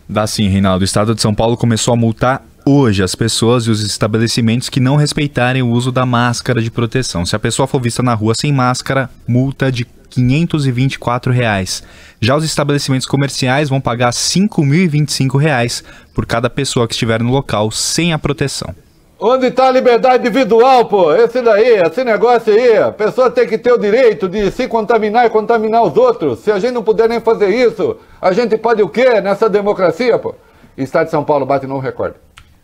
Dá 0.08 0.26
sim, 0.26 0.48
Reinaldo. 0.48 0.82
O 0.82 0.84
estado 0.84 1.14
de 1.14 1.20
São 1.20 1.34
Paulo 1.34 1.56
começou 1.56 1.92
a 1.92 1.96
multar 1.96 2.42
hoje 2.64 3.02
as 3.02 3.14
pessoas 3.14 3.64
e 3.64 3.70
os 3.70 3.82
estabelecimentos 3.82 4.68
que 4.68 4.80
não 4.80 4.96
respeitarem 4.96 5.62
o 5.62 5.70
uso 5.70 5.90
da 5.90 6.06
máscara 6.06 6.62
de 6.62 6.70
proteção. 6.70 7.26
Se 7.26 7.34
a 7.34 7.38
pessoa 7.38 7.66
for 7.66 7.80
vista 7.80 8.02
na 8.02 8.14
rua 8.14 8.34
sem 8.38 8.52
máscara, 8.52 9.10
multa 9.26 9.70
de 9.70 9.86
524 10.10 11.32
reais. 11.32 11.82
Já 12.20 12.36
os 12.36 12.44
estabelecimentos 12.44 13.06
comerciais 13.06 13.68
vão 13.68 13.80
pagar 13.80 14.10
5.025 14.10 15.38
reais 15.38 15.84
por 16.14 16.26
cada 16.26 16.50
pessoa 16.50 16.86
que 16.86 16.94
estiver 16.94 17.22
no 17.22 17.30
local 17.30 17.70
sem 17.70 18.12
a 18.12 18.18
proteção. 18.18 18.74
Onde 19.20 19.46
está 19.48 19.66
a 19.66 19.72
liberdade 19.72 20.18
individual, 20.28 20.84
pô? 20.84 21.12
Esse 21.12 21.42
daí, 21.42 21.82
esse 21.82 22.04
negócio 22.04 22.52
aí. 22.52 22.78
A 22.78 22.92
pessoa 22.92 23.28
tem 23.28 23.48
que 23.48 23.58
ter 23.58 23.72
o 23.72 23.78
direito 23.78 24.28
de 24.28 24.48
se 24.52 24.68
contaminar 24.68 25.26
e 25.26 25.30
contaminar 25.30 25.82
os 25.82 25.96
outros. 25.96 26.38
Se 26.38 26.52
a 26.52 26.58
gente 26.60 26.72
não 26.72 26.84
puder 26.84 27.08
nem 27.08 27.20
fazer 27.20 27.48
isso, 27.48 27.96
a 28.20 28.32
gente 28.32 28.56
pode 28.56 28.80
o 28.80 28.88
quê 28.88 29.20
nessa 29.20 29.48
democracia, 29.48 30.16
pô? 30.18 30.36
Estado 30.76 31.06
de 31.06 31.10
São 31.10 31.24
Paulo 31.24 31.44
bate 31.44 31.66
novo 31.66 31.80
recorde. 31.80 32.14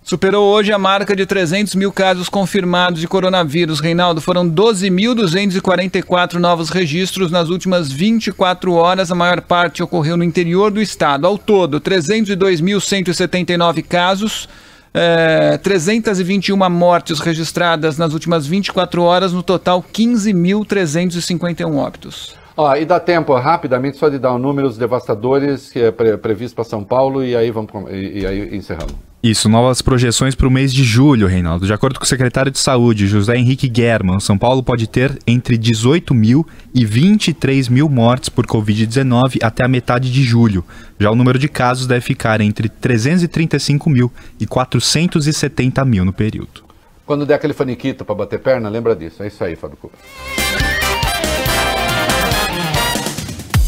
Superou 0.04 0.52
hoje 0.52 0.70
a 0.70 0.78
marca 0.78 1.16
de 1.16 1.24
300 1.24 1.74
mil 1.76 1.90
casos 1.90 2.28
confirmados 2.28 3.00
de 3.00 3.08
coronavírus. 3.08 3.80
Reinaldo, 3.80 4.20
foram 4.20 4.46
12.244 4.46 6.34
novos 6.34 6.68
registros 6.68 7.30
nas 7.30 7.48
últimas 7.48 7.90
24 7.90 8.74
horas. 8.74 9.10
A 9.10 9.14
maior 9.14 9.40
parte 9.40 9.82
ocorreu 9.82 10.18
no 10.18 10.22
interior 10.22 10.70
do 10.70 10.82
estado. 10.82 11.26
Ao 11.26 11.38
todo, 11.38 11.80
302.179 11.80 13.82
casos. 13.82 14.46
eh, 14.92 15.58
321 15.62 16.68
mortes 16.68 17.18
registradas 17.18 17.96
nas 17.96 18.12
últimas 18.12 18.46
24 18.46 19.02
horas, 19.02 19.32
no 19.32 19.42
total 19.42 19.82
15.351 19.82 21.76
óbitos. 21.76 22.36
Ó, 22.54 22.76
e 22.76 22.84
dá 22.84 23.00
tempo 23.00 23.34
rapidamente 23.34 23.96
só 23.96 24.10
de 24.10 24.18
dar 24.18 24.34
um 24.34 24.38
números 24.38 24.76
devastadores 24.76 25.72
que 25.72 25.80
é 25.80 25.90
pre 25.90 26.18
previsto 26.18 26.54
para 26.54 26.64
São 26.64 26.84
Paulo 26.84 27.24
e 27.24 27.34
aí 27.34 27.50
vamos 27.50 27.70
e, 27.90 28.20
e 28.20 28.26
aí 28.26 28.54
encerramos. 28.54 29.13
Isso, 29.24 29.48
novas 29.48 29.80
projeções 29.80 30.34
para 30.34 30.46
o 30.46 30.50
mês 30.50 30.70
de 30.70 30.84
julho, 30.84 31.26
Reinaldo. 31.26 31.64
De 31.64 31.72
acordo 31.72 31.98
com 31.98 32.04
o 32.04 32.06
secretário 32.06 32.52
de 32.52 32.58
Saúde, 32.58 33.06
José 33.06 33.34
Henrique 33.34 33.72
German, 33.74 34.20
São 34.20 34.36
Paulo 34.36 34.62
pode 34.62 34.86
ter 34.86 35.18
entre 35.26 35.56
18 35.56 36.12
mil 36.12 36.46
e 36.74 36.84
23 36.84 37.70
mil 37.70 37.88
mortes 37.88 38.28
por 38.28 38.46
Covid-19 38.46 39.42
até 39.42 39.64
a 39.64 39.68
metade 39.68 40.12
de 40.12 40.22
julho. 40.22 40.62
Já 41.00 41.10
o 41.10 41.16
número 41.16 41.38
de 41.38 41.48
casos 41.48 41.86
deve 41.86 42.02
ficar 42.02 42.42
entre 42.42 42.68
335 42.68 43.88
mil 43.88 44.12
e 44.38 44.46
470 44.46 45.82
mil 45.86 46.04
no 46.04 46.12
período. 46.12 46.62
Quando 47.06 47.24
der 47.24 47.36
aquele 47.36 47.54
faniquito 47.54 48.04
para 48.04 48.14
bater 48.14 48.40
perna, 48.40 48.68
lembra 48.68 48.94
disso. 48.94 49.22
É 49.22 49.28
isso 49.28 49.42
aí, 49.42 49.56
Fábio 49.56 49.78
Cuba. 49.78 49.94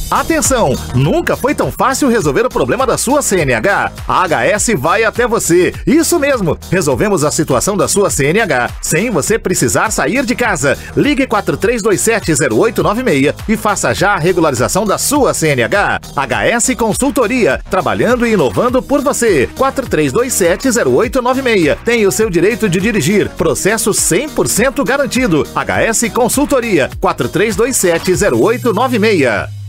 Atenção! 0.08 0.72
Nunca 0.94 1.36
foi 1.36 1.52
tão 1.52 1.72
fácil 1.72 2.08
resolver 2.08 2.46
o 2.46 2.48
problema 2.48 2.86
da 2.86 2.96
sua 2.96 3.22
CNH. 3.22 3.90
A 4.06 4.24
HS 4.24 4.68
vai 4.78 5.02
até 5.02 5.26
você. 5.26 5.74
Isso 5.84 6.20
mesmo! 6.20 6.56
Resolvemos 6.70 7.24
a 7.24 7.30
situação 7.32 7.76
da 7.76 7.88
sua 7.88 8.08
CNH 8.08 8.70
sem 8.80 9.10
você 9.10 9.36
precisar 9.36 9.90
sair 9.90 10.24
de 10.24 10.36
casa. 10.36 10.78
Ligue 10.96 11.26
43270896 11.26 13.34
e 13.48 13.56
faça 13.56 13.92
já 13.92 14.12
a 14.12 14.18
regularização 14.18 14.86
da 14.86 14.96
sua 14.96 15.34
CNH. 15.34 15.98
HS 16.14 16.76
Consultoria, 16.76 17.60
trabalhando 17.68 18.24
e 18.24 18.34
inovando 18.34 18.80
por 18.80 19.02
você. 19.02 19.50
43270896. 19.58 21.78
Tem 21.84 22.06
o 22.06 22.12
seu 22.12 22.30
direito 22.30 22.68
de 22.68 22.80
dirigir. 22.80 23.28
Processo 23.30 23.90
100% 23.90 24.84
garantido. 24.84 25.44
HS 25.52 26.10
Consultoria, 26.14 26.88
43270896 27.02 29.65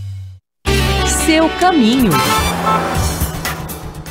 seu 1.28 1.49
caminho. 1.59 2.09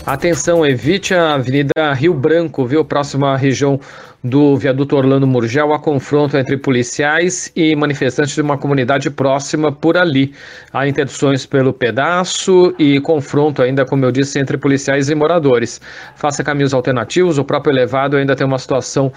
Atenção, 0.04 0.66
evite 0.66 1.14
a 1.14 1.32
Avenida 1.32 1.94
Rio 1.94 2.12
Branco, 2.12 2.66
viu? 2.66 2.84
Próxima 2.84 3.34
região 3.38 3.80
do 4.22 4.54
viaduto 4.54 4.96
Orlando 4.96 5.26
Murgel, 5.26 5.72
há 5.72 5.78
confronto 5.78 6.36
entre 6.36 6.58
policiais 6.58 7.50
e 7.56 7.74
manifestantes 7.74 8.34
de 8.34 8.42
uma 8.42 8.58
comunidade 8.58 9.08
próxima 9.08 9.72
por 9.72 9.96
ali. 9.96 10.34
Há 10.70 10.86
interdições 10.86 11.46
pelo 11.46 11.72
pedaço 11.72 12.74
e 12.78 13.00
confronto 13.00 13.62
ainda, 13.62 13.86
como 13.86 14.04
eu 14.04 14.12
disse, 14.12 14.38
entre 14.38 14.58
policiais 14.58 15.08
e 15.08 15.14
moradores. 15.14 15.80
Faça 16.16 16.44
caminhos 16.44 16.74
alternativos, 16.74 17.38
o 17.38 17.44
próprio 17.44 17.72
elevado 17.72 18.18
ainda 18.18 18.36
tem 18.36 18.46
uma 18.46 18.58
situação 18.58 19.10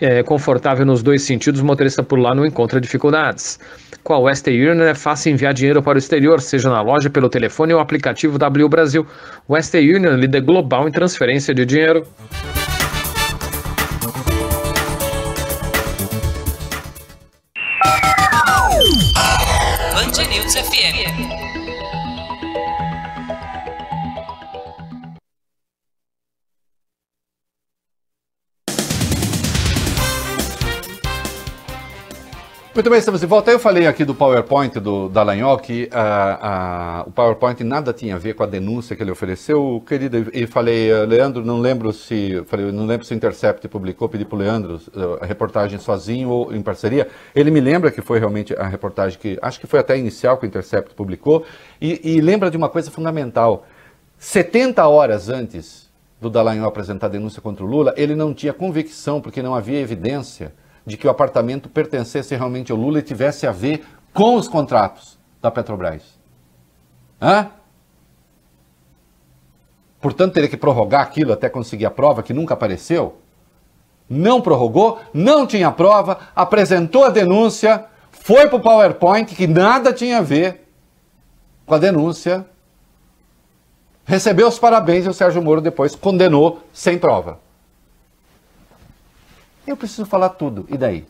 é, 0.00 0.22
confortável 0.22 0.86
nos 0.86 1.02
dois 1.02 1.22
sentidos, 1.22 1.60
o 1.60 1.64
motorista 1.64 2.04
por 2.04 2.18
lá 2.20 2.34
não 2.36 2.46
encontra 2.46 2.80
dificuldades. 2.80 3.58
Com 4.06 4.14
a 4.14 4.18
Western 4.20 4.70
Union 4.70 4.84
é 4.84 4.94
fácil 4.94 5.32
enviar 5.32 5.52
dinheiro 5.52 5.82
para 5.82 5.96
o 5.96 5.98
exterior, 5.98 6.40
seja 6.40 6.70
na 6.70 6.80
loja, 6.80 7.10
pelo 7.10 7.28
telefone 7.28 7.74
ou 7.74 7.80
aplicativo 7.80 8.38
W 8.38 8.68
Brasil. 8.68 9.04
Western 9.50 9.96
Union, 9.96 10.14
líder 10.14 10.42
global 10.42 10.86
em 10.86 10.92
transferência 10.92 11.52
de 11.52 11.66
dinheiro. 11.66 12.06
Band 19.92 20.22
News 20.30 20.54
FM. 20.54 21.55
Muito 32.76 32.90
bem, 32.90 32.98
estamos 32.98 33.22
de 33.22 33.26
volta. 33.26 33.50
Eu 33.50 33.58
falei 33.58 33.86
aqui 33.86 34.04
do 34.04 34.14
PowerPoint 34.14 34.78
do 34.78 35.08
Dallagnol 35.08 35.56
que 35.56 35.88
o 37.06 37.10
PowerPoint 37.10 37.64
nada 37.64 37.90
tinha 37.90 38.16
a 38.16 38.18
ver 38.18 38.34
com 38.34 38.42
a 38.42 38.46
denúncia 38.46 38.94
que 38.94 39.02
ele 39.02 39.10
ofereceu, 39.10 39.82
querido, 39.86 40.30
e 40.30 40.46
falei, 40.46 40.92
uh, 40.92 41.06
Leandro, 41.06 41.42
não 41.42 41.58
lembro 41.58 41.90
se, 41.90 42.44
falei, 42.46 42.70
não 42.70 42.84
lembro 42.84 43.06
se 43.06 43.14
o 43.14 43.16
Intercept 43.16 43.66
publicou, 43.68 44.10
pedi 44.10 44.26
para 44.26 44.36
o 44.36 44.38
Leandro 44.38 44.78
a 45.22 45.24
reportagem 45.24 45.78
sozinho 45.78 46.28
ou 46.28 46.54
em 46.54 46.60
parceria. 46.60 47.08
Ele 47.34 47.50
me 47.50 47.62
lembra 47.62 47.90
que 47.90 48.02
foi 48.02 48.18
realmente 48.18 48.54
a 48.54 48.66
reportagem 48.66 49.18
que, 49.18 49.38
acho 49.40 49.58
que 49.58 49.66
foi 49.66 49.80
até 49.80 49.96
inicial 49.96 50.36
que 50.36 50.44
o 50.44 50.46
Intercept 50.46 50.94
publicou, 50.94 51.46
e, 51.80 52.16
e 52.16 52.20
lembra 52.20 52.50
de 52.50 52.58
uma 52.58 52.68
coisa 52.68 52.90
fundamental. 52.90 53.64
70 54.18 54.86
horas 54.86 55.30
antes 55.30 55.88
do 56.20 56.28
Dallagnol 56.28 56.68
apresentar 56.68 57.06
a 57.06 57.10
denúncia 57.10 57.40
contra 57.40 57.64
o 57.64 57.66
Lula, 57.66 57.94
ele 57.96 58.14
não 58.14 58.34
tinha 58.34 58.52
convicção, 58.52 59.18
porque 59.18 59.40
não 59.40 59.54
havia 59.54 59.80
evidência 59.80 60.52
de 60.86 60.96
que 60.96 61.06
o 61.06 61.10
apartamento 61.10 61.68
pertencesse 61.68 62.36
realmente 62.36 62.70
ao 62.70 62.78
Lula 62.78 63.00
e 63.00 63.02
tivesse 63.02 63.46
a 63.46 63.52
ver 63.52 63.84
com 64.14 64.36
os 64.36 64.46
contratos 64.46 65.18
da 65.42 65.50
Petrobras. 65.50 66.02
Hã? 67.20 67.50
Portanto, 70.00 70.34
teria 70.34 70.48
que 70.48 70.56
prorrogar 70.56 71.00
aquilo 71.00 71.32
até 71.32 71.48
conseguir 71.48 71.86
a 71.86 71.90
prova 71.90 72.22
que 72.22 72.32
nunca 72.32 72.54
apareceu? 72.54 73.16
Não 74.08 74.40
prorrogou, 74.40 75.00
não 75.12 75.46
tinha 75.46 75.72
prova, 75.72 76.18
apresentou 76.34 77.04
a 77.04 77.10
denúncia, 77.10 77.86
foi 78.12 78.46
para 78.46 78.56
o 78.56 78.60
PowerPoint 78.60 79.34
que 79.34 79.48
nada 79.48 79.92
tinha 79.92 80.18
a 80.18 80.22
ver 80.22 80.68
com 81.66 81.74
a 81.74 81.78
denúncia, 81.78 82.46
recebeu 84.04 84.46
os 84.46 84.58
parabéns 84.58 85.04
e 85.04 85.08
o 85.08 85.14
Sérgio 85.14 85.42
Moro 85.42 85.60
depois 85.60 85.96
condenou 85.96 86.60
sem 86.72 86.96
prova. 86.96 87.40
Eu 89.66 89.76
preciso 89.76 90.06
falar 90.06 90.30
tudo. 90.30 90.66
E 90.68 90.76
daí? 90.78 91.06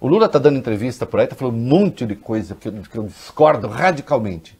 O 0.00 0.06
Lula 0.06 0.26
está 0.26 0.38
dando 0.38 0.58
entrevista 0.58 1.04
por 1.04 1.18
aí, 1.18 1.24
está 1.24 1.34
falando 1.34 1.56
um 1.56 1.58
monte 1.58 2.06
de 2.06 2.14
coisa 2.14 2.54
que 2.54 2.68
eu, 2.68 2.72
que 2.82 2.96
eu 2.96 3.04
discordo 3.04 3.66
radicalmente. 3.66 4.56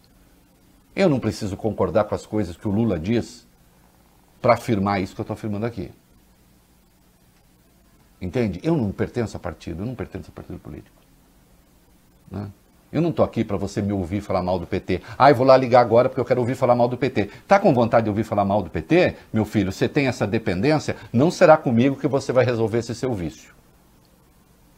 Eu 0.95 1.07
não 1.07 1.19
preciso 1.19 1.55
concordar 1.55 2.03
com 2.03 2.13
as 2.13 2.25
coisas 2.25 2.57
que 2.57 2.67
o 2.67 2.71
Lula 2.71 2.99
diz 2.99 3.47
para 4.41 4.53
afirmar 4.53 5.01
isso 5.01 5.15
que 5.15 5.21
eu 5.21 5.23
estou 5.23 5.33
afirmando 5.33 5.65
aqui. 5.65 5.91
Entende? 8.21 8.59
Eu 8.61 8.75
não 8.75 8.91
pertenço 8.91 9.37
a 9.37 9.39
partido, 9.39 9.81
eu 9.81 9.85
não 9.85 9.95
pertenço 9.95 10.29
a 10.29 10.33
partido 10.33 10.59
político. 10.59 10.95
Né? 12.29 12.51
Eu 12.91 13.01
não 13.01 13.11
estou 13.11 13.23
aqui 13.23 13.43
para 13.43 13.55
você 13.55 13.81
me 13.81 13.93
ouvir 13.93 14.19
falar 14.21 14.41
mal 14.41 14.57
do 14.57 14.65
PT. 14.65 15.01
Ah, 15.17 15.29
eu 15.29 15.35
vou 15.35 15.45
lá 15.45 15.55
ligar 15.55 15.81
agora 15.81 16.09
porque 16.09 16.19
eu 16.19 16.25
quero 16.25 16.39
ouvir 16.39 16.55
falar 16.55 16.75
mal 16.75 16.87
do 16.87 16.97
PT. 16.97 17.29
Tá 17.47 17.59
com 17.59 17.73
vontade 17.73 18.05
de 18.05 18.09
ouvir 18.09 18.23
falar 18.23 18.43
mal 18.43 18.63
do 18.63 18.69
PT, 18.69 19.15
meu 19.31 19.45
filho? 19.45 19.71
Você 19.71 19.87
tem 19.87 20.07
essa 20.07 20.25
dependência? 20.25 20.95
Não 21.13 21.29
será 21.29 21.55
comigo 21.55 21.95
que 21.95 22.07
você 22.07 22.31
vai 22.31 22.43
resolver 22.43 22.79
esse 22.79 22.95
seu 22.95 23.13
vício. 23.13 23.53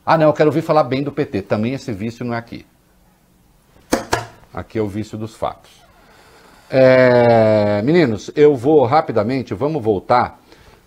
Ah, 0.05 0.17
não, 0.17 0.27
eu 0.27 0.33
quero 0.33 0.49
ouvir 0.49 0.61
falar 0.61 0.83
bem 0.83 1.03
do 1.03 1.11
PT. 1.11 1.43
Também 1.43 1.73
esse 1.73 1.93
vício 1.93 2.25
não 2.25 2.33
é 2.33 2.37
aqui. 2.37 2.65
Aqui 4.53 4.77
é 4.77 4.81
o 4.81 4.87
vício 4.87 5.17
dos 5.17 5.35
fatos. 5.35 5.71
É... 6.69 7.81
Meninos, 7.81 8.29
eu 8.35 8.55
vou 8.55 8.85
rapidamente, 8.85 9.53
vamos 9.53 9.81
voltar 9.81 10.41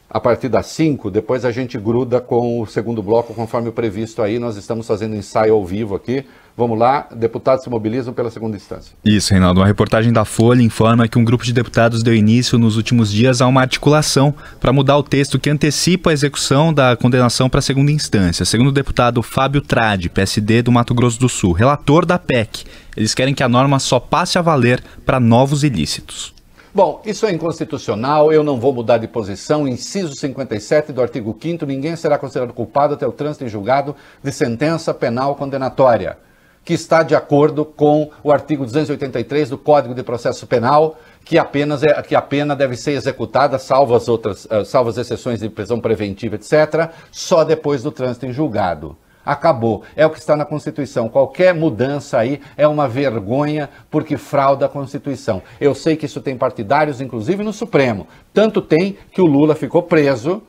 a 0.09 0.20
partir 0.20 0.49
das 0.49 0.66
5, 0.66 1.11
depois 1.11 1.45
a 1.45 1.51
gente 1.51 1.79
gruda 1.79 2.20
com 2.20 2.61
o 2.61 2.66
segundo 2.66 3.03
bloco, 3.03 3.35
conforme 3.35 3.68
o 3.68 3.72
previsto 3.72 4.22
aí. 4.22 4.39
Nós 4.39 4.57
estamos 4.57 4.87
fazendo 4.87 5.16
ensaio 5.16 5.55
ao 5.55 5.64
vivo 5.64 5.95
aqui. 5.95 6.27
Vamos 6.57 6.78
lá, 6.78 7.09
deputados 7.12 7.64
se 7.64 7.70
mobilizam 7.70 8.14
pela 8.14 8.30
segunda 8.30 8.57
instância. 8.57 8.94
Isso, 9.05 9.32
Reinaldo. 9.32 9.59
Uma 9.59 9.66
reportagem 9.66 10.12
da 10.12 10.24
Folha 10.24 10.62
informa 10.62 11.09
que 11.09 11.18
um 11.18 11.24
grupo 11.24 11.42
de 11.42 11.52
deputados 11.52 12.00
deu 12.00 12.14
início 12.14 12.57
nos 12.61 12.76
últimos 12.76 13.11
dias 13.11 13.42
a 13.42 13.46
uma 13.48 13.61
articulação 13.61 14.32
para 14.61 14.72
mudar 14.72 14.96
o 14.96 15.02
texto 15.02 15.36
que 15.36 15.50
antecipa 15.50 16.11
a 16.11 16.12
execução 16.12 16.72
da 16.72 16.96
condenação 16.96 17.50
para 17.50 17.59
a 17.59 17.62
segunda 17.62 17.90
instância. 17.90 18.44
Segundo 18.44 18.68
o 18.68 18.72
deputado 18.72 19.20
Fábio 19.20 19.61
Trade, 19.61 20.09
PSD 20.09 20.62
do 20.62 20.70
Mato 20.70 20.94
Grosso 20.94 21.18
do 21.18 21.28
Sul, 21.28 21.50
relator 21.50 22.07
da 22.07 22.20
PEC, 22.20 22.64
eles 22.96 23.14
querem 23.14 23.34
que 23.34 23.42
a 23.42 23.48
norma 23.48 23.80
só 23.80 23.98
passe 23.98 24.38
a 24.38 24.42
valer 24.42 24.80
para 25.05 25.18
novos 25.18 25.64
ilícitos. 25.64 26.32
Bom, 26.72 27.02
isso 27.05 27.26
é 27.26 27.32
inconstitucional, 27.32 28.32
eu 28.32 28.44
não 28.44 28.61
vou 28.61 28.72
mudar 28.72 28.98
de 28.98 29.09
posição. 29.09 29.66
Inciso 29.66 30.14
57 30.14 30.92
do 30.92 31.02
artigo 31.02 31.36
5 31.40 31.66
ninguém 31.66 31.96
será 31.96 32.16
considerado 32.16 32.52
culpado 32.52 32.94
até 32.94 33.05
o 33.05 33.12
trânsito 33.12 33.44
em 33.44 33.48
julgado 33.48 33.96
de 34.22 34.30
sentença 34.30 34.94
penal 34.94 35.34
condenatória 35.34 36.16
que 36.65 36.73
está 36.73 37.03
de 37.03 37.15
acordo 37.15 37.65
com 37.65 38.11
o 38.23 38.33
artigo 38.33 38.65
283 38.65 39.51
do 39.51 39.59
Código 39.59 39.95
de 39.95 40.03
Processo 40.03 40.47
Penal, 40.47 40.99
que, 41.25 41.37
apenas 41.37 41.83
é, 41.83 42.03
que 42.03 42.15
a 42.15 42.23
pena 42.23 42.57
deve 42.57 42.77
ser 42.77 42.93
executada, 42.93 43.59
salvo 43.59 43.95
as 43.95 44.09
outras, 44.09 44.47
uh, 44.47 44.65
salvo 44.65 44.91
as 44.91 44.97
exceções 44.97 45.41
de 45.41 45.49
prisão 45.49 45.79
preventiva, 45.79 46.37
etc., 46.37 46.91
só 47.12 47.45
depois 47.45 47.83
do 47.83 47.93
trânsito 47.93 48.27
em 48.27 48.33
julgado. 48.33 48.97
Acabou. 49.25 49.83
É 49.97 50.05
o 50.05 50.11
que 50.11 50.19
está 50.19 50.37
na 50.37 50.45
Constituição. 50.45 51.09
Qualquer 51.09 51.55
mudança 51.55 52.19
aí 52.19 52.43
é 52.59 52.69
uma 52.69 52.87
vergonha 52.87 53.71
porque 53.91 54.19
frauda 54.19 54.67
a 54.67 54.69
Constituição. 54.69 55.43
Eu 55.59 55.75
sei 55.75 55.97
que 55.97 56.05
isso 56.05 56.21
tem 56.21 56.37
partidários, 56.37 57.01
inclusive 57.01 57.43
no 57.43 57.53
Supremo. 57.53 58.07
Tanto 58.35 58.61
tem 58.61 58.99
que 59.12 59.23
o 59.23 59.27
Lula 59.27 59.55
ficou 59.55 59.83
preso 59.83 60.43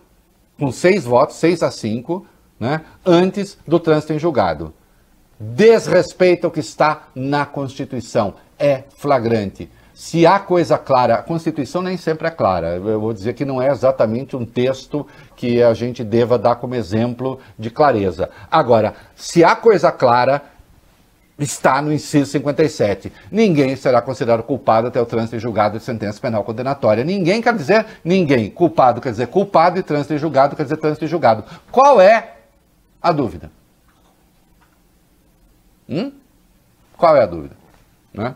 com 0.59 0.73
seis 0.73 1.05
votos, 1.05 1.37
seis 1.37 1.63
a 1.63 1.71
cinco, 1.71 2.25
né, 2.59 2.81
antes 3.05 3.57
do 3.65 3.79
trânsito 3.79 4.11
em 4.11 4.19
julgado 4.19 4.73
desrespeita 5.39 6.47
o 6.47 6.51
que 6.51 6.59
está 6.59 7.07
na 7.13 7.45
Constituição. 7.45 8.35
É 8.57 8.83
flagrante. 8.97 9.69
Se 9.93 10.27
há 10.27 10.39
coisa 10.39 10.77
clara, 10.77 11.15
a 11.15 11.23
Constituição 11.23 11.81
nem 11.81 11.95
sempre 11.95 12.27
é 12.27 12.31
clara. 12.31 12.75
Eu 12.75 12.99
vou 12.99 13.13
dizer 13.13 13.33
que 13.33 13.45
não 13.45 13.61
é 13.61 13.69
exatamente 13.71 14.35
um 14.35 14.45
texto 14.45 15.07
que 15.37 15.63
a 15.63 15.73
gente 15.73 16.03
deva 16.03 16.37
dar 16.37 16.55
como 16.55 16.75
exemplo 16.75 17.39
de 17.57 17.69
clareza. 17.69 18.29
Agora, 18.51 18.93
se 19.15 19.41
há 19.41 19.55
coisa 19.55 19.93
clara, 19.93 20.41
está 21.39 21.81
no 21.81 21.93
inciso 21.93 22.31
57. 22.31 23.11
Ninguém 23.31 23.73
será 23.77 24.01
considerado 24.01 24.43
culpado 24.43 24.87
até 24.87 25.01
o 25.01 25.05
trânsito 25.05 25.39
julgado 25.39 25.77
de 25.77 25.83
sentença 25.83 26.19
penal 26.19 26.43
condenatória. 26.43 27.03
Ninguém 27.03 27.41
quer 27.41 27.55
dizer 27.55 27.85
ninguém. 28.03 28.49
Culpado 28.49 28.99
quer 28.99 29.11
dizer 29.11 29.27
culpado 29.27 29.79
e 29.79 29.83
trânsito 29.83 30.17
julgado 30.17 30.57
quer 30.57 30.63
dizer 30.63 30.77
trânsito 30.77 31.07
julgado. 31.07 31.45
Qual 31.71 32.01
é 32.01 32.33
a 33.01 33.13
dúvida? 33.13 33.49
Hum? 35.89 36.11
Qual 36.97 37.15
é 37.15 37.23
a 37.23 37.25
dúvida? 37.25 37.55
Né? 38.13 38.35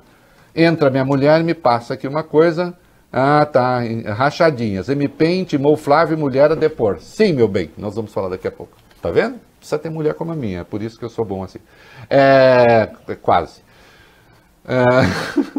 Entra 0.56 0.90
minha 0.90 1.06
mulher 1.06 1.40
e 1.40 1.44
me 1.44 1.54
passa 1.54 1.94
aqui 1.94 2.08
uma 2.08 2.24
coisa. 2.24 2.74
Ah, 3.12 3.46
tá. 3.46 3.80
Rachadinhas. 4.14 4.90
MP 4.90 5.26
intimou 5.26 5.76
Flávio 5.78 6.16
e 6.16 6.20
mulher 6.20 6.52
a 6.52 6.56
depor. 6.56 7.00
Sim, 7.00 7.34
meu 7.34 7.48
bem. 7.48 7.72
Nós 7.78 7.96
vamos 7.96 8.14
falar 8.14 8.30
daqui 8.30 8.48
a 8.48 8.52
pouco. 8.52 8.78
Tá 9.02 9.10
vendo? 9.10 9.40
Precisa 9.60 9.78
ter 9.78 9.90
mulher 9.90 10.14
como 10.14 10.32
a 10.32 10.36
minha, 10.36 10.62
é 10.62 10.64
por 10.64 10.82
isso 10.82 10.98
que 10.98 11.04
eu 11.04 11.10
sou 11.10 11.26
bom 11.26 11.44
assim. 11.44 11.60
É, 12.10 12.90
é 13.08 13.16
quase. 13.16 13.62
É, 14.66 14.84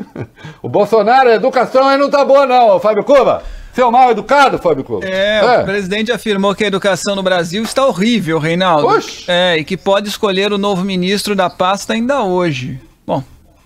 o 0.63 0.69
Bolsonaro, 0.69 1.29
a 1.29 1.35
educação 1.35 1.87
aí 1.87 1.99
não 1.99 2.11
tá 2.11 2.25
boa 2.25 2.47
não, 2.47 2.81
Fábio 2.81 3.05
Cuba. 3.05 3.43
Seu 3.75 3.91
mal 3.91 4.11
educado, 4.11 4.59
Fábio 4.59 4.83
Cuba. 4.83 5.07
É, 5.07 5.61
o 5.61 5.65
presidente 5.65 6.11
afirmou 6.11 6.55
que 6.55 6.65
a 6.65 6.67
educação 6.67 7.15
no 7.15 7.23
Brasil 7.23 7.63
está 7.63 7.87
horrível, 7.87 8.39
Reinaldo. 8.39 8.89
Oxe. 8.89 9.25
É, 9.29 9.57
e 9.59 9.65
que 9.65 9.77
pode 9.77 10.09
escolher 10.09 10.53
o 10.53 10.59
novo 10.59 10.85
ministro 10.85 11.35
da 11.37 11.49
pasta 11.49 11.93
ainda 11.93 12.23
hoje. 12.23 12.81
Bom, 13.07 13.23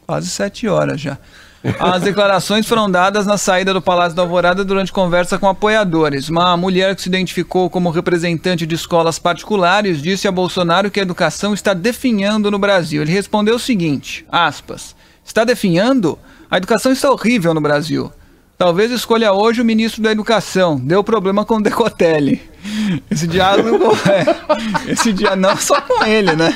quase 0.06 0.28
sete 0.28 0.68
horas 0.68 1.00
já. 1.00 1.18
As 1.80 2.02
declarações 2.04 2.66
foram 2.66 2.90
dadas 2.90 3.24
na 3.24 3.38
saída 3.38 3.72
do 3.72 3.80
Palácio 3.80 4.14
da 4.14 4.22
Alvorada 4.22 4.62
durante 4.62 4.92
conversa 4.92 5.38
com 5.38 5.48
apoiadores. 5.48 6.28
Uma 6.28 6.54
mulher 6.56 6.94
que 6.94 7.00
se 7.00 7.08
identificou 7.08 7.70
como 7.70 7.88
representante 7.88 8.66
de 8.66 8.74
escolas 8.74 9.18
particulares 9.18 10.02
disse 10.02 10.28
a 10.28 10.32
Bolsonaro 10.32 10.90
que 10.90 11.00
a 11.00 11.02
educação 11.02 11.54
está 11.54 11.72
definhando 11.72 12.50
no 12.50 12.58
Brasil. 12.58 13.00
Ele 13.00 13.12
respondeu 13.12 13.56
o 13.56 13.60
seguinte, 13.60 14.26
aspas, 14.30 14.94
está 15.24 15.44
definhando? 15.44 16.18
A 16.50 16.58
educação 16.58 16.92
está 16.92 17.10
horrível 17.10 17.54
no 17.54 17.60
Brasil. 17.60 18.12
Talvez 18.56 18.90
escolha 18.92 19.32
hoje 19.32 19.60
o 19.60 19.64
ministro 19.64 20.02
da 20.02 20.12
Educação. 20.12 20.76
Deu 20.76 21.02
problema 21.02 21.44
com 21.44 21.56
o 21.56 21.62
Decotelli. 21.62 22.40
Esse 23.10 23.26
diálogo 23.26 23.92
é. 24.08 24.24
Esse 24.92 25.12
dia 25.12 25.34
não 25.36 25.56
só 25.56 25.80
com 25.80 26.04
ele, 26.04 26.34
né? 26.36 26.54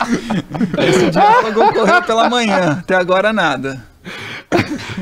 Esse 0.89 1.11
diálogo 1.11 1.65
ocorreu 1.65 2.03
pela 2.03 2.31
manhã. 2.31 2.79
Até 2.81 2.95
agora 2.95 3.33
nada. 3.33 3.85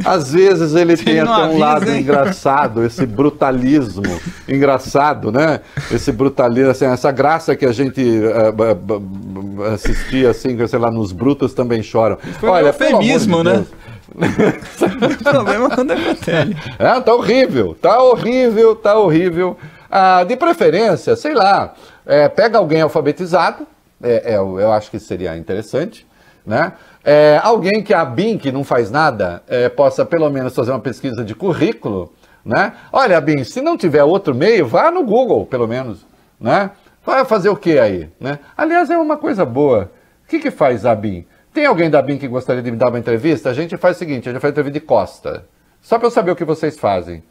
Às 0.04 0.32
vezes 0.32 0.74
ele 0.74 0.96
tem 0.96 1.20
até 1.20 1.30
um 1.30 1.34
avisa, 1.34 1.58
lado 1.58 1.90
hein? 1.90 2.00
engraçado, 2.00 2.84
esse 2.84 3.06
brutalismo 3.06 4.02
engraçado, 4.48 5.30
né? 5.30 5.60
Esse 5.92 6.10
brutalismo, 6.10 6.70
assim, 6.70 6.86
essa 6.86 7.12
graça 7.12 7.54
que 7.54 7.64
a 7.64 7.70
gente 7.72 8.02
b- 8.02 9.64
assistia, 9.72 10.30
assim, 10.30 10.66
sei 10.66 10.78
lá, 10.78 10.90
nos 10.90 11.12
brutos 11.12 11.54
também 11.54 11.82
choram. 11.82 12.18
Foi 12.40 12.50
um 12.50 12.54
pelo 12.54 12.54
amor 12.54 12.62
de 12.62 12.66
eufemismo, 12.84 13.44
né? 13.44 13.52
Deus. 13.54 13.66
problema 15.22 15.68
o 15.78 15.84
Decotelli. 15.84 16.56
É, 16.78 17.00
tá 17.00 17.14
horrível, 17.14 17.74
tá 17.74 18.02
horrível, 18.02 18.76
tá 18.76 18.98
horrível. 18.98 19.56
Ah, 19.90 20.24
de 20.24 20.36
preferência, 20.36 21.16
sei 21.16 21.34
lá, 21.34 21.74
é, 22.04 22.28
pega 22.28 22.58
alguém 22.58 22.82
alfabetizado, 22.82 23.66
é, 24.02 24.32
é, 24.32 24.36
eu 24.36 24.60
eu 24.60 24.72
acho 24.72 24.90
que 24.90 24.98
seria 24.98 25.36
interessante, 25.36 26.06
né? 26.44 26.72
É, 27.04 27.40
alguém 27.42 27.82
que 27.82 27.94
a 27.94 28.04
BIM, 28.04 28.36
que 28.36 28.50
não 28.50 28.64
faz 28.64 28.90
nada, 28.90 29.42
é, 29.48 29.68
possa 29.68 30.04
pelo 30.04 30.28
menos 30.28 30.54
fazer 30.54 30.72
uma 30.72 30.80
pesquisa 30.80 31.24
de 31.24 31.34
currículo, 31.34 32.12
né? 32.44 32.72
Olha, 32.92 33.20
BIM, 33.20 33.44
se 33.44 33.60
não 33.60 33.76
tiver 33.76 34.02
outro 34.04 34.34
meio, 34.34 34.66
vá 34.66 34.90
no 34.90 35.04
Google, 35.04 35.46
pelo 35.46 35.66
menos, 35.66 36.04
né? 36.40 36.70
Vai 37.04 37.24
fazer 37.24 37.48
o 37.48 37.56
que 37.56 37.78
aí, 37.78 38.10
né? 38.20 38.40
Aliás, 38.56 38.90
é 38.90 38.98
uma 38.98 39.16
coisa 39.16 39.44
boa. 39.44 39.90
O 40.24 40.28
que, 40.28 40.40
que 40.40 40.50
faz 40.50 40.84
a 40.84 40.94
BIM? 40.94 41.24
Tem 41.56 41.64
alguém 41.64 41.88
da 41.88 42.02
BIM 42.02 42.18
que 42.18 42.28
gostaria 42.28 42.62
de 42.62 42.70
me 42.70 42.76
dar 42.76 42.90
uma 42.90 42.98
entrevista? 42.98 43.48
A 43.48 43.54
gente 43.54 43.78
faz 43.78 43.96
o 43.96 43.98
seguinte, 43.98 44.28
a 44.28 44.32
gente 44.32 44.42
faz 44.42 44.52
entrevista 44.52 44.78
de 44.78 44.84
costa. 44.84 45.46
Só 45.80 45.96
para 45.96 46.06
eu 46.06 46.10
saber 46.10 46.30
o 46.30 46.36
que 46.36 46.44
vocês 46.44 46.78
fazem. 46.78 47.22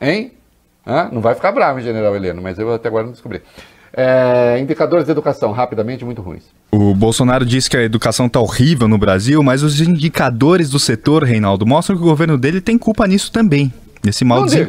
Hein? 0.00 0.32
Hã? 0.86 1.10
Não 1.12 1.20
vai 1.20 1.34
ficar 1.34 1.52
bravo, 1.52 1.82
General 1.82 2.16
Heleno, 2.16 2.40
mas 2.40 2.58
eu 2.58 2.72
até 2.72 2.88
agora 2.88 3.04
não 3.04 3.12
descobri. 3.12 3.42
É, 3.92 4.58
indicadores 4.58 5.04
de 5.04 5.10
educação, 5.10 5.52
rapidamente, 5.52 6.02
muito 6.02 6.22
ruins. 6.22 6.44
O 6.72 6.94
Bolsonaro 6.94 7.44
disse 7.44 7.68
que 7.68 7.76
a 7.76 7.82
educação 7.82 8.24
está 8.24 8.40
horrível 8.40 8.88
no 8.88 8.96
Brasil, 8.96 9.42
mas 9.42 9.62
os 9.62 9.78
indicadores 9.82 10.70
do 10.70 10.78
setor, 10.78 11.22
Reinaldo, 11.22 11.66
mostram 11.66 11.98
que 11.98 12.02
o 12.02 12.06
governo 12.06 12.38
dele 12.38 12.58
tem 12.58 12.78
culpa 12.78 13.06
nisso 13.06 13.30
também, 13.30 13.70
nesse 14.02 14.24
mau 14.24 14.40
Não 14.40 14.46
diga. 14.46 14.64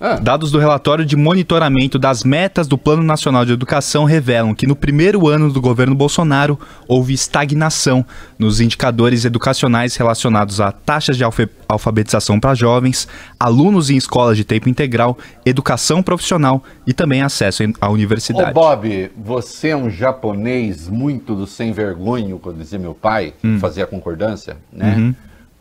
Ah. 0.00 0.16
Dados 0.16 0.50
do 0.50 0.58
relatório 0.58 1.04
de 1.04 1.16
monitoramento 1.16 1.98
das 1.98 2.22
metas 2.22 2.66
do 2.66 2.76
Plano 2.76 3.02
Nacional 3.02 3.44
de 3.44 3.52
Educação 3.52 4.04
revelam 4.04 4.54
que 4.54 4.66
no 4.66 4.76
primeiro 4.76 5.26
ano 5.28 5.52
do 5.52 5.60
governo 5.60 5.94
Bolsonaro 5.94 6.58
houve 6.86 7.14
estagnação 7.14 8.04
nos 8.38 8.60
indicadores 8.60 9.24
educacionais 9.24 9.96
relacionados 9.96 10.60
a 10.60 10.70
taxas 10.72 11.16
de 11.16 11.24
alfabetização 11.68 12.38
para 12.38 12.54
jovens, 12.54 13.08
alunos 13.38 13.90
em 13.90 13.96
escolas 13.96 14.36
de 14.36 14.44
tempo 14.44 14.68
integral, 14.68 15.16
educação 15.44 16.02
profissional 16.02 16.62
e 16.86 16.92
também 16.92 17.22
acesso 17.22 17.62
à 17.80 17.88
Ô 17.88 17.92
universidade. 17.92 18.52
Bob, 18.52 19.10
você 19.16 19.68
é 19.68 19.76
um 19.76 19.88
japonês 19.88 20.88
muito 20.88 21.34
do 21.34 21.46
sem 21.46 21.72
vergonho, 21.72 22.38
quando 22.38 22.58
dizia 22.58 22.78
meu 22.78 22.94
pai, 22.94 23.32
que 23.40 23.58
fazia 23.58 23.84
a 23.84 23.86
concordância, 23.86 24.56
né? 24.72 24.96
Uhum. 24.96 25.14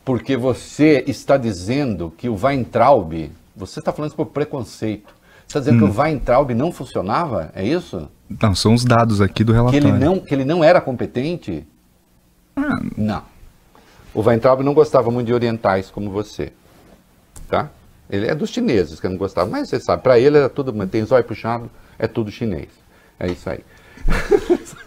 Porque 0.04 0.36
você 0.36 1.04
está 1.08 1.38
dizendo 1.38 2.14
que 2.18 2.28
o 2.28 2.36
Weintraub, 2.36 3.32
você 3.56 3.80
está 3.80 3.92
falando 3.92 4.10
isso 4.10 4.16
por 4.18 4.28
preconceito. 4.28 5.14
Você 5.48 5.58
está 5.58 5.60
dizendo 5.60 5.86
Hum. 5.86 5.92
que 5.92 5.98
o 5.98 6.02
Weintraub 6.02 6.52
não 6.54 6.72
funcionava? 6.72 7.52
É 7.56 7.66
isso? 7.66 8.08
Não, 8.42 8.56
são 8.56 8.74
os 8.74 8.84
dados 8.86 9.20
aqui 9.22 9.44
do 9.44 9.52
Que 9.52 9.58
relatório. 9.58 9.88
ele 9.90 9.98
não, 9.98 10.20
que 10.20 10.34
ele 10.34 10.46
não 10.46 10.64
era 10.64 10.80
competente? 10.82 11.68
Ah. 12.56 12.80
Não. 12.98 13.24
O 14.14 14.22
Weintraub 14.22 14.62
não 14.64 14.74
gostava 14.74 15.10
muito 15.12 15.28
de 15.28 15.34
orientais 15.34 15.90
como 15.92 16.10
você. 16.12 16.52
Tá? 17.48 17.70
Ele 18.10 18.28
é 18.28 18.36
dos 18.36 18.50
chineses 18.52 19.00
que 19.00 19.08
não 19.08 19.18
gostava, 19.18 19.50
mas 19.50 19.70
você 19.70 19.80
sabe, 19.80 20.04
para 20.04 20.20
ele 20.20 20.38
era 20.38 20.50
tudo, 20.50 20.72
tem 20.88 21.04
zóio 21.06 21.24
puxado, 21.24 21.70
é 21.98 22.08
tudo 22.08 22.30
chinês. 22.32 22.70
É 23.20 23.28
isso 23.32 23.50
aí. 23.50 23.64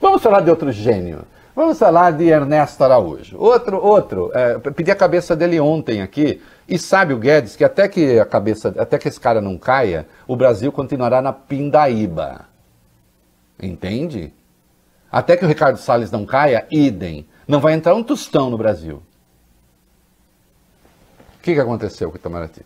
Vamos 0.00 0.22
falar 0.22 0.40
de 0.40 0.50
outro 0.50 0.70
gênio. 0.72 1.22
Vamos 1.54 1.78
falar 1.78 2.10
de 2.12 2.24
Ernesto 2.24 2.82
Araújo. 2.82 3.36
Outro, 3.38 3.76
outro. 3.78 4.30
É, 4.34 4.58
pedi 4.58 4.90
a 4.90 4.96
cabeça 4.96 5.36
dele 5.36 5.60
ontem 5.60 6.02
aqui. 6.02 6.40
E 6.68 6.78
sabe 6.78 7.12
o 7.12 7.18
Guedes 7.18 7.56
que 7.56 7.64
até 7.64 7.88
que 7.88 8.18
a 8.18 8.24
cabeça, 8.24 8.74
até 8.78 8.98
que 8.98 9.08
esse 9.08 9.20
cara 9.20 9.40
não 9.40 9.58
caia, 9.58 10.06
o 10.26 10.34
Brasil 10.34 10.72
continuará 10.72 11.20
na 11.20 11.32
pindaíba. 11.32 12.46
Entende? 13.62 14.32
Até 15.12 15.36
que 15.36 15.44
o 15.44 15.48
Ricardo 15.48 15.76
Salles 15.76 16.10
não 16.10 16.26
caia, 16.26 16.66
idem. 16.70 17.28
Não 17.46 17.60
vai 17.60 17.74
entrar 17.74 17.94
um 17.94 18.02
tostão 18.02 18.50
no 18.50 18.58
Brasil. 18.58 19.02
O 21.36 21.42
que, 21.42 21.54
que 21.54 21.60
aconteceu 21.60 22.10
com 22.10 22.16
o 22.16 22.18
Itamaraty? 22.18 22.64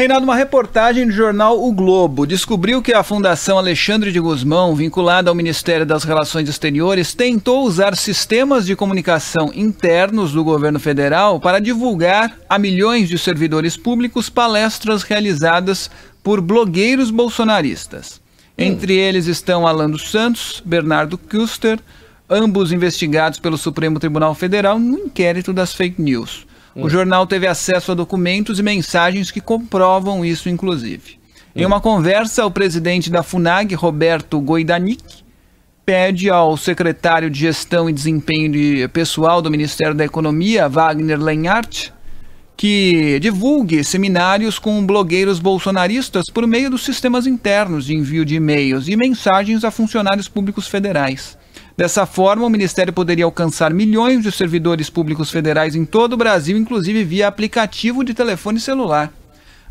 Reinaldo, 0.00 0.24
uma 0.24 0.34
reportagem 0.34 1.06
do 1.06 1.12
jornal 1.12 1.62
O 1.62 1.70
Globo 1.74 2.24
descobriu 2.24 2.80
que 2.80 2.94
a 2.94 3.02
Fundação 3.02 3.58
Alexandre 3.58 4.10
de 4.10 4.18
Guzmão, 4.18 4.74
vinculada 4.74 5.28
ao 5.28 5.34
Ministério 5.34 5.84
das 5.84 6.04
Relações 6.04 6.48
Exteriores, 6.48 7.12
tentou 7.12 7.66
usar 7.66 7.94
sistemas 7.94 8.64
de 8.64 8.74
comunicação 8.74 9.52
internos 9.54 10.32
do 10.32 10.42
governo 10.42 10.80
federal 10.80 11.38
para 11.38 11.58
divulgar 11.60 12.34
a 12.48 12.58
milhões 12.58 13.10
de 13.10 13.18
servidores 13.18 13.76
públicos 13.76 14.30
palestras 14.30 15.02
realizadas 15.02 15.90
por 16.22 16.40
blogueiros 16.40 17.10
bolsonaristas. 17.10 18.22
Entre 18.56 18.94
eles 18.94 19.26
estão 19.26 19.66
Alan 19.66 19.90
dos 19.90 20.10
Santos, 20.10 20.62
Bernardo 20.64 21.18
Kuster, 21.18 21.78
ambos 22.26 22.72
investigados 22.72 23.38
pelo 23.38 23.58
Supremo 23.58 24.00
Tribunal 24.00 24.34
Federal 24.34 24.78
no 24.78 24.98
inquérito 24.98 25.52
das 25.52 25.74
fake 25.74 26.00
news. 26.00 26.46
O 26.82 26.88
jornal 26.88 27.26
teve 27.26 27.46
acesso 27.46 27.92
a 27.92 27.94
documentos 27.94 28.58
e 28.58 28.62
mensagens 28.62 29.30
que 29.30 29.40
comprovam 29.40 30.24
isso, 30.24 30.48
inclusive. 30.48 31.18
Em 31.54 31.66
uma 31.66 31.80
conversa, 31.80 32.46
o 32.46 32.50
presidente 32.50 33.10
da 33.10 33.22
FUNAG, 33.22 33.74
Roberto 33.74 34.40
Goidanic, 34.40 35.24
pede 35.84 36.30
ao 36.30 36.56
secretário 36.56 37.28
de 37.28 37.40
Gestão 37.40 37.90
e 37.90 37.92
Desempenho 37.92 38.52
de 38.52 38.88
Pessoal 38.88 39.42
do 39.42 39.50
Ministério 39.50 39.94
da 39.94 40.04
Economia, 40.04 40.68
Wagner 40.68 41.18
Lenhart, 41.18 41.90
que 42.56 43.18
divulgue 43.20 43.82
seminários 43.82 44.58
com 44.58 44.84
blogueiros 44.86 45.40
bolsonaristas 45.40 46.26
por 46.32 46.46
meio 46.46 46.70
dos 46.70 46.84
sistemas 46.84 47.26
internos 47.26 47.86
de 47.86 47.94
envio 47.94 48.24
de 48.24 48.36
e-mails 48.36 48.86
e 48.86 48.96
mensagens 48.96 49.64
a 49.64 49.70
funcionários 49.70 50.28
públicos 50.28 50.68
federais. 50.68 51.36
Dessa 51.76 52.04
forma, 52.06 52.46
o 52.46 52.50
Ministério 52.50 52.92
poderia 52.92 53.24
alcançar 53.24 53.72
milhões 53.72 54.22
de 54.22 54.32
servidores 54.32 54.90
públicos 54.90 55.30
federais 55.30 55.74
em 55.74 55.84
todo 55.84 56.14
o 56.14 56.16
Brasil, 56.16 56.56
inclusive 56.56 57.04
via 57.04 57.28
aplicativo 57.28 58.04
de 58.04 58.14
telefone 58.14 58.60
celular. 58.60 59.12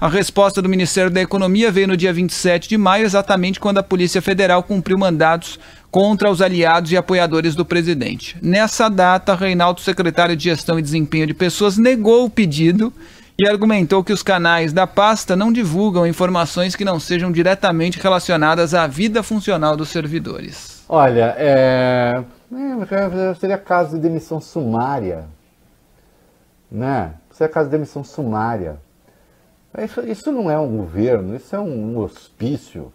A 0.01 0.07
resposta 0.07 0.61
do 0.61 0.69
Ministério 0.69 1.11
da 1.11 1.21
Economia 1.21 1.69
veio 1.69 1.89
no 1.89 1.97
dia 1.97 2.13
27 2.13 2.69
de 2.69 2.77
maio, 2.77 3.03
exatamente 3.03 3.59
quando 3.59 3.79
a 3.79 3.83
Polícia 3.83 4.21
Federal 4.21 4.63
cumpriu 4.63 4.97
mandados 4.97 5.59
contra 5.91 6.31
os 6.31 6.41
aliados 6.41 6.89
e 6.93 6.95
apoiadores 6.95 7.53
do 7.53 7.65
presidente. 7.65 8.37
Nessa 8.41 8.87
data, 8.87 9.35
Reinaldo, 9.35 9.81
secretário 9.81 10.37
de 10.37 10.45
Gestão 10.45 10.79
e 10.79 10.81
Desempenho 10.81 11.27
de 11.27 11.33
Pessoas, 11.33 11.77
negou 11.77 12.23
o 12.23 12.29
pedido 12.29 12.93
e 13.37 13.45
argumentou 13.45 14.01
que 14.01 14.13
os 14.13 14.23
canais 14.23 14.71
da 14.71 14.87
pasta 14.87 15.35
não 15.35 15.51
divulgam 15.51 16.07
informações 16.07 16.77
que 16.77 16.85
não 16.85 16.97
sejam 16.97 17.29
diretamente 17.29 17.99
relacionadas 17.99 18.73
à 18.73 18.87
vida 18.87 19.21
funcional 19.21 19.75
dos 19.75 19.89
servidores. 19.89 20.78
Olha, 20.91 21.35
é... 21.37 22.23
é, 22.51 23.33
seria 23.35 23.59
caso 23.59 23.95
de 23.95 24.01
demissão 24.01 24.41
sumária. 24.41 25.25
Né? 26.71 27.13
Seria 27.29 27.53
caso 27.53 27.69
de 27.69 27.73
demissão 27.73 28.03
sumária. 28.03 28.77
Isso, 29.77 30.01
isso 30.01 30.31
não 30.31 30.49
é 30.49 30.57
um 30.57 30.77
governo, 30.77 31.35
isso 31.35 31.55
é 31.55 31.59
um, 31.59 31.99
hospício. 31.99 32.91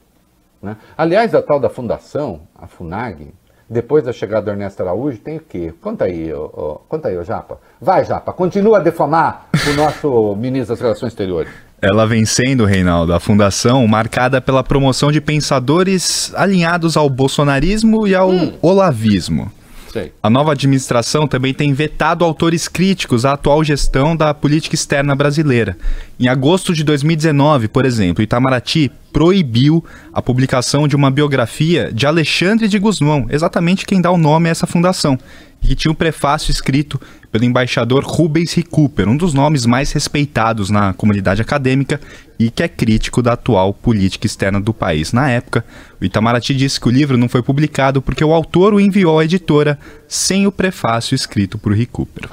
Né? 0.61 0.77
Aliás, 0.99 1.33
a 1.37 1.41
tal 1.41 1.61
da 1.61 1.69
fundação, 1.69 2.41
a 2.57 2.67
FUNAG, 2.67 3.33
depois 3.71 4.03
da 4.03 4.13
chegada 4.13 4.47
do 4.47 4.51
Ernesto 4.51 4.83
Araújo, 4.83 5.19
tem 5.19 5.37
o 5.37 5.41
quê? 5.41 5.73
Conta 5.81 6.07
aí, 6.07 6.35
ô, 6.35 6.81
conta 6.89 7.09
aí, 7.09 7.17
ô 7.17 7.23
Japa. 7.23 7.61
Vai, 7.81 8.05
Japa, 8.05 8.33
continua 8.33 8.79
a 8.79 8.81
defamar 8.81 9.49
o 9.71 9.77
nosso 9.77 10.35
ministro 10.35 10.75
das 10.75 10.81
Relações 10.81 11.13
Exteriores. 11.13 11.53
Ela 11.85 12.07
vem 12.07 12.25
sendo, 12.25 12.65
Reinaldo, 12.65 13.13
a 13.13 13.21
fundação 13.21 13.87
marcada 13.87 14.41
pela 14.41 14.65
promoção 14.65 15.13
de 15.13 15.21
pensadores 15.21 16.33
alinhados 16.35 16.97
ao 16.97 17.11
bolsonarismo 17.11 18.07
e 18.07 18.15
ao 18.15 18.31
Hum. 18.31 18.55
olavismo. 18.63 19.53
Sei. 19.93 20.11
A 20.23 20.29
nova 20.29 20.53
administração 20.53 21.29
também 21.29 21.55
tem 21.55 21.73
vetado 21.73 22.25
autores 22.25 22.67
críticos 22.67 23.25
à 23.25 23.35
atual 23.35 23.63
gestão 23.63 24.17
da 24.17 24.35
política 24.35 24.75
externa 24.75 25.15
brasileira. 25.15 25.77
Em 26.19 26.27
agosto 26.27 26.73
de 26.73 26.83
2019, 26.83 27.69
por 27.69 27.85
exemplo, 27.85 28.21
Itamaraty 28.21 28.91
proibiu 29.13 29.85
a 30.13 30.21
publicação 30.21 30.89
de 30.89 30.97
uma 30.97 31.11
biografia 31.13 31.93
de 31.93 32.07
Alexandre 32.07 32.67
de 32.67 32.79
Guzmão, 32.81 33.27
exatamente 33.31 33.87
quem 33.87 34.01
dá 34.01 34.11
o 34.11 34.19
nome 34.19 34.49
a 34.49 34.51
essa 34.51 34.67
fundação, 34.67 35.17
que 35.65 35.75
tinha 35.75 35.91
um 35.91 35.95
prefácio 35.95 36.51
escrito 36.51 37.01
pelo 37.33 37.45
embaixador 37.45 38.05
Rubens 38.05 38.53
Recupero, 38.53 39.11
um 39.11 39.17
dos 39.17 39.35
nomes 39.35 39.67
mais 39.67 39.91
respeitados 39.93 40.71
na 40.71 40.93
comunidade 40.93 41.43
acadêmica 41.43 42.01
e 42.39 42.51
que 42.51 42.63
é 42.63 42.69
crítico 42.69 43.23
da 43.23 43.33
atual 43.33 43.73
política 43.75 44.27
externa 44.27 44.61
do 44.61 44.73
país. 44.73 45.13
Na 45.13 45.29
época, 45.31 45.65
o 46.01 46.05
Itamaraty 46.05 46.55
disse 46.55 46.81
que 46.81 46.89
o 46.89 46.93
livro 46.93 47.17
não 47.17 47.29
foi 47.29 47.43
publicado 47.43 48.01
porque 48.01 48.25
o 48.25 48.33
autor 48.33 48.75
o 48.75 48.81
enviou 48.81 49.19
à 49.19 49.25
editora 49.25 49.79
sem 50.07 50.47
o 50.47 50.53
prefácio 50.53 51.15
escrito 51.15 51.59
por 51.59 51.73
Recupero. 51.73 52.31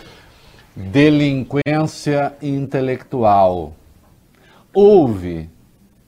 Delinquência 0.75 2.33
intelectual. 2.41 3.75
Houve 4.73 5.49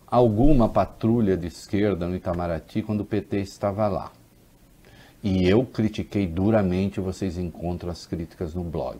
alguma 0.05 0.69
patrulha 0.69 1.35
de 1.35 1.47
esquerda 1.47 2.07
no 2.07 2.15
Itamaraty 2.15 2.81
quando 2.81 3.01
o 3.01 3.05
PT 3.05 3.39
estava 3.39 3.87
lá. 3.87 4.11
E 5.23 5.47
eu 5.47 5.65
critiquei 5.65 6.27
duramente, 6.27 6.99
vocês 6.99 7.37
encontram 7.37 7.89
as 7.89 8.05
críticas 8.05 8.53
no 8.53 8.63
blog. 8.63 8.99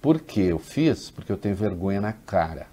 Por 0.00 0.20
que 0.20 0.40
eu 0.40 0.58
fiz? 0.58 1.10
Porque 1.10 1.30
eu 1.30 1.36
tenho 1.36 1.54
vergonha 1.54 2.00
na 2.00 2.14
cara. 2.14 2.68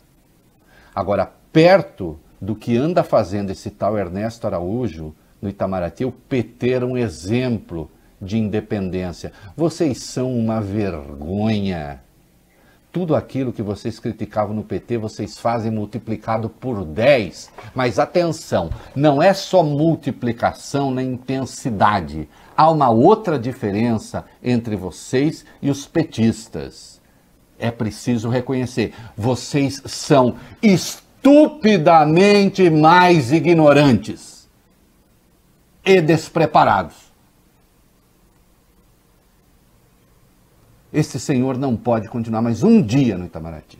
Agora, 0.93 1.29
perto 1.51 2.17
do 2.39 2.55
que 2.55 2.77
anda 2.77 3.03
fazendo 3.03 3.49
esse 3.49 3.69
tal 3.69 3.97
Ernesto 3.97 4.47
Araújo 4.47 5.13
no 5.41 5.49
Itamaraty, 5.49 6.05
o 6.05 6.11
PT 6.11 6.69
era 6.69 6.85
um 6.85 6.95
exemplo 6.95 7.91
de 8.21 8.37
independência. 8.37 9.33
Vocês 9.57 10.03
são 10.03 10.33
uma 10.33 10.61
vergonha. 10.61 12.01
Tudo 12.95 13.13
aquilo 13.13 13.51
que 13.51 13.61
vocês 13.61 13.99
criticavam 13.99 14.55
no 14.55 14.63
PT, 14.63 14.97
vocês 14.97 15.37
fazem 15.37 15.69
multiplicado 15.69 16.47
por 16.47 16.85
10. 16.85 17.51
Mas 17.73 17.99
atenção, 17.99 18.69
não 18.95 19.21
é 19.21 19.33
só 19.33 19.61
multiplicação 19.61 20.91
na 20.91 21.03
intensidade. 21.03 22.29
Há 22.55 22.71
uma 22.71 22.89
outra 22.89 23.37
diferença 23.37 24.23
entre 24.41 24.77
vocês 24.77 25.43
e 25.61 25.69
os 25.69 25.85
petistas. 25.85 27.01
É 27.59 27.69
preciso 27.69 28.29
reconhecer, 28.29 28.93
vocês 29.17 29.81
são 29.87 30.37
estupidamente 30.63 32.69
mais 32.69 33.33
ignorantes 33.33 34.47
e 35.83 35.99
despreparados. 35.99 37.04
Esse 40.95 41.19
senhor 41.19 41.57
não 41.57 41.75
pode 41.75 42.07
continuar 42.07 42.41
mais 42.41 42.63
um 42.63 42.81
dia 42.81 43.17
no 43.17 43.25
Itamaraty. 43.25 43.77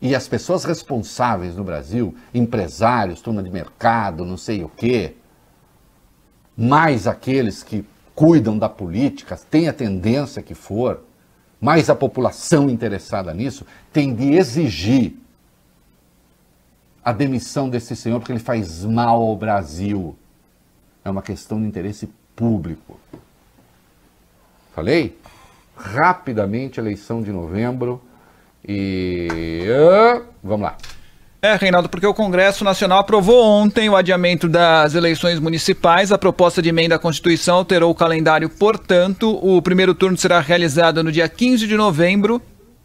E 0.00 0.14
as 0.14 0.28
pessoas 0.28 0.62
responsáveis 0.62 1.56
no 1.56 1.64
Brasil, 1.64 2.14
empresários, 2.32 3.20
turma 3.20 3.42
de 3.42 3.50
mercado, 3.50 4.24
não 4.24 4.36
sei 4.36 4.62
o 4.62 4.68
quê, 4.68 5.16
mais 6.56 7.08
aqueles 7.08 7.64
que 7.64 7.84
cuidam 8.14 8.56
da 8.56 8.68
política, 8.68 9.36
tem 9.50 9.68
a 9.68 9.72
tendência 9.72 10.40
que 10.40 10.54
for, 10.54 11.02
mais 11.60 11.90
a 11.90 11.94
população 11.96 12.70
interessada 12.70 13.34
nisso, 13.34 13.66
tem 13.92 14.14
de 14.14 14.34
exigir 14.34 15.14
a 17.04 17.10
demissão 17.10 17.68
desse 17.68 17.96
senhor 17.96 18.20
porque 18.20 18.30
ele 18.30 18.38
faz 18.38 18.84
mal 18.84 19.20
ao 19.20 19.36
Brasil. 19.36 20.16
É 21.04 21.10
uma 21.10 21.22
questão 21.22 21.60
de 21.60 21.66
interesse 21.66 22.08
público. 22.36 23.00
Falei? 24.74 25.18
Rapidamente, 25.76 26.78
eleição 26.78 27.22
de 27.22 27.32
novembro. 27.32 28.00
E. 28.66 29.66
vamos 30.42 30.62
lá. 30.62 30.76
É, 31.42 31.56
Reinaldo, 31.56 31.88
porque 31.88 32.06
o 32.06 32.12
Congresso 32.12 32.62
Nacional 32.64 32.98
aprovou 32.98 33.42
ontem 33.42 33.88
o 33.88 33.96
adiamento 33.96 34.46
das 34.46 34.94
eleições 34.94 35.40
municipais. 35.40 36.12
A 36.12 36.18
proposta 36.18 36.60
de 36.60 36.68
emenda 36.68 36.96
à 36.96 36.98
Constituição 36.98 37.56
alterou 37.56 37.90
o 37.90 37.94
calendário, 37.94 38.50
portanto, 38.50 39.38
o 39.42 39.62
primeiro 39.62 39.94
turno 39.94 40.18
será 40.18 40.38
realizado 40.38 41.02
no 41.02 41.10
dia 41.10 41.26
15 41.30 41.66
de 41.66 41.78
novembro, 41.78 42.42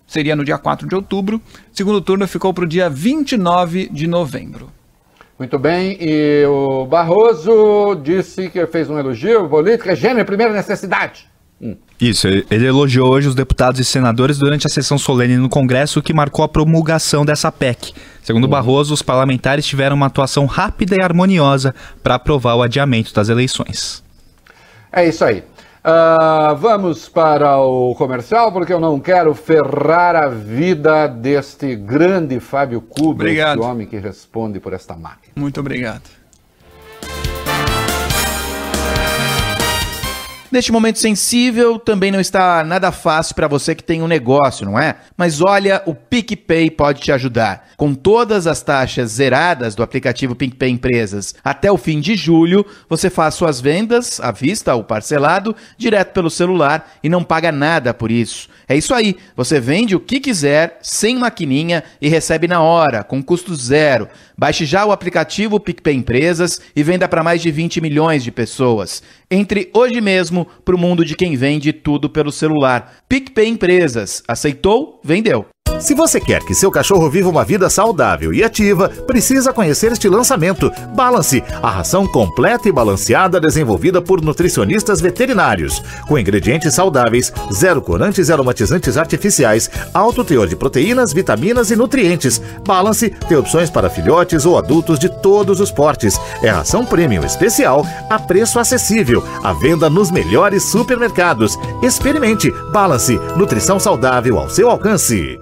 seria 0.07 0.37
no 0.37 0.45
dia 0.45 0.57
4 0.57 0.87
de 0.87 0.95
outubro. 0.95 1.35
O 1.37 1.75
segundo 1.75 1.99
turno 1.99 2.25
ficou 2.29 2.53
para 2.53 2.63
o 2.63 2.67
dia 2.67 2.89
29 2.89 3.89
de 3.89 4.07
novembro. 4.07 4.71
Muito 5.37 5.59
bem, 5.59 5.97
e 5.99 6.45
o 6.45 6.85
Barroso 6.85 7.99
disse 8.01 8.49
que 8.49 8.65
fez 8.67 8.89
um 8.89 8.97
elogio, 8.97 9.49
política 9.49 9.91
é 9.91 9.95
gênero, 9.97 10.25
primeira 10.25 10.53
necessidade. 10.53 11.27
Isso, 11.99 12.27
ele 12.27 12.67
elogiou 12.67 13.09
hoje 13.09 13.29
os 13.29 13.35
deputados 13.35 13.79
e 13.79 13.85
senadores 13.85 14.37
durante 14.37 14.67
a 14.67 14.69
sessão 14.69 14.97
solene 14.97 15.37
no 15.37 15.47
Congresso 15.47 16.01
que 16.01 16.13
marcou 16.13 16.43
a 16.43 16.47
promulgação 16.47 17.25
dessa 17.25 17.51
PEC. 17.51 17.93
Segundo 18.21 18.47
Barroso, 18.47 18.93
os 18.93 19.01
parlamentares 19.01 19.65
tiveram 19.65 19.95
uma 19.95 20.07
atuação 20.07 20.45
rápida 20.45 20.95
e 20.95 21.01
harmoniosa 21.01 21.73
para 22.03 22.15
aprovar 22.15 22.55
o 22.55 22.61
adiamento 22.61 23.13
das 23.13 23.29
eleições. 23.29 24.03
É 24.91 25.07
isso 25.07 25.23
aí. 25.23 25.43
Ah, 25.87 26.55
vamos 26.59 27.07
para 27.07 27.59
o 27.59 27.93
comercial, 27.93 28.51
porque 28.51 28.73
eu 28.73 28.79
não 28.79 28.99
quero 28.99 29.35
ferrar 29.35 30.15
a 30.15 30.27
vida 30.27 31.05
deste 31.07 31.75
grande 31.75 32.39
Fábio 32.39 32.81
Cuba, 32.81 33.23
Obrigado. 33.23 33.59
esse 33.59 33.69
homem 33.69 33.85
que 33.85 33.97
responde 33.97 34.59
por 34.59 34.73
esta 34.73 34.95
máquina. 34.95 35.33
Muito 35.35 35.59
obrigado. 35.59 36.01
Neste 40.55 40.71
momento 40.71 40.99
sensível, 40.99 41.77
também 41.77 42.11
não 42.11 42.19
está 42.21 42.63
nada 42.63 42.89
fácil 42.89 43.35
para 43.35 43.45
você 43.45 43.75
que 43.75 43.83
tem 43.83 44.01
um 44.01 44.07
negócio, 44.07 44.65
não 44.65 44.79
é? 44.79 44.95
Mas 45.17 45.41
olha, 45.41 45.83
o 45.85 45.93
PicPay 45.93 46.71
pode 46.71 47.01
te 47.01 47.11
ajudar. 47.11 47.67
Com 47.75 47.93
todas 47.93 48.47
as 48.47 48.61
taxas 48.61 49.11
zeradas 49.11 49.75
do 49.75 49.83
aplicativo 49.83 50.33
PicPay 50.33 50.69
Empresas 50.69 51.35
até 51.43 51.69
o 51.69 51.77
fim 51.77 51.99
de 51.99 52.15
julho, 52.15 52.65
você 52.87 53.09
faz 53.09 53.35
suas 53.35 53.59
vendas 53.59 54.21
à 54.21 54.31
vista 54.31 54.73
ou 54.73 54.81
parcelado 54.81 55.53
direto 55.77 56.13
pelo 56.13 56.29
celular 56.29 56.89
e 57.03 57.09
não 57.09 57.21
paga 57.21 57.51
nada 57.51 57.93
por 57.93 58.09
isso. 58.09 58.47
É 58.67 58.75
isso 58.75 58.93
aí, 58.93 59.15
você 59.35 59.59
vende 59.59 59.95
o 59.95 59.99
que 59.99 60.19
quiser, 60.19 60.79
sem 60.81 61.17
maquininha 61.17 61.83
e 62.01 62.09
recebe 62.09 62.47
na 62.47 62.61
hora, 62.61 63.03
com 63.03 63.21
custo 63.21 63.53
zero. 63.55 64.07
Baixe 64.37 64.65
já 64.65 64.85
o 64.85 64.91
aplicativo 64.91 65.59
PicPay 65.59 65.95
Empresas 65.95 66.59
e 66.75 66.83
venda 66.83 67.07
para 67.07 67.23
mais 67.23 67.41
de 67.41 67.51
20 67.51 67.79
milhões 67.79 68.23
de 68.23 68.31
pessoas. 68.31 69.03
Entre 69.29 69.69
hoje 69.73 70.01
mesmo 70.01 70.45
para 70.63 70.75
o 70.75 70.79
mundo 70.79 71.05
de 71.05 71.15
quem 71.15 71.35
vende 71.35 71.71
tudo 71.71 72.09
pelo 72.09 72.31
celular. 72.31 72.97
PicPay 73.07 73.47
Empresas. 73.47 74.23
Aceitou? 74.27 74.99
Vendeu. 75.03 75.54
Se 75.79 75.93
você 75.93 76.19
quer 76.19 76.41
que 76.43 76.55
seu 76.55 76.71
cachorro 76.71 77.09
viva 77.09 77.29
uma 77.29 77.43
vida 77.43 77.69
saudável 77.69 78.33
e 78.33 78.43
ativa, 78.43 78.89
precisa 78.89 79.51
conhecer 79.51 79.91
este 79.91 80.07
lançamento. 80.07 80.71
Balance, 80.95 81.43
a 81.61 81.69
ração 81.69 82.07
completa 82.07 82.69
e 82.69 82.71
balanceada 82.71 83.39
desenvolvida 83.39 84.01
por 84.01 84.21
nutricionistas 84.21 85.01
veterinários, 85.01 85.83
com 86.07 86.17
ingredientes 86.17 86.73
saudáveis, 86.73 87.31
zero 87.53 87.81
corantes 87.81 88.29
e 88.29 88.33
aromatizantes 88.33 88.97
artificiais, 88.97 89.69
alto 89.93 90.23
teor 90.23 90.47
de 90.47 90.55
proteínas, 90.55 91.11
vitaminas 91.11 91.69
e 91.71 91.75
nutrientes. 91.75 92.41
Balance 92.65 93.09
tem 93.27 93.37
opções 93.37 93.69
para 93.69 93.89
filhotes 93.89 94.45
ou 94.45 94.57
adultos 94.57 94.97
de 94.97 95.09
todos 95.09 95.59
os 95.59 95.71
portes. 95.71 96.19
É 96.41 96.49
ração 96.49 96.85
premium 96.85 97.23
especial 97.23 97.85
a 98.09 98.17
preço 98.17 98.59
acessível, 98.59 99.23
à 99.43 99.51
venda 99.53 99.89
nos 99.89 100.09
melhores 100.09 100.63
supermercados. 100.63 101.57
Experimente 101.83 102.49
Balance, 102.71 103.19
nutrição 103.35 103.79
saudável 103.79 104.39
ao 104.39 104.49
seu 104.49 104.69
alcance. 104.69 105.39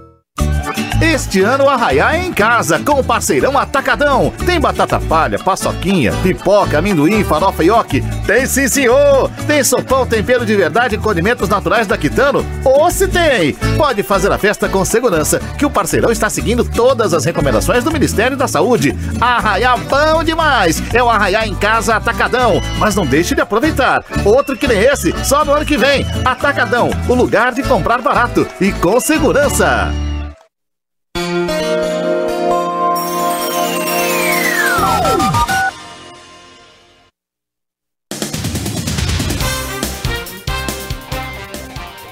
Este 1.00 1.42
ano 1.42 1.68
arraiar 1.68 2.14
é 2.14 2.24
em 2.24 2.32
casa 2.32 2.78
com 2.78 3.00
o 3.00 3.04
parceirão 3.04 3.58
Atacadão. 3.58 4.32
Tem 4.46 4.60
batata 4.60 5.00
palha, 5.00 5.38
paçoquinha, 5.38 6.12
pipoca, 6.22 6.78
amendoim, 6.78 7.24
farofa 7.24 7.64
e 7.64 7.70
oque? 7.70 8.00
Tem 8.26 8.46
sim, 8.46 8.68
senhor! 8.68 9.30
Tem 9.46 9.62
sopão, 9.64 10.06
tempero 10.06 10.46
de 10.46 10.54
verdade 10.54 10.94
e 10.94 10.98
condimentos 10.98 11.48
naturais 11.48 11.86
da 11.86 11.98
Quitano? 11.98 12.46
Ou 12.64 12.90
se 12.90 13.08
tem! 13.08 13.54
Pode 13.76 14.02
fazer 14.02 14.30
a 14.30 14.38
festa 14.38 14.68
com 14.68 14.84
segurança, 14.84 15.40
que 15.58 15.66
o 15.66 15.70
parceirão 15.70 16.12
está 16.12 16.30
seguindo 16.30 16.64
todas 16.64 17.12
as 17.12 17.24
recomendações 17.24 17.82
do 17.82 17.92
Ministério 17.92 18.36
da 18.36 18.46
Saúde. 18.46 18.96
Arraiar 19.20 19.78
bom 19.78 20.22
demais! 20.22 20.82
É 20.92 21.02
o 21.02 21.10
arraiar 21.10 21.46
em 21.46 21.54
casa 21.54 21.96
Atacadão. 21.96 22.62
Mas 22.78 22.94
não 22.94 23.04
deixe 23.04 23.34
de 23.34 23.40
aproveitar. 23.40 24.04
Outro 24.24 24.56
que 24.56 24.68
nem 24.68 24.78
esse, 24.78 25.12
só 25.24 25.44
no 25.44 25.52
ano 25.52 25.66
que 25.66 25.76
vem. 25.76 26.06
Atacadão, 26.24 26.90
o 27.08 27.14
lugar 27.14 27.52
de 27.52 27.62
comprar 27.62 28.00
barato 28.00 28.46
e 28.60 28.72
com 28.72 28.98
segurança. 29.00 29.92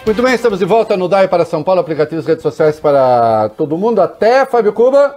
Muito 0.05 0.21
bem, 0.21 0.35
estamos 0.35 0.59
de 0.59 0.65
volta 0.65 0.97
no 0.97 1.07
DAI 1.07 1.29
para 1.29 1.45
São 1.45 1.63
Paulo, 1.63 1.81
aplicativos 1.81 2.27
redes 2.27 2.43
sociais 2.43 2.81
para 2.81 3.51
todo 3.57 3.79
mundo. 3.79 4.01
Até, 4.03 4.45
Fábio 4.45 4.73
Cuba. 4.73 5.15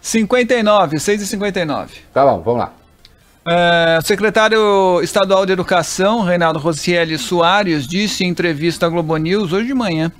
59, 0.00 0.98
6 0.98 1.20
e 1.20 1.26
59. 1.26 1.94
Tá 2.14 2.24
bom, 2.24 2.40
vamos 2.40 2.60
lá. 2.60 2.72
É, 3.46 3.98
o 3.98 4.02
secretário 4.02 5.02
estadual 5.02 5.44
de 5.44 5.52
Educação, 5.52 6.22
Reinaldo 6.22 6.58
Rocieli 6.58 7.18
Soares, 7.18 7.86
disse 7.86 8.24
em 8.24 8.28
entrevista 8.28 8.86
à 8.86 8.88
Globo 8.88 9.16
News 9.18 9.52
hoje 9.52 9.66
de 9.66 9.74
manhã 9.74 10.10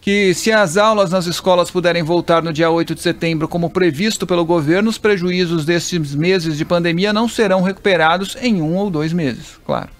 que 0.00 0.34
se 0.34 0.50
as 0.50 0.76
aulas 0.76 1.10
nas 1.10 1.26
escolas 1.26 1.70
puderem 1.70 2.02
voltar 2.02 2.42
no 2.42 2.52
dia 2.52 2.70
8 2.70 2.94
de 2.94 3.02
setembro 3.02 3.46
como 3.46 3.70
previsto 3.70 4.26
pelo 4.26 4.44
governo, 4.44 4.90
os 4.90 4.98
prejuízos 4.98 5.64
desses 5.64 6.14
meses 6.14 6.56
de 6.56 6.64
pandemia 6.64 7.12
não 7.12 7.28
serão 7.28 7.62
recuperados 7.62 8.36
em 8.40 8.60
um 8.60 8.76
ou 8.76 8.90
dois 8.90 9.12
meses, 9.12 9.60
claro. 9.64 9.90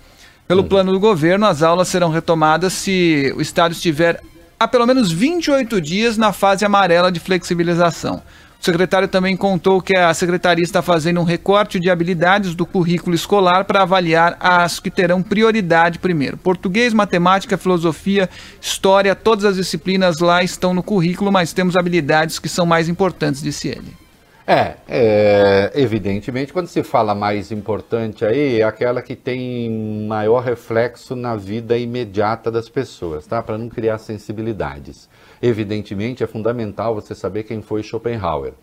Pelo 0.47 0.64
plano 0.64 0.93
do 0.93 1.01
governo, 1.01 1.47
as 1.47 1.62
aulas 1.62 1.88
serão 1.88 2.11
retomadas 2.11 2.72
se 2.72 3.32
o 3.36 3.40
Estado 3.40 3.72
estiver 3.72 4.20
há 4.59 4.68
pelo 4.68 4.86
menos 4.86 5.11
28 5.11 5.80
dias 5.80 6.16
na 6.16 6.32
fase 6.32 6.64
amarela 6.64 7.11
de 7.11 7.18
flexibilização. 7.18 8.22
O 8.61 8.64
secretário 8.64 9.09
também 9.09 9.36
contou 9.36 9.82
que 9.82 9.97
a 9.97 10.14
secretaria 10.14 10.62
está 10.62 10.80
fazendo 10.80 11.20
um 11.20 11.24
recorte 11.24 11.80
de 11.80 11.90
habilidades 11.90 12.55
do 12.55 12.64
currículo 12.64 13.12
escolar 13.12 13.64
para 13.64 13.82
avaliar 13.82 14.36
as 14.38 14.78
que 14.78 14.88
terão 14.88 15.20
prioridade 15.20 15.99
primeiro. 15.99 16.36
Português, 16.36 16.95
matemática, 16.95 17.59
filosofia, 17.59 18.30
história, 18.61 19.16
todas 19.16 19.45
as 19.45 19.57
disciplinas 19.57 20.20
lá 20.20 20.45
estão 20.45 20.72
no 20.72 20.82
currículo, 20.82 21.32
mas 21.32 21.53
temos 21.53 21.76
habilidades 21.76 22.38
que 22.38 22.49
são 22.49 22.64
mais 22.64 22.88
importantes, 22.88 23.43
disse 23.43 23.66
ele. 23.66 24.01
É, 24.45 24.74
é, 24.88 25.72
evidentemente, 25.74 26.53
quando 26.53 26.66
se 26.66 26.82
fala 26.82 27.14
mais 27.14 27.53
importante 27.53 28.24
aí, 28.24 28.61
é 28.61 28.64
aquela 28.64 29.01
que 29.01 29.14
tem 29.14 29.70
maior 30.09 30.40
reflexo 30.43 31.14
na 31.14 31.36
vida 31.36 31.78
imediata 31.78 32.51
das 32.51 32.68
pessoas, 32.68 33.24
tá? 33.24 33.40
Para 33.40 33.57
não 33.57 33.68
criar 33.68 33.99
sensibilidades. 33.99 35.09
Evidentemente, 35.40 36.24
é 36.24 36.26
fundamental 36.26 36.95
você 36.95 37.14
saber 37.14 37.45
quem 37.45 37.62
foi 37.62 37.84
Schopenhauer. 37.84 38.55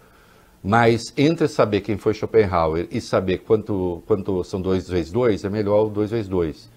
Mas 0.62 1.14
entre 1.18 1.48
saber 1.48 1.80
quem 1.80 1.98
foi 1.98 2.14
Schopenhauer 2.14 2.88
e 2.92 3.00
saber 3.00 3.40
quanto, 3.40 4.04
quanto 4.06 4.44
são 4.44 4.62
2 4.62 4.90
vezes 4.90 5.12
2, 5.12 5.46
é 5.46 5.50
melhor 5.50 5.86
o 5.86 5.90
2 5.90 6.12
vezes 6.12 6.28
2. 6.28 6.70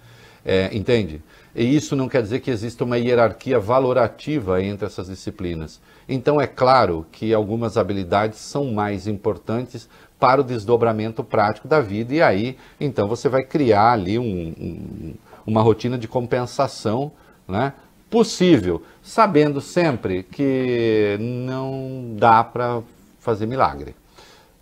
É, 0.45 0.69
entende? 0.75 1.21
E 1.53 1.75
isso 1.75 1.95
não 1.95 2.07
quer 2.07 2.21
dizer 2.21 2.39
que 2.39 2.51
exista 2.51 2.83
uma 2.85 2.97
hierarquia 2.97 3.59
valorativa 3.59 4.61
entre 4.61 4.85
essas 4.85 5.07
disciplinas. 5.07 5.81
Então, 6.07 6.39
é 6.39 6.47
claro 6.47 7.05
que 7.11 7.33
algumas 7.33 7.77
habilidades 7.77 8.39
são 8.39 8.71
mais 8.71 9.07
importantes 9.07 9.89
para 10.19 10.41
o 10.41 10.43
desdobramento 10.43 11.23
prático 11.23 11.67
da 11.67 11.81
vida, 11.81 12.13
e 12.13 12.21
aí, 12.21 12.57
então, 12.79 13.07
você 13.07 13.27
vai 13.27 13.43
criar 13.43 13.91
ali 13.91 14.17
um, 14.17 14.23
um, 14.23 15.13
uma 15.45 15.61
rotina 15.61 15.97
de 15.97 16.07
compensação 16.07 17.11
né, 17.47 17.73
possível, 18.09 18.81
sabendo 19.01 19.59
sempre 19.59 20.23
que 20.23 21.17
não 21.19 22.15
dá 22.17 22.43
para 22.43 22.81
fazer 23.19 23.45
milagre. 23.45 23.95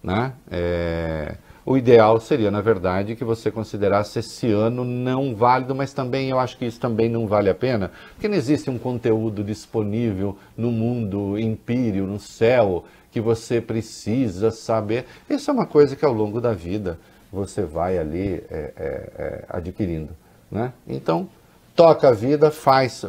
Né? 0.01 0.33
É... 0.49 1.35
O 1.63 1.77
ideal 1.77 2.19
seria, 2.19 2.49
na 2.49 2.61
verdade, 2.61 3.15
que 3.15 3.23
você 3.23 3.51
considerasse 3.51 4.17
esse 4.17 4.51
ano 4.51 4.83
não 4.83 5.35
válido, 5.35 5.75
mas 5.75 5.93
também 5.93 6.29
eu 6.29 6.39
acho 6.39 6.57
que 6.57 6.65
isso 6.65 6.79
também 6.79 7.07
não 7.07 7.27
vale 7.27 7.49
a 7.49 7.55
pena, 7.55 7.91
porque 8.13 8.27
não 8.27 8.35
existe 8.35 8.69
um 8.69 8.79
conteúdo 8.79 9.43
disponível 9.43 10.35
no 10.57 10.71
mundo 10.71 11.37
empírio, 11.37 12.07
no 12.07 12.19
céu, 12.19 12.85
que 13.11 13.21
você 13.21 13.61
precisa 13.61 14.49
saber. 14.49 15.05
Isso 15.29 15.51
é 15.51 15.53
uma 15.53 15.67
coisa 15.67 15.95
que 15.95 16.03
ao 16.03 16.13
longo 16.13 16.41
da 16.41 16.53
vida 16.53 16.97
você 17.31 17.61
vai 17.61 17.97
ali 17.97 18.43
é, 18.49 18.73
é, 18.75 19.11
é, 19.17 19.45
adquirindo. 19.49 20.09
Né? 20.49 20.73
Então, 20.87 21.29
toca 21.75 22.09
a 22.09 22.11
vida, 22.11 22.49
faz, 22.49 23.05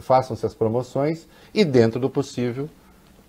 façam-se 0.00 0.46
as 0.46 0.54
promoções 0.54 1.26
e, 1.52 1.64
dentro 1.64 2.00
do 2.00 2.08
possível, 2.08 2.68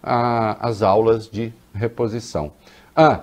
a, 0.02 0.66
as 0.66 0.82
aulas 0.82 1.28
de 1.30 1.54
reposição. 1.74 2.52
Ah, 2.96 3.22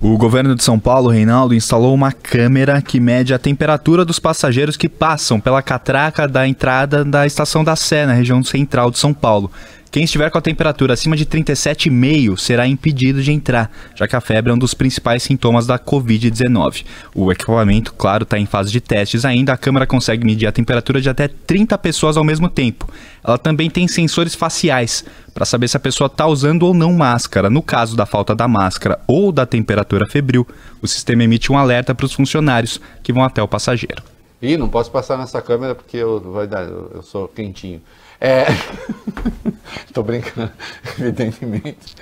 o 0.00 0.16
governo 0.16 0.54
de 0.54 0.64
São 0.64 0.78
Paulo, 0.78 1.10
Reinaldo, 1.10 1.54
instalou 1.54 1.94
uma 1.94 2.10
câmera 2.10 2.80
que 2.80 2.98
mede 2.98 3.34
a 3.34 3.38
temperatura 3.38 4.02
dos 4.02 4.18
passageiros 4.18 4.74
que 4.74 4.88
passam 4.88 5.38
pela 5.38 5.60
catraca 5.60 6.26
da 6.26 6.48
entrada 6.48 7.04
da 7.04 7.26
estação 7.26 7.62
da 7.62 7.76
Sé, 7.76 8.06
na 8.06 8.14
região 8.14 8.42
central 8.42 8.90
de 8.90 8.98
São 8.98 9.12
Paulo. 9.12 9.50
Quem 9.90 10.04
estiver 10.04 10.30
com 10.30 10.38
a 10.38 10.40
temperatura 10.40 10.94
acima 10.94 11.16
de 11.16 11.26
37,5 11.26 12.38
será 12.38 12.64
impedido 12.64 13.20
de 13.20 13.32
entrar, 13.32 13.68
já 13.96 14.06
que 14.06 14.14
a 14.14 14.20
febre 14.20 14.52
é 14.52 14.54
um 14.54 14.58
dos 14.58 14.72
principais 14.72 15.20
sintomas 15.20 15.66
da 15.66 15.80
Covid-19. 15.80 16.84
O 17.12 17.32
equipamento, 17.32 17.92
claro, 17.94 18.22
está 18.22 18.38
em 18.38 18.46
fase 18.46 18.70
de 18.70 18.80
testes 18.80 19.24
ainda. 19.24 19.52
A 19.52 19.56
câmera 19.56 19.88
consegue 19.88 20.24
medir 20.24 20.46
a 20.46 20.52
temperatura 20.52 21.00
de 21.00 21.10
até 21.10 21.26
30 21.26 21.76
pessoas 21.78 22.16
ao 22.16 22.22
mesmo 22.22 22.48
tempo. 22.48 22.88
Ela 23.24 23.36
também 23.36 23.68
tem 23.68 23.88
sensores 23.88 24.32
faciais 24.32 25.04
para 25.34 25.44
saber 25.44 25.66
se 25.66 25.76
a 25.76 25.80
pessoa 25.80 26.06
está 26.06 26.24
usando 26.24 26.62
ou 26.62 26.72
não 26.72 26.92
máscara. 26.92 27.50
No 27.50 27.60
caso 27.60 27.96
da 27.96 28.06
falta 28.06 28.32
da 28.32 28.46
máscara 28.46 29.00
ou 29.08 29.32
da 29.32 29.44
temperatura 29.44 30.06
febril, 30.06 30.46
o 30.80 30.86
sistema 30.86 31.24
emite 31.24 31.50
um 31.50 31.58
alerta 31.58 31.96
para 31.96 32.06
os 32.06 32.12
funcionários 32.12 32.80
que 33.02 33.12
vão 33.12 33.24
até 33.24 33.42
o 33.42 33.48
passageiro. 33.48 34.04
Ih, 34.40 34.56
não 34.56 34.68
posso 34.68 34.90
passar 34.90 35.18
nessa 35.18 35.42
câmera 35.42 35.74
porque 35.74 35.96
eu, 35.96 36.20
vai 36.32 36.46
dar, 36.46 36.62
eu 36.62 37.02
sou 37.02 37.26
quentinho. 37.26 37.82
É... 38.20 38.44
Estou 39.86 40.04
brincando, 40.04 40.52
evidentemente. 40.98 41.96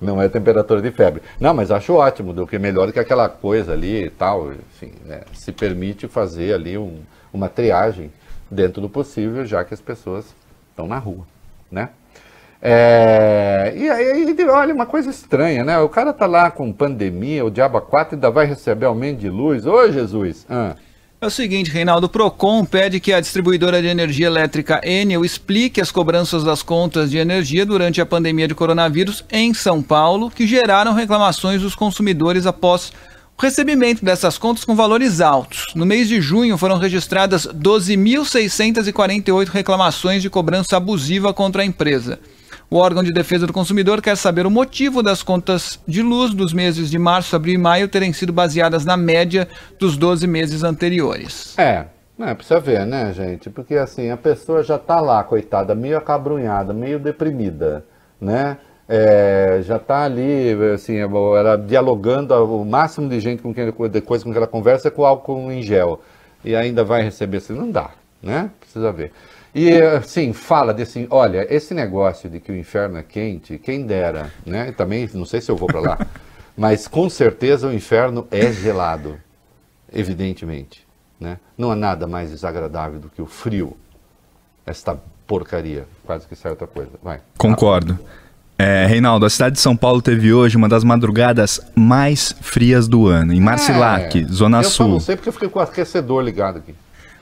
Não 0.00 0.20
é 0.22 0.28
temperatura 0.28 0.80
de 0.80 0.90
febre. 0.90 1.22
Não, 1.40 1.52
mas 1.52 1.70
acho 1.70 1.94
ótimo, 1.94 2.32
do 2.32 2.46
que 2.46 2.58
melhor 2.58 2.92
que 2.92 2.98
aquela 2.98 3.28
coisa 3.28 3.72
ali 3.72 4.04
e 4.04 4.10
tal. 4.10 4.52
Enfim, 4.52 4.92
né? 5.04 5.22
se 5.32 5.52
permite 5.52 6.06
fazer 6.06 6.54
ali 6.54 6.78
um, 6.78 7.00
uma 7.32 7.48
triagem 7.48 8.12
dentro 8.50 8.80
do 8.80 8.88
possível, 8.88 9.44
já 9.44 9.64
que 9.64 9.74
as 9.74 9.80
pessoas 9.80 10.34
estão 10.70 10.86
na 10.86 10.98
rua, 10.98 11.26
né? 11.70 11.90
É, 12.66 13.74
e 13.76 13.90
aí, 13.90 14.36
olha, 14.48 14.72
uma 14.72 14.86
coisa 14.86 15.10
estranha, 15.10 15.62
né? 15.62 15.78
O 15.80 15.88
cara 15.88 16.14
tá 16.14 16.24
lá 16.24 16.50
com 16.50 16.72
pandemia, 16.72 17.44
o 17.44 17.50
diabo 17.50 17.78
4 17.78 18.14
ainda 18.14 18.30
vai 18.30 18.46
receber 18.46 18.86
aumento 18.86 19.18
de 19.18 19.28
luz. 19.28 19.66
Ô, 19.66 19.90
Jesus! 19.90 20.46
Ah. 20.48 20.74
É 21.24 21.26
o 21.26 21.30
seguinte, 21.30 21.70
Reinaldo, 21.70 22.06
Procon 22.06 22.66
pede 22.66 23.00
que 23.00 23.10
a 23.10 23.18
distribuidora 23.18 23.80
de 23.80 23.88
energia 23.88 24.26
elétrica 24.26 24.82
Enel 24.84 25.24
explique 25.24 25.80
as 25.80 25.90
cobranças 25.90 26.44
das 26.44 26.62
contas 26.62 27.10
de 27.10 27.16
energia 27.16 27.64
durante 27.64 27.98
a 27.98 28.04
pandemia 28.04 28.46
de 28.46 28.54
coronavírus 28.54 29.24
em 29.32 29.54
São 29.54 29.82
Paulo, 29.82 30.30
que 30.30 30.46
geraram 30.46 30.92
reclamações 30.92 31.62
dos 31.62 31.74
consumidores 31.74 32.44
após 32.44 32.92
o 33.38 33.40
recebimento 33.40 34.04
dessas 34.04 34.36
contas 34.36 34.66
com 34.66 34.76
valores 34.76 35.22
altos. 35.22 35.64
No 35.74 35.86
mês 35.86 36.08
de 36.08 36.20
junho 36.20 36.58
foram 36.58 36.76
registradas 36.76 37.46
12.648 37.46 39.48
reclamações 39.48 40.20
de 40.20 40.28
cobrança 40.28 40.76
abusiva 40.76 41.32
contra 41.32 41.62
a 41.62 41.64
empresa. 41.64 42.20
O 42.74 42.78
órgão 42.78 43.04
de 43.04 43.12
defesa 43.12 43.46
do 43.46 43.52
consumidor 43.52 44.02
quer 44.02 44.16
saber 44.16 44.44
o 44.44 44.50
motivo 44.50 45.00
das 45.00 45.22
contas 45.22 45.78
de 45.86 46.02
luz 46.02 46.34
dos 46.34 46.52
meses 46.52 46.90
de 46.90 46.98
março, 46.98 47.36
abril 47.36 47.54
e 47.54 47.56
maio 47.56 47.86
terem 47.86 48.12
sido 48.12 48.32
baseadas 48.32 48.84
na 48.84 48.96
média 48.96 49.46
dos 49.78 49.96
12 49.96 50.26
meses 50.26 50.64
anteriores. 50.64 51.56
É, 51.56 51.84
é, 52.18 52.34
precisa 52.34 52.58
ver, 52.58 52.84
né, 52.84 53.12
gente? 53.12 53.48
Porque 53.48 53.76
assim, 53.76 54.10
a 54.10 54.16
pessoa 54.16 54.60
já 54.64 54.76
tá 54.76 55.00
lá, 55.00 55.22
coitada, 55.22 55.72
meio 55.72 55.96
acabrunhada, 55.96 56.72
meio 56.72 56.98
deprimida, 56.98 57.84
né? 58.20 58.58
É, 58.88 59.60
já 59.62 59.78
tá 59.78 60.02
ali, 60.02 60.52
assim, 60.74 60.96
ela 60.96 61.54
dialogando, 61.54 62.34
o 62.34 62.64
máximo 62.64 63.08
de 63.08 63.20
gente 63.20 63.40
com 63.40 63.54
quem 63.54 63.72
depois 63.88 64.24
com 64.24 64.32
que 64.32 64.36
ela 64.36 64.48
conversa 64.48 64.88
é 64.88 64.90
com 64.90 65.04
álcool 65.04 65.48
em 65.52 65.62
gel. 65.62 66.00
E 66.44 66.56
ainda 66.56 66.82
vai 66.82 67.04
receber 67.04 67.36
assim, 67.36 67.52
não 67.52 67.70
dá, 67.70 67.90
né? 68.20 68.50
Precisa 68.58 68.90
ver. 68.90 69.12
E 69.54 69.80
assim, 69.80 70.32
fala 70.32 70.74
desse, 70.74 71.06
olha, 71.10 71.46
esse 71.48 71.72
negócio 71.74 72.28
de 72.28 72.40
que 72.40 72.50
o 72.50 72.56
inferno 72.56 72.98
é 72.98 73.04
quente, 73.04 73.56
quem 73.56 73.86
dera, 73.86 74.32
né? 74.44 74.72
Também 74.72 75.08
não 75.14 75.24
sei 75.24 75.40
se 75.40 75.48
eu 75.48 75.56
vou 75.56 75.68
para 75.68 75.80
lá, 75.80 76.06
mas 76.58 76.88
com 76.88 77.08
certeza 77.08 77.68
o 77.68 77.72
inferno 77.72 78.26
é 78.32 78.50
gelado, 78.50 79.16
evidentemente, 79.92 80.84
né? 81.20 81.38
Não 81.56 81.70
há 81.70 81.76
nada 81.76 82.04
mais 82.06 82.30
desagradável 82.30 82.98
do 82.98 83.08
que 83.08 83.22
o 83.22 83.26
frio. 83.26 83.76
Esta 84.66 84.98
porcaria, 85.24 85.86
quase 86.04 86.26
que 86.26 86.34
certa 86.34 86.66
coisa. 86.66 86.90
Vai. 87.00 87.20
Concordo. 87.38 87.98
É, 88.58 88.86
Reinaldo, 88.86 89.26
a 89.26 89.30
cidade 89.30 89.56
de 89.56 89.60
São 89.60 89.76
Paulo 89.76 90.00
teve 90.00 90.32
hoje 90.32 90.56
uma 90.56 90.68
das 90.68 90.82
madrugadas 90.82 91.60
mais 91.74 92.34
frias 92.40 92.88
do 92.88 93.06
ano, 93.06 93.32
em 93.32 93.40
Marcilac, 93.40 94.20
é, 94.20 94.26
Zona 94.26 94.62
eu 94.62 94.64
Sul. 94.64 94.86
Eu 94.86 94.92
não 94.92 95.00
sei 95.00 95.16
porque 95.16 95.28
eu 95.28 95.32
fiquei 95.32 95.48
com 95.48 95.58
o 95.58 95.62
aquecedor 95.62 96.22
ligado 96.22 96.58
aqui. 96.58 96.74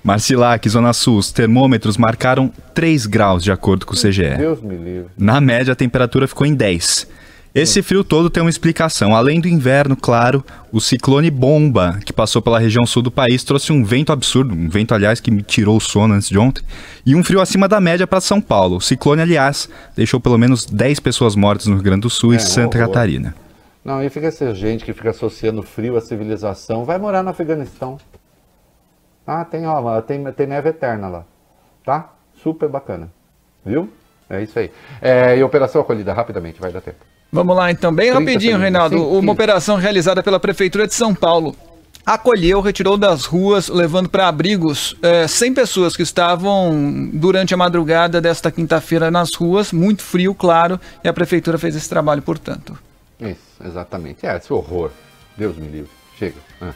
Marcilac, 0.03 0.69
Zona 0.69 0.93
Sul, 0.93 1.19
os 1.19 1.31
termômetros 1.31 1.97
marcaram 1.97 2.53
3 2.75 3.07
graus, 3.07 3.45
de 3.45 3.53
acordo 3.53 3.87
com 3.87 3.95
o 3.95 3.97
CGE. 3.97 4.37
Deus 4.37 4.61
me 4.61 4.77
livre. 4.77 5.07
Na 5.17 5.41
média, 5.41 5.73
a 5.73 5.77
temperatura 5.77 6.27
ficou 6.27 6.47
em 6.47 6.55
10. 6.55 7.07
Esse 7.55 7.83
frio 7.83 8.03
todo 8.03 8.31
tem 8.31 8.43
uma 8.43 8.49
explicação. 8.49 9.15
Além 9.15 9.39
do 9.39 9.47
inverno, 9.47 9.95
claro, 9.95 10.43
o 10.73 10.81
ciclone 10.81 11.31
Bomba, 11.31 12.01
que 12.05 12.13
passou 12.13 12.41
pela 12.41 12.59
região 12.59 12.87
sul 12.87 13.03
do 13.03 13.11
país, 13.11 13.45
trouxe 13.45 13.71
um 13.71 13.85
vento 13.85 14.11
absurdo, 14.11 14.55
um 14.55 14.71
vento, 14.71 14.95
aliás, 14.95 15.21
que 15.21 15.31
me 15.31 15.43
tirou 15.43 15.77
o 15.77 15.81
sono 15.81 16.15
antes 16.15 16.31
de 16.31 16.39
ontem, 16.39 16.65
e 17.05 17.15
um 17.15 17.23
frio 17.23 17.43
acima 17.43 17.69
da 17.69 17.79
média 17.79 18.07
para 18.07 18.23
São 18.23 18.41
Paulo. 18.41 18.77
O 18.77 18.81
ciclone, 18.81 19.21
aliás, 19.21 19.69
deixou 19.95 20.19
pelo 20.19 20.39
menos 20.39 20.65
10 20.65 20.99
pessoas 21.01 21.37
mortas 21.37 21.67
no 21.67 21.75
Rio 21.75 21.85
Grande 21.85 22.01
do 22.01 22.11
Sul 22.11 22.33
é, 22.33 22.37
e 22.37 22.41
Santa 22.41 22.79
horror. 22.79 22.89
Catarina. 22.89 23.35
Não, 23.85 24.03
e 24.03 24.09
fica 24.09 24.29
essa 24.29 24.55
gente 24.55 24.83
que 24.83 24.95
fica 24.95 25.11
associando 25.11 25.63
frio 25.63 25.97
à 25.97 26.01
civilização. 26.01 26.87
Vai 26.87 26.99
morar 26.99 27.23
no 27.23 27.29
Afeganistão. 27.29 27.99
Ah, 29.27 29.45
tem, 29.45 29.67
ó, 29.67 30.01
tem, 30.01 30.25
tem 30.33 30.47
neve 30.47 30.71
eterna 30.71 31.09
lá. 31.09 31.25
Tá? 31.85 32.11
Super 32.43 32.69
bacana. 32.69 33.11
Viu? 33.65 33.89
É 34.29 34.43
isso 34.43 34.59
aí. 34.59 34.71
É, 35.01 35.37
e 35.37 35.43
operação 35.43 35.81
acolhida, 35.81 36.13
rapidamente, 36.13 36.61
vai 36.61 36.73
dar 36.73 36.81
tempo. 36.81 37.05
Vamos 37.31 37.57
lá 37.57 37.71
então, 37.71 37.95
bem 37.95 38.11
30 38.11 38.19
rapidinho, 38.19 38.41
segundos. 38.41 38.63
Reinaldo. 38.63 38.97
Sim, 38.99 39.05
Uma 39.05 39.21
sim. 39.23 39.31
operação 39.31 39.77
realizada 39.77 40.23
pela 40.23 40.41
Prefeitura 40.41 40.87
de 40.87 40.95
São 40.95 41.15
Paulo 41.15 41.57
acolheu, 42.05 42.61
retirou 42.61 42.97
das 42.97 43.25
ruas, 43.25 43.69
levando 43.69 44.09
para 44.09 44.29
abrigos 44.29 44.97
eh, 45.03 45.27
100 45.29 45.55
pessoas 45.55 45.97
que 45.97 46.03
estavam 46.03 47.11
durante 47.13 47.55
a 47.55 47.57
madrugada 47.57 48.21
desta 48.21 48.51
quinta-feira 48.51 49.11
nas 49.11 49.33
ruas, 49.35 49.73
muito 49.73 50.03
frio, 50.03 50.35
claro, 50.35 50.81
e 51.03 51.09
a 51.09 51.13
Prefeitura 51.13 51.59
fez 51.59 51.77
esse 51.77 51.89
trabalho, 51.89 52.23
portanto. 52.23 52.77
Isso, 53.21 53.39
exatamente. 53.65 54.27
É, 54.27 54.37
esse 54.37 54.53
horror. 54.53 54.91
Deus 55.37 55.57
me 55.57 55.69
livre. 55.69 55.91
Chega. 56.19 56.37
Ah. 56.61 56.73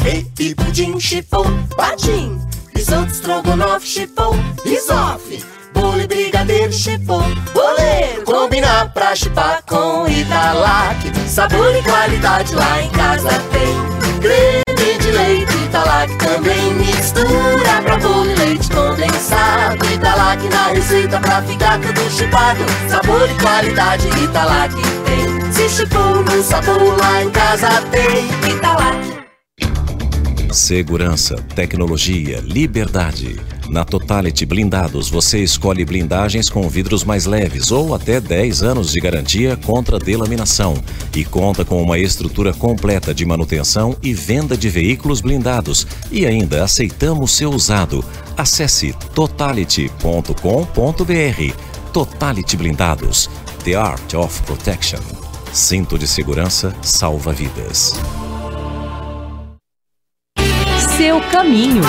Pavê 0.00 0.26
e 0.38 0.54
pudim 0.54 0.98
chipom, 0.98 1.44
patim. 1.76 2.40
Risoto, 2.74 3.12
estrogonofe, 3.12 3.86
chipom, 3.86 4.34
risofe. 4.64 5.44
Bolo 5.74 6.06
brigadeiro, 6.08 6.72
chipom, 6.72 7.22
boleiro. 7.52 8.24
Combinar 8.24 8.90
pra 8.94 9.14
chipar 9.14 9.62
com 9.66 10.08
Italac. 10.08 10.96
Sabor 11.28 11.76
e 11.76 11.82
qualidade 11.82 12.54
lá 12.54 12.80
em 12.80 12.88
casa 12.90 13.28
tem. 13.52 13.76
Creme 14.20 14.98
de 15.00 15.10
leite 15.10 15.54
Italac 15.64 16.16
também 16.16 16.72
mistura 16.76 17.82
pra 17.84 17.98
bolo 17.98 18.30
e 18.30 18.34
leite 18.36 18.70
condensado. 18.70 19.84
Italac 19.92 20.48
na 20.48 20.68
receita 20.68 21.20
pra 21.20 21.42
ficar 21.42 21.78
tudo 21.78 22.10
chipado. 22.10 22.64
Sabor 22.88 23.28
e 23.30 23.34
qualidade 23.34 24.08
Italac 24.08 24.74
tem. 24.74 25.52
Se 25.52 25.68
chipou 25.68 26.24
no 26.24 26.42
sabor 26.42 26.98
lá 26.98 27.22
em 27.22 27.30
casa 27.30 27.68
tem. 27.90 28.50
Italac. 28.50 29.19
Segurança, 30.52 31.36
tecnologia, 31.54 32.40
liberdade. 32.40 33.38
Na 33.68 33.84
Totality 33.84 34.44
Blindados 34.44 35.08
você 35.08 35.38
escolhe 35.38 35.84
blindagens 35.84 36.48
com 36.48 36.68
vidros 36.68 37.04
mais 37.04 37.24
leves 37.24 37.70
ou 37.70 37.94
até 37.94 38.20
10 38.20 38.64
anos 38.64 38.90
de 38.90 38.98
garantia 38.98 39.56
contra 39.56 39.96
delaminação 39.96 40.74
e 41.14 41.24
conta 41.24 41.64
com 41.64 41.80
uma 41.80 41.98
estrutura 41.98 42.52
completa 42.52 43.14
de 43.14 43.24
manutenção 43.24 43.96
e 44.02 44.12
venda 44.12 44.56
de 44.56 44.68
veículos 44.68 45.20
blindados 45.20 45.86
e 46.10 46.26
ainda 46.26 46.64
aceitamos 46.64 47.30
seu 47.30 47.50
usado. 47.50 48.04
Acesse 48.36 48.92
totality.com.br. 49.14 51.92
Totality 51.92 52.56
Blindados. 52.56 53.30
The 53.62 53.76
Art 53.76 54.14
of 54.14 54.42
Protection. 54.42 55.00
Cinto 55.52 55.96
de 55.96 56.08
segurança 56.08 56.74
salva 56.82 57.32
vidas. 57.32 57.92
Caminho. 61.30 61.82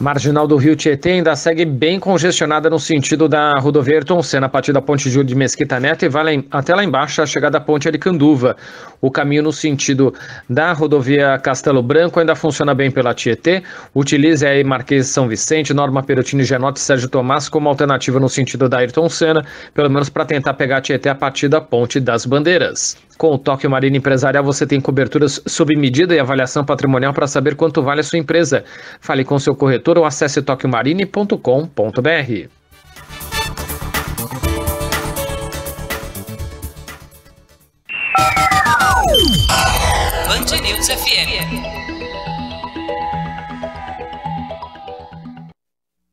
Marginal 0.00 0.46
do 0.46 0.56
Rio 0.56 0.76
Tietê 0.76 1.12
ainda 1.12 1.34
segue 1.34 1.64
bem 1.64 1.98
congestionada 1.98 2.70
no 2.70 2.78
sentido 2.78 3.28
da 3.28 3.58
rodovia 3.58 3.96
Ayrton 3.96 4.22
Senna, 4.22 4.46
a 4.46 4.48
partir 4.48 4.72
da 4.72 4.80
ponte 4.80 5.10
Júlio 5.10 5.26
de 5.26 5.34
Mesquita 5.34 5.80
Neto 5.80 6.04
e 6.04 6.08
vai 6.08 6.44
até 6.52 6.72
lá 6.72 6.84
embaixo 6.84 7.20
a 7.20 7.26
chegada 7.26 7.58
da 7.58 7.64
ponte 7.64 7.88
Aricanduva. 7.88 8.56
O 9.00 9.10
caminho 9.10 9.42
no 9.42 9.52
sentido 9.52 10.12
da 10.48 10.72
rodovia 10.72 11.38
Castelo 11.38 11.82
Branco 11.82 12.18
ainda 12.18 12.34
funciona 12.34 12.74
bem 12.74 12.90
pela 12.90 13.14
Tietê. 13.14 13.62
Utilize 13.94 14.44
aí 14.44 14.64
Marquês 14.64 15.06
São 15.06 15.28
Vicente, 15.28 15.72
Norma 15.72 16.02
Perotini, 16.02 16.44
Genote 16.44 16.80
e 16.80 16.82
Sérgio 16.82 17.08
Tomás 17.08 17.48
como 17.48 17.68
alternativa 17.68 18.18
no 18.18 18.28
sentido 18.28 18.68
da 18.68 18.78
Ayrton 18.78 19.08
Senna, 19.08 19.44
pelo 19.72 19.88
menos 19.88 20.08
para 20.08 20.24
tentar 20.24 20.54
pegar 20.54 20.78
a 20.78 20.80
Tietê 20.80 21.08
a 21.08 21.14
partir 21.14 21.48
da 21.48 21.60
ponte 21.60 22.00
das 22.00 22.26
Bandeiras. 22.26 22.96
Com 23.16 23.34
o 23.34 23.38
Toque 23.38 23.66
Marina 23.66 23.96
Empresarial, 23.96 24.44
você 24.44 24.66
tem 24.66 24.80
coberturas 24.80 25.42
sob 25.46 25.74
medida 25.76 26.14
e 26.14 26.20
avaliação 26.20 26.64
patrimonial 26.64 27.12
para 27.12 27.26
saber 27.26 27.56
quanto 27.56 27.82
vale 27.82 28.00
a 28.00 28.04
sua 28.04 28.18
empresa. 28.18 28.64
Fale 29.00 29.24
com 29.24 29.38
seu 29.38 29.56
corretor 29.56 29.98
ou 29.98 30.04
acesse 30.04 30.40
toquemarine.com.br. 30.40 32.57
Band 40.50 40.62
News 40.62 40.86
FM. 40.86 41.62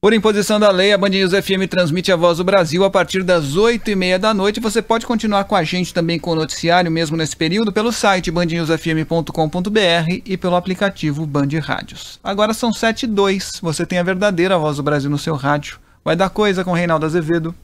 Por 0.01 0.11
imposição 0.11 0.59
da 0.59 0.69
lei, 0.71 0.91
a 0.91 0.97
Band 0.97 1.07
News 1.09 1.31
FM 1.31 1.69
transmite 1.69 2.11
a 2.11 2.17
Voz 2.17 2.39
do 2.39 2.43
Brasil 2.43 2.83
a 2.83 2.89
partir 2.89 3.23
das 3.23 3.55
8 3.55 3.91
e 3.91 3.95
meia 3.95 4.19
da 4.19 4.33
noite. 4.33 4.59
Você 4.59 4.81
pode 4.81 5.05
continuar 5.05 5.45
com 5.45 5.55
a 5.55 5.63
gente 5.63 5.93
também 5.93 6.19
com 6.19 6.31
o 6.31 6.35
noticiário, 6.35 6.91
mesmo 6.91 7.15
nesse 7.15 7.33
período, 7.33 7.71
pelo 7.71 7.93
site 7.93 8.29
bandnewsfm.com.br 8.29 10.21
e 10.25 10.35
pelo 10.35 10.57
aplicativo 10.57 11.25
Band 11.25 11.47
Rádios. 11.61 12.19
Agora 12.21 12.53
são 12.53 12.73
7 12.73 13.03
e 13.03 13.07
2. 13.07 13.61
Você 13.61 13.85
tem 13.85 13.99
a 13.99 14.03
verdadeira 14.03 14.57
Voz 14.57 14.75
do 14.75 14.83
Brasil 14.83 15.09
no 15.09 15.17
seu 15.17 15.35
rádio. 15.35 15.79
Vai 16.03 16.17
dar 16.17 16.29
coisa 16.29 16.61
com 16.61 16.73
Reinaldo 16.73 17.05
Azevedo. 17.05 17.55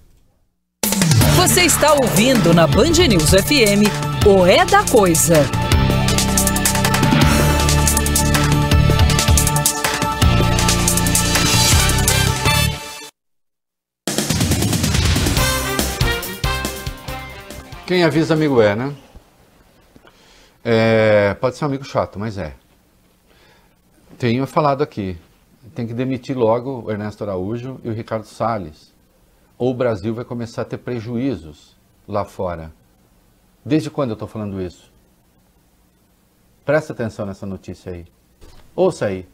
Você 1.36 1.64
está 1.64 1.92
ouvindo 1.94 2.54
na 2.54 2.66
Band 2.66 2.92
News 3.10 3.32
FM 3.32 3.92
o 4.26 4.46
É 4.46 4.64
da 4.64 4.86
Coisa. 4.86 5.71
Quem 17.92 18.06
avisa 18.06 18.36
amigo 18.36 18.62
é, 18.62 18.74
né? 18.74 18.96
É, 20.64 21.34
pode 21.34 21.58
ser 21.58 21.66
um 21.66 21.68
amigo 21.68 21.84
chato, 21.84 22.18
mas 22.18 22.38
é. 22.38 22.54
Tenho 24.18 24.48
falado 24.48 24.82
aqui. 24.82 25.18
Tem 25.76 25.86
que 25.86 25.94
demitir 25.94 26.38
logo 26.38 26.84
o 26.86 26.90
Ernesto 26.90 27.22
Araújo 27.26 27.82
e 27.84 27.90
o 27.90 27.94
Ricardo 27.94 28.24
Salles. 28.24 28.94
Ou 29.58 29.72
o 29.72 29.74
Brasil 29.74 30.14
vai 30.16 30.24
começar 30.24 30.62
a 30.62 30.66
ter 30.66 30.78
prejuízos 30.78 31.76
lá 32.08 32.24
fora. 32.24 32.72
Desde 33.66 33.90
quando 33.90 34.12
eu 34.12 34.14
estou 34.14 34.28
falando 34.30 34.62
isso? 34.62 34.90
Presta 36.64 36.94
atenção 36.94 37.26
nessa 37.26 37.46
notícia 37.46 37.92
aí. 37.92 38.06
Ouça 38.74 39.08
aí. 39.08 39.28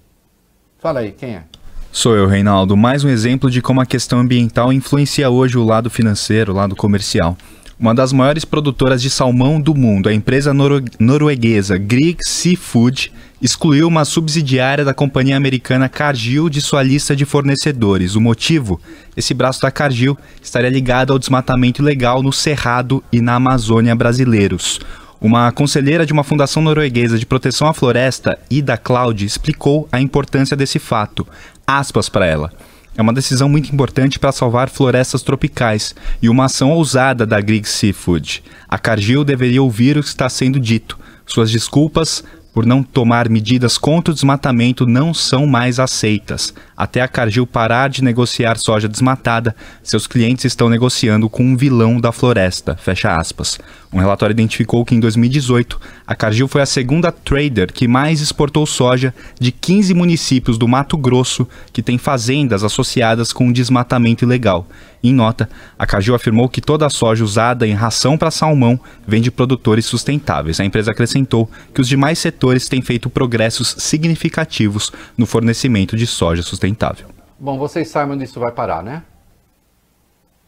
Fala 0.80 1.02
aí, 1.02 1.12
quem 1.12 1.36
é? 1.36 1.44
Sou 1.92 2.16
eu, 2.16 2.26
Reinaldo. 2.26 2.76
Mais 2.76 3.04
um 3.04 3.10
exemplo 3.10 3.52
de 3.52 3.62
como 3.62 3.82
a 3.82 3.86
questão 3.86 4.20
ambiental 4.20 4.74
influencia 4.74 5.30
hoje 5.30 5.60
o 5.60 5.64
lado 5.64 5.92
financeiro, 5.92 6.54
o 6.54 6.56
lado 6.56 6.76
comercial. 6.76 7.38
Uma 7.80 7.94
das 7.94 8.12
maiores 8.12 8.44
produtoras 8.44 9.04
de 9.04 9.10
salmão 9.10 9.62
do 9.62 9.76
mundo, 9.76 10.10
a 10.10 10.14
empresa 10.14 10.52
noro 10.52 10.84
norueguesa 10.99 11.78
Grieg 11.78 12.18
Seafood, 12.26 13.14
excluiu 13.40 13.88
uma 13.88 14.04
subsidiária 14.04 14.84
da 14.84 14.95
companhia 14.95 15.38
americana 15.38 15.88
Cargill 15.88 16.49
de 16.49 16.60
sua 16.60 16.82
lista 16.82 17.16
de 17.16 17.24
fornecedores. 17.24 18.16
O 18.16 18.22
motivo? 18.22 18.82
Esse 19.16 19.32
braço 19.32 19.62
da 19.62 19.70
Cargill 19.70 20.18
estaria 20.41 20.72
ligado 20.72 21.14
ao 21.14 21.20
desmatamento 21.20 21.84
ilegal 21.84 22.24
no 22.24 22.34
Cerrado 22.34 23.04
e 23.12 23.22
na 23.22 23.36
Amazônia 23.36 23.95
brasileiros. 23.95 24.80
Uma 25.22 25.52
conselheira 25.52 26.04
de 26.04 26.14
uma 26.14 26.24
fundação 26.24 26.64
norueguesa 26.64 27.20
de 27.20 27.28
proteção 27.28 27.68
à 27.68 27.76
floresta, 27.76 28.40
Ida 28.49 28.76
Cloud, 28.76 29.24
explicou 29.24 29.88
a 29.91 30.02
importância 30.02 30.58
desse 30.58 30.80
fato. 30.80 31.28
Aspas 31.66 32.10
para 32.10 32.26
ela. 32.26 32.52
É 32.98 33.02
uma 33.02 33.14
decisão 33.14 33.48
muito 33.48 33.72
importante 33.72 34.18
para 34.18 34.32
salvar 34.32 34.69
florestas 34.69 35.22
tropicais 35.22 35.94
e 36.19 36.28
uma 36.28 36.45
ação 36.45 36.72
ousada 36.72 37.28
da 37.28 37.40
Grieg 37.40 37.69
Seafood. 37.69 38.44
A 38.68 38.80
Cargill 38.80 39.24
deveria 39.24 39.61
ouvir 39.61 39.99
o 39.99 40.02
que 40.02 40.10
está 40.10 40.28
sendo 40.28 40.60
dito. 40.60 40.98
Suas 41.24 41.52
desculpas 41.52 42.24
por 42.57 42.65
não 42.65 42.82
tomar 42.82 43.30
medidas 43.30 43.78
contra 43.78 44.11
o 44.11 44.15
desmatamento 44.15 44.88
não 44.88 45.14
são 45.14 45.45
mais 45.45 45.80
aceitas. 45.80 46.52
Até 46.76 47.02
a 47.02 47.07
Cargill 47.07 47.45
parar 47.45 47.88
de 47.88 48.03
negociar 48.03 48.57
soja 48.57 48.88
desmatada, 48.90 49.56
seus 49.84 50.07
clientes 50.07 50.44
estão 50.45 50.68
negociando 50.68 51.30
com 51.30 51.44
um 51.44 51.56
vilão 51.56 52.02
da 52.02 52.11
floresta. 52.11 52.76
Fecha 52.76 53.15
aspas. 53.15 53.60
Um 53.94 53.99
relatório 53.99 54.34
identificou 54.34 54.84
que 54.84 54.95
em 54.95 54.99
2018, 54.99 55.80
a 56.08 56.16
Cargill 56.16 56.48
foi 56.48 56.62
a 56.62 56.66
segunda 56.66 57.12
trader 57.12 57.74
que 57.74 57.86
mais 57.86 58.22
exportou 58.22 58.66
soja 58.66 59.14
de 59.38 59.52
15 59.52 59.94
municípios 59.94 60.58
do 60.58 60.66
Mato 60.66 60.98
Grosso 60.98 61.46
que 61.74 61.84
têm 61.84 61.98
fazendas 61.98 62.64
associadas 62.64 63.34
com 63.34 63.52
desmatamento 63.52 64.24
ilegal. 64.24 64.66
Em 65.04 65.14
nota, 65.14 65.50
a 65.78 65.86
Cargill 65.86 66.16
afirmou 66.16 66.48
que 66.48 66.62
toda 66.62 66.86
a 66.86 66.90
soja 66.90 67.26
usada 67.26 67.68
em 67.68 67.74
ração 67.74 68.18
para 68.18 68.32
salmão 68.32 68.80
vem 69.06 69.22
de 69.22 69.30
produtores 69.30 69.86
sustentáveis. 69.86 70.62
A 70.62 70.66
empresa 70.66 70.92
acrescentou 70.92 71.52
que 71.74 71.82
os 71.82 71.90
demais 71.90 72.18
setores 72.18 72.70
têm 72.70 72.82
feito 72.82 73.10
progressos 73.10 73.76
significativos 73.78 74.94
no 75.18 75.26
fornecimento 75.26 75.98
de 75.98 76.08
soja 76.08 76.42
sustentável. 76.42 77.10
Bom, 77.38 77.58
vocês 77.58 77.90
sabem 77.90 78.16
onde 78.16 78.24
isso 78.24 78.40
vai 78.40 78.54
parar, 78.54 78.82
né? 78.82 79.04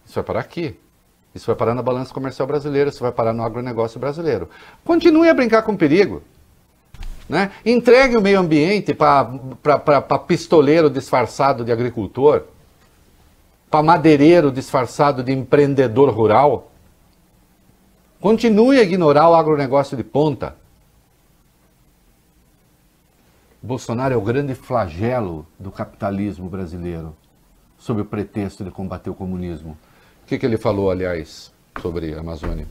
Isso 0.06 0.15
vai 0.15 0.23
parar 0.23 0.40
aqui. 0.40 0.76
Isso 1.34 1.45
vai 1.45 1.56
parar 1.56 1.76
na 1.76 1.81
balança 1.81 2.14
comercial 2.14 2.47
brasileira, 2.47 2.89
isso 2.89 3.01
vai 3.01 3.11
parar 3.11 3.34
no 3.34 3.43
agronegócio 3.43 3.99
brasileiro. 3.99 4.49
Continue 4.84 5.30
a 5.30 5.34
brincar 5.34 5.61
com 5.61 5.76
perigo. 5.76 6.23
Né? 7.27 7.51
Entregue 7.64 8.18
o 8.18 8.22
meio 8.22 8.39
ambiente 8.39 8.93
para 8.93 10.19
pistoleiro 10.27 10.89
disfarçado 10.89 11.64
de 11.64 11.72
agricultor, 11.72 12.45
para 13.69 13.84
madeireiro 13.84 14.51
disfarçado 14.51 15.23
de 15.23 15.31
empreendedor 15.31 16.10
rural. 16.10 16.72
Continue 18.19 18.80
a 18.80 18.84
ignorar 18.84 19.30
o 19.30 19.35
agronegócio 19.35 19.95
de 19.95 20.03
ponta. 20.03 20.56
Bolsonaro 23.61 24.14
é 24.14 24.18
o 24.18 24.22
grande 24.22 24.56
flagelo 24.56 25.45
do 25.60 25.69
capitalismo 25.69 26.49
brasileiro, 26.49 27.15
sob 27.77 28.01
o 28.01 28.06
pretexto 28.06 28.64
de 28.64 28.72
combater 28.72 29.10
o 29.10 29.14
comunismo. 29.14 29.77
O 30.30 30.31
que, 30.31 30.38
que 30.38 30.45
ele 30.45 30.60
falou, 30.60 30.91
aliás, 30.91 31.51
sobre 31.81 32.14
a 32.14 32.19
Amazônia? 32.19 32.68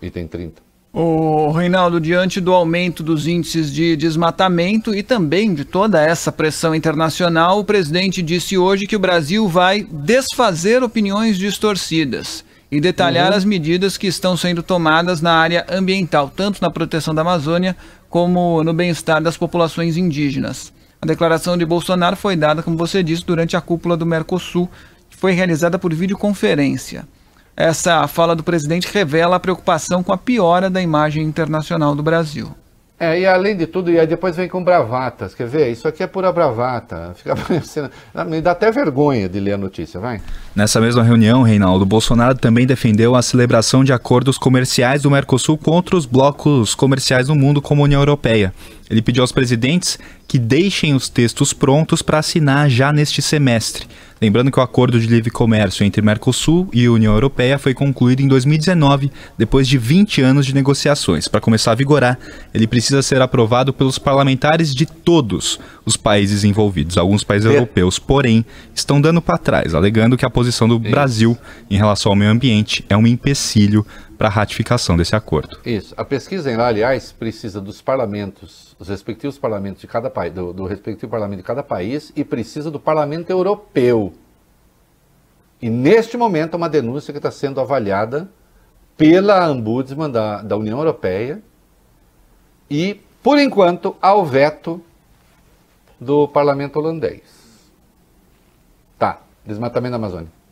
Item 0.00 0.26
30. 0.26 0.62
O 0.94 1.50
Reinaldo, 1.50 2.00
diante 2.00 2.40
do 2.40 2.54
aumento 2.54 3.02
dos 3.02 3.26
índices 3.26 3.70
de 3.70 3.94
desmatamento 3.96 4.94
e 4.94 5.02
também 5.02 5.52
de 5.52 5.66
toda 5.66 6.00
essa 6.02 6.32
pressão 6.32 6.74
internacional, 6.74 7.58
o 7.58 7.64
presidente 7.66 8.22
disse 8.22 8.56
hoje 8.56 8.86
que 8.86 8.96
o 8.96 8.98
Brasil 8.98 9.46
vai 9.46 9.82
desfazer 9.82 10.82
opiniões 10.82 11.36
distorcidas 11.36 12.42
e 12.72 12.80
detalhar 12.80 13.32
Uhum. 13.32 13.36
as 13.36 13.44
medidas 13.44 13.98
que 13.98 14.06
estão 14.06 14.34
sendo 14.34 14.62
tomadas 14.62 15.20
na 15.20 15.34
área 15.34 15.66
ambiental, 15.68 16.32
tanto 16.34 16.62
na 16.62 16.70
proteção 16.70 17.14
da 17.14 17.20
Amazônia 17.20 17.76
como 18.08 18.64
no 18.64 18.72
bem-estar 18.72 19.22
das 19.22 19.36
populações 19.36 19.98
indígenas. 19.98 20.72
A 21.02 21.04
declaração 21.04 21.58
de 21.58 21.66
Bolsonaro 21.66 22.16
foi 22.16 22.34
dada, 22.34 22.62
como 22.62 22.78
você 22.78 23.02
disse, 23.02 23.22
durante 23.26 23.54
a 23.54 23.60
cúpula 23.60 23.94
do 23.98 24.06
Mercosul, 24.06 24.70
foi 25.24 25.32
realizada 25.32 25.78
por 25.78 25.94
videoconferência. 25.94 27.08
Essa 27.56 28.06
fala 28.06 28.36
do 28.36 28.42
presidente 28.42 28.90
revela 28.92 29.36
a 29.36 29.40
preocupação 29.40 30.02
com 30.02 30.12
a 30.12 30.18
piora 30.18 30.68
da 30.68 30.82
imagem 30.82 31.24
internacional 31.24 31.94
do 31.94 32.02
Brasil. 32.02 32.54
É, 33.00 33.18
e 33.18 33.26
além 33.26 33.56
de 33.56 33.66
tudo, 33.66 33.90
e 33.90 33.98
aí 33.98 34.06
depois 34.06 34.36
vem 34.36 34.50
com 34.50 34.62
bravatas, 34.62 35.34
quer 35.34 35.48
ver? 35.48 35.72
Isso 35.72 35.88
aqui 35.88 36.02
é 36.02 36.06
pura 36.06 36.30
bravata. 36.30 37.12
Fica 37.16 37.34
parecendo... 37.34 37.90
Me 38.26 38.42
dá 38.42 38.50
até 38.50 38.70
vergonha 38.70 39.26
de 39.26 39.40
ler 39.40 39.54
a 39.54 39.56
notícia, 39.56 39.98
vai. 39.98 40.20
Nessa 40.54 40.78
mesma 40.78 41.02
reunião, 41.02 41.42
Reinaldo, 41.42 41.86
Bolsonaro 41.86 42.34
também 42.34 42.66
defendeu 42.66 43.16
a 43.16 43.22
celebração 43.22 43.82
de 43.82 43.94
acordos 43.94 44.36
comerciais 44.36 45.00
do 45.00 45.10
Mercosul 45.10 45.56
contra 45.56 45.96
os 45.96 46.04
blocos 46.04 46.74
comerciais 46.74 47.28
no 47.28 47.34
mundo 47.34 47.62
como 47.62 47.80
a 47.80 47.84
União 47.84 48.02
Europeia. 48.02 48.52
Ele 48.90 49.00
pediu 49.00 49.22
aos 49.22 49.32
presidentes 49.32 49.98
que 50.28 50.38
deixem 50.38 50.94
os 50.94 51.08
textos 51.08 51.54
prontos 51.54 52.02
para 52.02 52.18
assinar 52.18 52.68
já 52.68 52.92
neste 52.92 53.22
semestre. 53.22 53.86
Lembrando 54.24 54.50
que 54.50 54.58
o 54.58 54.62
acordo 54.62 54.98
de 54.98 55.06
livre 55.06 55.30
comércio 55.30 55.84
entre 55.84 56.00
Mercosul 56.00 56.66
e 56.72 56.88
União 56.88 57.12
Europeia 57.12 57.58
foi 57.58 57.74
concluído 57.74 58.20
em 58.20 58.26
2019, 58.26 59.12
depois 59.36 59.68
de 59.68 59.76
20 59.76 60.22
anos 60.22 60.46
de 60.46 60.54
negociações. 60.54 61.28
Para 61.28 61.42
começar 61.42 61.72
a 61.72 61.74
vigorar, 61.74 62.18
ele 62.54 62.66
precisa 62.66 63.02
ser 63.02 63.20
aprovado 63.20 63.70
pelos 63.70 63.98
parlamentares 63.98 64.74
de 64.74 64.86
todos 64.86 65.60
os 65.84 65.98
países 65.98 66.42
envolvidos. 66.42 66.96
Alguns 66.96 67.22
países 67.22 67.50
É. 67.50 67.54
europeus, 67.54 67.98
porém, 67.98 68.46
estão 68.74 68.98
dando 68.98 69.20
para 69.20 69.36
trás, 69.36 69.74
alegando 69.74 70.16
que 70.16 70.24
a 70.24 70.30
posição 70.30 70.66
do 70.66 70.78
Brasil 70.78 71.36
em 71.70 71.76
relação 71.76 72.10
ao 72.10 72.16
meio 72.16 72.30
ambiente 72.30 72.82
é 72.88 72.96
um 72.96 73.06
empecilho 73.06 73.84
para 74.16 74.28
a 74.28 74.30
ratificação 74.30 74.96
desse 74.96 75.14
acordo. 75.14 75.58
Isso. 75.64 75.94
A 75.96 76.04
pesquisa 76.04 76.50
aliás, 76.62 77.12
precisa 77.12 77.60
dos 77.60 77.82
parlamentos, 77.82 78.76
os 78.78 78.88
respectivos 78.88 79.38
parlamentos 79.38 79.80
de 79.80 79.86
cada 79.86 80.08
país, 80.08 80.32
do, 80.32 80.52
do 80.52 80.64
respectivo 80.66 81.10
parlamento 81.10 81.38
de 81.38 81.44
cada 81.44 81.62
país 81.62 82.12
e 82.14 82.24
precisa 82.24 82.70
do 82.70 82.80
parlamento 82.80 83.30
europeu. 83.30 84.12
E 85.60 85.70
neste 85.70 86.16
momento 86.16 86.54
é 86.54 86.56
uma 86.56 86.68
denúncia 86.68 87.12
que 87.12 87.18
está 87.18 87.30
sendo 87.30 87.60
avaliada 87.60 88.28
pela 88.96 89.50
Ombudsman 89.50 90.10
da, 90.10 90.42
da 90.42 90.56
União 90.56 90.78
Europeia 90.78 91.42
e, 92.70 93.00
por 93.22 93.38
enquanto, 93.38 93.96
ao 94.00 94.24
veto 94.24 94.80
do 95.98 96.28
parlamento 96.28 96.78
holandês. 96.78 97.22
Tá, 98.98 99.20
desmatamento 99.44 99.92
da 99.92 99.96
Amazônia. 99.96 100.43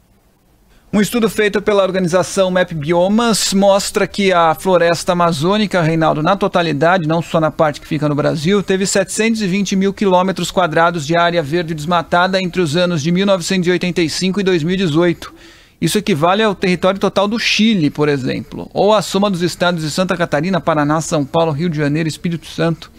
Um 0.94 1.01
estudo 1.01 1.31
feito 1.31 1.62
pela 1.62 1.82
organização 1.82 2.51
Map 2.51 2.70
Biomas 2.74 3.55
mostra 3.55 4.06
que 4.06 4.31
a 4.31 4.55
floresta 4.55 5.12
amazônica, 5.12 5.81
Reinaldo, 5.81 6.23
na 6.23 6.36
totalidade, 6.36 7.09
não 7.09 7.23
só 7.23 7.40
na 7.40 7.51
parte 7.51 7.81
que 7.81 7.86
fica 7.86 8.10
no 8.10 8.14
Brasil, 8.14 8.62
teve 8.62 8.86
720 8.86 9.74
mil 9.74 9.94
quilômetros 9.94 10.51
quadrados 10.51 11.06
de 11.06 11.16
área 11.16 11.43
verde 11.43 11.73
desmatada 11.73 12.39
entre 12.39 12.60
os 12.60 12.77
anos 12.77 13.02
de 13.02 13.10
1985 13.10 14.40
e 14.40 14.44
2018. 14.44 15.32
Isso 15.81 15.97
equivale 15.97 16.43
ao 16.43 16.55
território 16.55 17.01
total 17.01 17.27
do 17.27 17.39
Chile, 17.39 17.89
por 17.89 18.06
exemplo, 18.06 18.69
ou 18.74 18.93
a 18.93 19.01
soma 19.01 19.31
dos 19.31 19.40
estados 19.40 19.82
de 19.82 19.90
Santa 19.90 20.14
Catarina, 20.14 20.60
Paraná, 20.60 21.01
São 21.01 21.24
Paulo, 21.24 21.52
Rio 21.52 21.70
de 21.70 21.78
Janeiro 21.78 22.06
e 22.06 22.10
Espírito 22.10 22.47
Santo. 22.48 22.93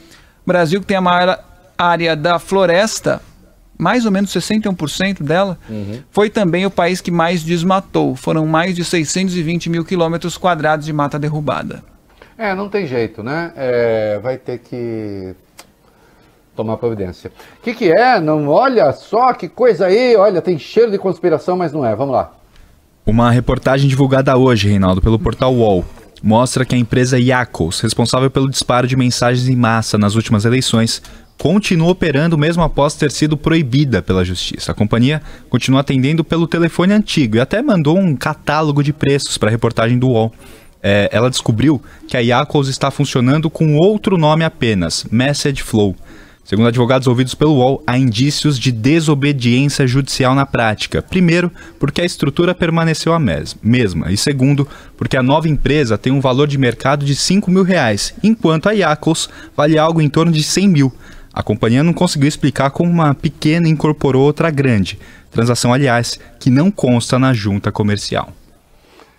Brasil, 0.44 0.82
que 0.82 0.88
tem 0.88 0.98
a 0.98 1.02
maior 1.02 1.38
área 1.78 2.16
da 2.16 2.40
floresta, 2.40 3.22
mais 3.78 4.06
ou 4.06 4.12
menos 4.12 4.32
61% 4.32 5.24
dela, 5.24 5.58
foi 6.12 6.30
também 6.30 6.66
o 6.66 6.72
país 6.72 7.02
que 7.02 7.12
mais 7.12 7.44
desmatou. 7.44 8.16
Foram 8.16 8.46
mais 8.46 8.76
de 8.76 8.84
620 8.84 9.70
mil 9.70 9.84
quilômetros 9.84 10.38
quadrados 10.38 10.86
de 10.86 10.94
mata 10.94 11.20
derrubada. 11.20 11.84
É, 12.38 12.56
não 12.56 12.70
tem 12.70 12.88
jeito, 12.88 13.22
né? 13.22 13.52
É, 13.56 14.20
vai 14.22 14.38
ter 14.38 14.60
que 14.60 15.36
tomar 16.56 16.78
providência. 16.78 17.32
O 17.60 17.64
que, 17.64 17.74
que 17.74 17.92
é? 17.92 18.20
Não, 18.20 18.48
olha 18.48 18.92
só 18.92 19.34
que 19.34 19.48
coisa 19.48 19.88
aí, 19.88 20.16
olha, 20.16 20.42
tem 20.42 20.58
cheiro 20.58 20.92
de 20.92 20.98
conspiração, 20.98 21.58
mas 21.58 21.72
não 21.72 21.86
é. 21.86 21.96
Vamos 21.96 22.14
lá. 22.14 22.32
Uma 23.06 23.32
reportagem 23.32 23.88
divulgada 23.88 24.38
hoje, 24.38 24.70
Reinaldo, 24.70 25.02
pelo 25.02 25.20
portal 25.20 25.54
UOL, 25.54 25.84
mostra 26.22 26.64
que 26.64 26.74
a 26.74 26.78
empresa 26.78 27.20
Yakos, 27.20 27.82
responsável 27.82 28.32
pelo 28.32 28.50
disparo 28.50 28.88
de 28.88 28.96
mensagens 28.96 29.50
em 29.50 29.56
massa 29.56 29.98
nas 29.98 30.16
últimas 30.16 30.46
eleições, 30.46 31.02
continua 31.38 31.90
operando 31.90 32.38
mesmo 32.38 32.64
após 32.64 32.96
ter 32.96 33.12
sido 33.12 33.36
proibida 33.36 34.02
pela 34.02 34.24
justiça. 34.24 34.72
A 34.72 34.76
companhia 34.76 35.22
continua 35.50 35.82
atendendo 35.82 36.24
pelo 36.24 36.48
telefone 36.48 36.94
antigo 36.94 37.36
e 37.36 37.40
até 37.40 37.62
mandou 37.62 37.98
um 37.98 38.16
catálogo 38.16 38.84
de 38.84 38.94
preços 38.94 39.38
para 39.38 39.50
a 39.50 39.52
reportagem 39.52 39.98
do 40.00 40.10
UOL. 40.10 40.34
É, 40.82 41.10
ela 41.12 41.30
descobriu 41.30 41.82
que 42.08 42.18
a 42.18 42.20
Yakos 42.20 42.68
está 42.68 42.92
funcionando 42.92 43.50
com 43.50 43.76
outro 43.78 44.18
nome 44.18 44.44
apenas, 44.44 45.06
Message 45.10 45.64
Flow. 45.64 45.96
Segundo 46.46 46.68
advogados 46.68 47.08
ouvidos 47.08 47.34
pelo 47.34 47.54
UOL, 47.54 47.82
há 47.88 47.98
indícios 47.98 48.60
de 48.60 48.70
desobediência 48.70 49.88
judicial 49.88 50.36
na 50.36 50.46
prática. 50.46 51.02
Primeiro, 51.02 51.50
porque 51.80 52.02
a 52.02 52.06
estrutura 52.06 52.54
permaneceu 52.54 53.14
a 53.14 53.20
mes- 53.20 53.56
mesma. 53.64 54.12
E 54.12 54.18
segundo, 54.18 54.68
porque 54.98 55.16
a 55.16 55.24
nova 55.24 55.48
empresa 55.48 55.98
tem 55.98 56.12
um 56.12 56.20
valor 56.20 56.48
de 56.50 56.58
mercado 56.58 57.06
de 57.06 57.16
5 57.16 57.50
mil 57.50 57.64
reais, 57.64 58.14
enquanto 58.22 58.68
a 58.68 58.74
Yakos 58.74 59.30
vale 59.56 59.78
algo 59.78 60.02
em 60.02 60.10
torno 60.10 60.34
de 60.34 60.44
100 60.44 60.68
mil. 60.68 60.94
A 61.34 61.42
companhia 61.42 61.82
não 61.84 61.94
conseguiu 61.94 62.28
explicar 62.28 62.70
como 62.70 62.92
uma 62.92 63.16
pequena 63.16 63.68
incorporou 63.68 64.24
outra 64.24 64.52
grande. 64.52 65.00
Transação, 65.32 65.74
aliás, 65.74 66.20
que 66.40 66.52
não 66.52 66.70
consta 66.70 67.18
na 67.18 67.34
junta 67.34 67.72
comercial. 67.72 68.30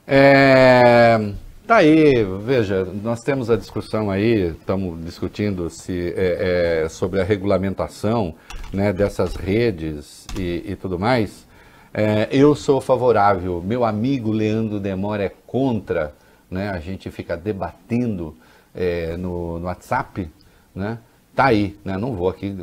É, 0.07 1.19
tá 1.67 1.77
aí, 1.77 2.25
veja, 2.45 2.87
nós 3.03 3.21
temos 3.21 3.51
a 3.51 3.57
discussão 3.57 4.13
aí, 4.13 4.51
estamos 4.51 5.05
discutindo 5.05 5.69
se, 5.69 6.15
é, 6.17 6.85
é, 6.85 6.89
sobre 6.89 7.21
a 7.21 7.25
regulamentação 7.25 8.35
né, 8.73 8.93
dessas 8.93 9.35
redes 9.35 10.25
e, 10.39 10.63
e 10.69 10.77
tudo 10.77 10.99
mais. 10.99 11.45
É, 11.93 12.29
eu 12.31 12.55
sou 12.55 12.81
favorável, 12.81 13.61
meu 13.61 13.85
amigo 13.85 14.31
Leandro 14.31 14.79
Demora 14.79 15.25
é 15.25 15.33
contra, 15.47 16.15
né, 16.49 16.71
a 16.71 16.79
gente 16.79 17.11
fica 17.11 17.37
debatendo 17.37 18.37
é, 18.73 19.17
no, 19.17 19.59
no 19.59 19.67
WhatsApp, 19.67 20.31
né? 20.75 20.99
Tá 21.35 21.47
aí, 21.47 21.77
né? 21.85 21.97
Não 21.97 22.15
vou 22.15 22.29
aqui 22.29 22.57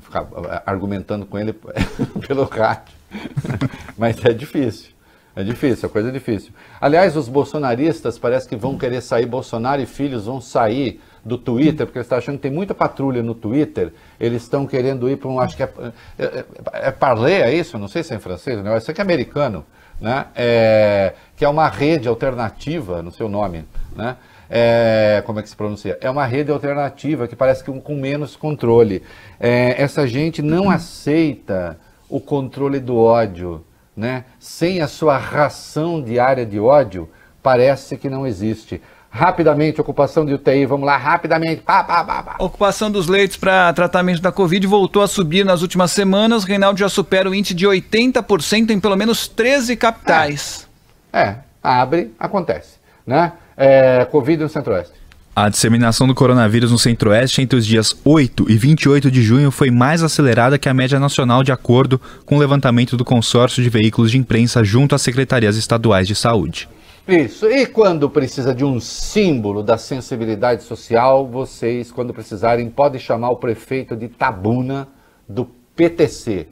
ficar 0.00 0.26
argumentando 0.64 1.24
com 1.26 1.38
ele 1.38 1.52
pelo 2.26 2.44
rádio, 2.44 2.94
mas 3.96 4.22
é 4.24 4.32
difícil. 4.32 4.96
É 5.36 5.44
difícil, 5.44 5.86
é 5.86 5.92
coisa 5.92 6.10
difícil. 6.10 6.50
Aliás, 6.80 7.14
os 7.14 7.28
bolsonaristas 7.28 8.18
parece 8.18 8.48
que 8.48 8.56
vão 8.56 8.78
querer 8.78 9.02
sair, 9.02 9.26
Bolsonaro 9.26 9.82
e 9.82 9.86
filhos 9.86 10.24
vão 10.24 10.40
sair 10.40 10.98
do 11.22 11.36
Twitter, 11.36 11.84
porque 11.84 11.98
eles 11.98 12.06
estão 12.06 12.16
achando 12.16 12.36
que 12.36 12.42
tem 12.42 12.50
muita 12.50 12.74
patrulha 12.74 13.22
no 13.22 13.34
Twitter, 13.34 13.92
eles 14.18 14.44
estão 14.44 14.66
querendo 14.66 15.10
ir 15.10 15.18
para 15.18 15.28
um, 15.28 15.38
acho 15.38 15.54
que 15.54 15.62
é, 15.62 15.70
é, 16.18 16.24
é, 16.24 16.44
é 16.72 16.90
parler, 16.90 17.42
é 17.42 17.54
isso? 17.54 17.78
Não 17.78 17.86
sei 17.86 18.02
se 18.02 18.14
é 18.14 18.16
em 18.16 18.18
francês, 18.18 18.64
não, 18.64 18.74
isso 18.78 18.90
aqui 18.90 19.00
é 19.00 19.04
americano, 19.04 19.66
né? 20.00 20.26
É, 20.34 21.12
que 21.36 21.44
é 21.44 21.48
uma 21.48 21.68
rede 21.68 22.08
alternativa, 22.08 23.02
no 23.02 23.12
seu 23.12 23.28
nome, 23.28 23.66
né? 23.94 24.16
É, 24.48 25.22
como 25.26 25.40
é 25.40 25.42
que 25.42 25.48
se 25.48 25.56
pronuncia? 25.56 25.98
É 26.00 26.08
uma 26.08 26.24
rede 26.24 26.50
alternativa 26.50 27.26
que 27.26 27.34
parece 27.34 27.64
que 27.64 27.80
com 27.80 27.96
menos 27.96 28.36
controle. 28.36 29.02
É, 29.40 29.80
essa 29.82 30.06
gente 30.06 30.42
não 30.42 30.68
aceita 30.70 31.78
o 32.08 32.20
controle 32.20 32.78
do 32.78 32.96
ódio, 32.96 33.64
né? 33.96 34.24
Sem 34.38 34.80
a 34.80 34.88
sua 34.88 35.16
ração 35.18 36.00
diária 36.02 36.46
de 36.46 36.60
ódio, 36.60 37.08
parece 37.42 37.96
que 37.96 38.08
não 38.08 38.26
existe. 38.26 38.80
Rapidamente, 39.08 39.80
ocupação 39.80 40.26
de 40.26 40.34
UTI, 40.34 40.66
vamos 40.66 40.84
lá, 40.84 40.96
rapidamente. 40.96 41.62
Pá, 41.62 41.82
pá, 41.82 42.04
pá, 42.04 42.36
ocupação 42.38 42.90
dos 42.90 43.08
leitos 43.08 43.38
para 43.38 43.72
tratamento 43.72 44.20
da 44.20 44.30
Covid 44.30 44.66
voltou 44.66 45.02
a 45.02 45.08
subir 45.08 45.42
nas 45.42 45.62
últimas 45.62 45.90
semanas. 45.90 46.44
Reinaldo 46.44 46.78
já 46.78 46.88
supera 46.88 47.30
o 47.30 47.34
índice 47.34 47.54
de 47.54 47.66
80% 47.66 48.70
em 48.70 48.78
pelo 48.78 48.94
menos 48.94 49.26
13 49.26 49.74
capitais. 49.74 50.68
É, 51.10 51.36
abre, 51.62 52.12
acontece, 52.18 52.76
né? 53.06 53.32
É, 53.56 54.04
Covid 54.10 54.42
no 54.42 54.48
Centro-Oeste. 54.48 55.06
A 55.34 55.50
disseminação 55.50 56.06
do 56.06 56.14
coronavírus 56.14 56.72
no 56.72 56.78
Centro-Oeste 56.78 57.42
entre 57.42 57.58
os 57.58 57.66
dias 57.66 57.94
8 58.04 58.50
e 58.50 58.56
28 58.56 59.10
de 59.10 59.20
junho 59.22 59.50
foi 59.50 59.70
mais 59.70 60.02
acelerada 60.02 60.58
que 60.58 60.66
a 60.66 60.72
média 60.72 60.98
nacional, 60.98 61.42
de 61.44 61.52
acordo 61.52 62.00
com 62.24 62.36
o 62.36 62.38
levantamento 62.38 62.96
do 62.96 63.04
consórcio 63.04 63.62
de 63.62 63.68
veículos 63.68 64.10
de 64.10 64.16
imprensa 64.18 64.64
junto 64.64 64.94
às 64.94 65.02
secretarias 65.02 65.56
estaduais 65.58 66.08
de 66.08 66.14
saúde. 66.14 66.68
Isso. 67.06 67.46
E 67.46 67.66
quando 67.66 68.08
precisa 68.10 68.54
de 68.54 68.64
um 68.64 68.80
símbolo 68.80 69.62
da 69.62 69.76
sensibilidade 69.76 70.62
social, 70.64 71.26
vocês, 71.26 71.92
quando 71.92 72.14
precisarem, 72.14 72.68
podem 72.70 72.98
chamar 72.98 73.28
o 73.28 73.36
prefeito 73.36 73.94
de 73.94 74.08
Tabuna 74.08 74.88
do 75.28 75.44
PTC, 75.76 76.48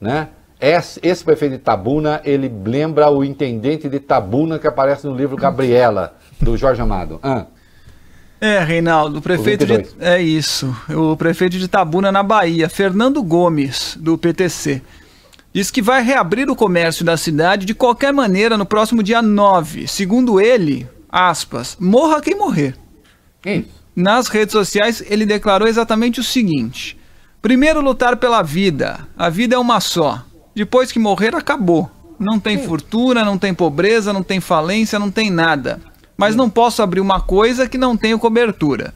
né? 0.00 0.28
Esse, 0.60 1.24
prefeito 1.24 1.52
de 1.52 1.58
Tabuna, 1.58 2.20
ele 2.24 2.52
lembra 2.64 3.08
o 3.10 3.24
intendente 3.24 3.88
de 3.88 4.00
Tabuna 4.00 4.58
que 4.58 4.66
aparece 4.66 5.06
no 5.06 5.14
livro 5.14 5.36
Gabriela, 5.36 6.16
do 6.40 6.56
Jorge 6.56 6.82
Amado. 6.82 7.20
Ah. 7.22 7.46
É, 8.40 8.60
Reinaldo, 8.60 9.18
o 9.18 9.22
prefeito 9.22 9.66
de, 9.66 9.86
é 10.00 10.20
isso. 10.20 10.74
O 10.90 11.16
prefeito 11.16 11.58
de 11.58 11.66
Tabuna 11.66 12.10
na 12.10 12.22
Bahia, 12.22 12.68
Fernando 12.68 13.22
Gomes, 13.22 13.96
do 14.00 14.16
PTC, 14.16 14.82
diz 15.52 15.70
que 15.70 15.82
vai 15.82 16.02
reabrir 16.02 16.48
o 16.48 16.54
comércio 16.54 17.04
da 17.04 17.16
cidade 17.16 17.66
de 17.66 17.74
qualquer 17.74 18.12
maneira 18.12 18.56
no 18.56 18.66
próximo 18.66 19.02
dia 19.02 19.20
9. 19.20 19.88
Segundo 19.88 20.40
ele, 20.40 20.88
aspas, 21.08 21.76
morra 21.80 22.20
quem 22.20 22.36
morrer. 22.36 22.76
Isso. 23.44 23.78
Nas 23.94 24.28
redes 24.28 24.52
sociais, 24.52 25.02
ele 25.08 25.26
declarou 25.26 25.66
exatamente 25.66 26.20
o 26.20 26.24
seguinte: 26.24 26.96
primeiro 27.42 27.80
lutar 27.80 28.16
pela 28.16 28.42
vida. 28.42 29.00
A 29.16 29.28
vida 29.28 29.56
é 29.56 29.58
uma 29.58 29.80
só. 29.80 30.24
Depois 30.54 30.90
que 30.90 30.98
morrer, 30.98 31.34
acabou. 31.34 31.90
Não 32.18 32.40
tem 32.40 32.58
fortuna, 32.58 33.24
não 33.24 33.38
tem 33.38 33.54
pobreza, 33.54 34.12
não 34.12 34.22
tem 34.22 34.40
falência, 34.40 34.98
não 34.98 35.10
tem 35.10 35.30
nada. 35.30 35.80
Mas 36.16 36.34
não 36.34 36.50
posso 36.50 36.82
abrir 36.82 37.00
uma 37.00 37.20
coisa 37.20 37.68
que 37.68 37.78
não 37.78 37.96
tenho 37.96 38.18
cobertura. 38.18 38.92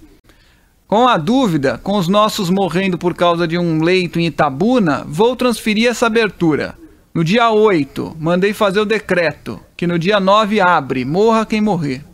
Com 0.88 1.08
a 1.08 1.16
dúvida, 1.16 1.78
com 1.78 1.96
os 1.96 2.08
nossos 2.08 2.50
morrendo 2.50 2.98
por 2.98 3.14
causa 3.14 3.46
de 3.46 3.56
um 3.56 3.82
leito 3.82 4.20
em 4.20 4.26
Itabuna, 4.26 5.04
vou 5.06 5.36
transferir 5.36 5.88
essa 5.88 6.06
abertura. 6.06 6.74
No 7.14 7.22
dia 7.22 7.50
8, 7.50 8.16
mandei 8.18 8.52
fazer 8.52 8.80
o 8.80 8.84
decreto, 8.84 9.60
que 9.76 9.86
no 9.86 9.98
dia 9.98 10.18
9 10.18 10.60
abre, 10.60 11.04
morra 11.04 11.46
quem 11.46 11.60
morrer. 11.60 12.04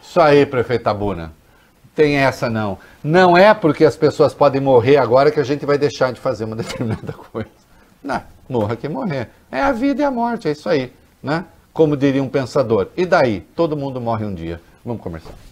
Isso 0.00 0.20
aí, 0.20 0.46
prefeito 0.46 0.84
Tabuna. 0.84 1.32
Tem 1.94 2.16
essa 2.16 2.48
não. 2.48 2.78
Não 3.02 3.36
é 3.36 3.52
porque 3.52 3.84
as 3.84 3.96
pessoas 3.96 4.32
podem 4.32 4.60
morrer 4.60 4.96
agora 4.96 5.30
que 5.30 5.40
a 5.40 5.44
gente 5.44 5.66
vai 5.66 5.76
deixar 5.76 6.12
de 6.12 6.20
fazer 6.20 6.44
uma 6.44 6.56
determinada 6.56 7.12
coisa. 7.12 7.48
Não, 8.02 8.20
morra 8.52 8.76
quem 8.76 8.90
morrer. 8.90 9.30
É 9.50 9.60
a 9.60 9.72
vida 9.72 10.02
e 10.02 10.04
a 10.04 10.10
morte, 10.10 10.48
é 10.48 10.52
isso 10.52 10.68
aí, 10.68 10.92
né? 11.22 11.46
Como 11.72 11.96
diria 11.96 12.22
um 12.22 12.28
pensador. 12.28 12.88
E 12.96 13.06
daí? 13.06 13.40
Todo 13.56 13.76
mundo 13.76 14.00
morre 14.00 14.26
um 14.26 14.34
dia. 14.34 14.60
Vamos 14.84 15.02
conversar. 15.02 15.51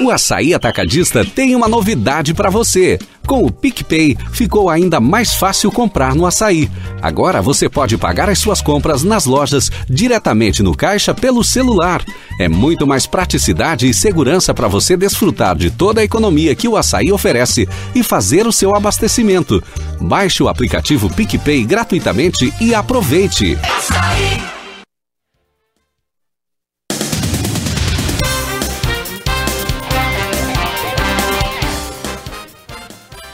O 0.00 0.10
Açaí 0.10 0.52
Atacadista 0.52 1.24
tem 1.24 1.54
uma 1.54 1.68
novidade 1.68 2.34
para 2.34 2.50
você. 2.50 2.98
Com 3.26 3.44
o 3.44 3.50
PicPay, 3.50 4.16
ficou 4.32 4.68
ainda 4.68 5.00
mais 5.00 5.34
fácil 5.34 5.70
comprar 5.70 6.14
no 6.14 6.26
açaí. 6.26 6.68
Agora 7.00 7.40
você 7.40 7.68
pode 7.68 7.96
pagar 7.96 8.28
as 8.28 8.38
suas 8.38 8.60
compras 8.60 9.02
nas 9.02 9.24
lojas 9.24 9.70
diretamente 9.88 10.62
no 10.62 10.76
caixa 10.76 11.14
pelo 11.14 11.42
celular. 11.42 12.04
É 12.38 12.48
muito 12.48 12.86
mais 12.86 13.06
praticidade 13.06 13.88
e 13.88 13.94
segurança 13.94 14.52
para 14.52 14.68
você 14.68 14.96
desfrutar 14.96 15.56
de 15.56 15.70
toda 15.70 16.00
a 16.00 16.04
economia 16.04 16.54
que 16.54 16.68
o 16.68 16.76
açaí 16.76 17.10
oferece 17.12 17.66
e 17.94 18.02
fazer 18.02 18.46
o 18.46 18.52
seu 18.52 18.76
abastecimento. 18.76 19.62
Baixe 20.00 20.42
o 20.42 20.48
aplicativo 20.48 21.08
PicPay 21.08 21.64
gratuitamente 21.64 22.52
e 22.60 22.74
aproveite. 22.74 23.56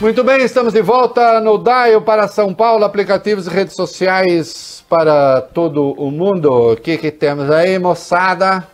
Muito 0.00 0.24
bem, 0.24 0.42
estamos 0.42 0.72
de 0.72 0.80
volta 0.80 1.38
no 1.40 1.58
Dial 1.58 2.00
para 2.00 2.26
São 2.26 2.54
Paulo, 2.54 2.86
aplicativos 2.86 3.46
e 3.46 3.50
redes 3.50 3.76
sociais 3.76 4.82
para 4.88 5.42
todo 5.42 5.92
o 5.92 6.10
mundo. 6.10 6.72
O 6.72 6.76
que, 6.76 6.96
que 6.96 7.10
temos 7.10 7.50
aí, 7.50 7.78
moçada? 7.78 8.66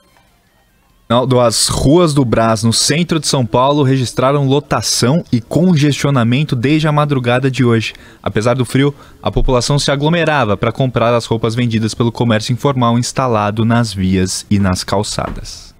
Naldo, 1.08 1.40
as 1.40 1.66
ruas 1.66 2.14
do 2.14 2.24
Brás, 2.24 2.62
no 2.62 2.72
centro 2.72 3.18
de 3.18 3.26
São 3.26 3.44
Paulo, 3.44 3.82
registraram 3.82 4.46
lotação 4.46 5.24
e 5.32 5.40
congestionamento 5.40 6.54
desde 6.54 6.86
a 6.86 6.92
madrugada 6.92 7.50
de 7.50 7.64
hoje. 7.64 7.92
Apesar 8.22 8.54
do 8.54 8.64
frio, 8.64 8.94
a 9.20 9.28
população 9.28 9.80
se 9.80 9.90
aglomerava 9.90 10.56
para 10.56 10.70
comprar 10.70 11.12
as 11.12 11.26
roupas 11.26 11.56
vendidas 11.56 11.92
pelo 11.92 12.12
comércio 12.12 12.52
informal 12.52 12.96
instalado 12.96 13.64
nas 13.64 13.92
vias 13.92 14.46
e 14.48 14.60
nas 14.60 14.84
calçadas. 14.84 15.74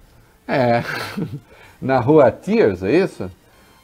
É, 0.45 0.83
na 1.81 2.01
rua 2.01 2.31
Tears, 2.31 2.83
é 2.83 2.99
isso? 2.99 3.31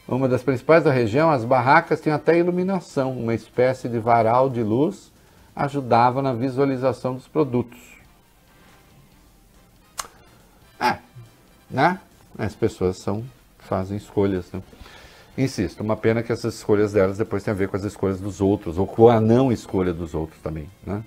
Uma 0.08 0.28
das 0.28 0.44
principais 0.44 0.84
da 0.84 0.92
região, 0.92 1.32
as 1.32 1.46
barracas 1.46 2.02
tinham 2.02 2.16
até 2.16 2.38
iluminação, 2.38 3.12
uma 3.12 3.34
espécie 3.34 3.88
de 3.88 4.00
varal 4.00 4.50
de 4.50 4.62
luz 4.62 5.12
ajudava 5.56 6.22
na 6.22 6.34
visualização 6.34 7.14
dos 7.16 7.28
produtos. 7.28 7.80
É, 10.80 10.98
né? 11.70 12.00
As 12.38 12.56
pessoas 12.56 12.98
são, 12.98 13.24
fazem 13.60 13.96
escolhas, 13.96 14.52
né? 14.52 14.62
Insisto, 15.38 15.82
uma 15.82 15.96
pena 15.96 16.22
que 16.22 16.32
essas 16.32 16.56
escolhas 16.56 16.94
delas 16.94 17.18
depois 17.18 17.44
tenham 17.44 17.56
a 17.56 17.58
ver 17.58 17.68
com 17.68 17.76
as 17.76 17.84
escolhas 17.84 18.20
dos 18.20 18.42
outros, 18.42 18.78
ou 18.78 18.86
com 18.86 19.10
a 19.10 19.20
não 19.20 19.52
escolha 19.52 19.94
dos 19.94 20.14
outros 20.14 20.40
também, 20.42 20.70
né? 20.86 21.04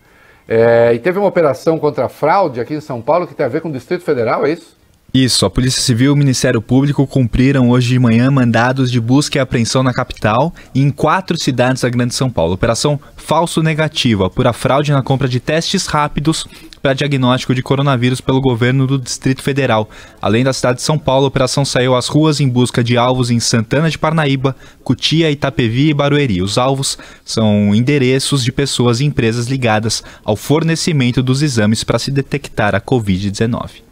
É, 0.48 0.94
e 0.94 0.98
teve 1.00 1.18
uma 1.18 1.26
operação 1.26 1.78
contra 1.78 2.06
a 2.06 2.08
fraude 2.08 2.60
aqui 2.60 2.74
em 2.74 2.80
São 2.80 3.02
Paulo 3.02 3.26
que 3.26 3.34
tem 3.34 3.44
a 3.44 3.48
ver 3.48 3.60
com 3.60 3.68
o 3.68 3.72
Distrito 3.72 4.04
Federal, 4.04 4.46
é 4.46 4.52
isso? 4.52 4.75
Isso, 5.16 5.46
a 5.46 5.50
Polícia 5.50 5.80
Civil 5.80 6.10
e 6.10 6.12
o 6.12 6.16
Ministério 6.16 6.60
Público 6.60 7.06
cumpriram 7.06 7.70
hoje 7.70 7.88
de 7.88 7.98
manhã 7.98 8.30
mandados 8.30 8.92
de 8.92 9.00
busca 9.00 9.38
e 9.38 9.40
apreensão 9.40 9.82
na 9.82 9.90
capital 9.90 10.52
e 10.74 10.82
em 10.82 10.90
quatro 10.90 11.40
cidades 11.40 11.80
da 11.80 11.88
Grande 11.88 12.14
São 12.14 12.28
Paulo. 12.28 12.52
Operação 12.52 13.00
Falso 13.16 13.62
Negativo, 13.62 14.24
apura 14.24 14.52
fraude 14.52 14.92
na 14.92 15.02
compra 15.02 15.26
de 15.26 15.40
testes 15.40 15.86
rápidos 15.86 16.46
para 16.82 16.92
diagnóstico 16.92 17.54
de 17.54 17.62
coronavírus 17.62 18.20
pelo 18.20 18.42
governo 18.42 18.86
do 18.86 18.98
Distrito 18.98 19.42
Federal. 19.42 19.88
Além 20.20 20.44
da 20.44 20.52
cidade 20.52 20.80
de 20.80 20.84
São 20.84 20.98
Paulo, 20.98 21.24
a 21.24 21.28
operação 21.28 21.64
saiu 21.64 21.96
às 21.96 22.08
ruas 22.08 22.38
em 22.38 22.46
busca 22.46 22.84
de 22.84 22.98
alvos 22.98 23.30
em 23.30 23.40
Santana 23.40 23.88
de 23.88 23.96
Parnaíba, 23.96 24.54
Cutia, 24.84 25.30
Itapevi 25.30 25.88
e 25.88 25.94
Barueri. 25.94 26.42
Os 26.42 26.58
alvos 26.58 26.98
são 27.24 27.74
endereços 27.74 28.44
de 28.44 28.52
pessoas 28.52 29.00
e 29.00 29.06
empresas 29.06 29.46
ligadas 29.46 30.04
ao 30.22 30.36
fornecimento 30.36 31.22
dos 31.22 31.40
exames 31.40 31.82
para 31.82 31.98
se 31.98 32.10
detectar 32.10 32.74
a 32.74 32.82
Covid-19. 32.82 33.85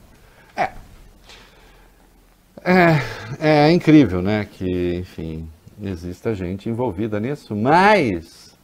É, 2.65 3.66
é 3.66 3.70
incrível, 3.70 4.23
né, 4.23 4.49
que, 4.51 4.95
enfim, 4.95 5.47
exista 5.82 6.35
gente 6.35 6.66
envolvida 6.69 7.20
nisso, 7.20 7.55
mas 7.55 8.57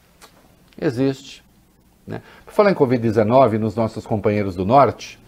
existe. 0.81 1.45
Né? 2.07 2.23
Por 2.47 2.55
falar 2.55 2.71
em 2.71 2.75
Covid-19, 2.75 3.59
nos 3.59 3.77
nossos 3.77 4.07
companheiros 4.07 4.57
do 4.57 4.65
Norte, 4.65 5.19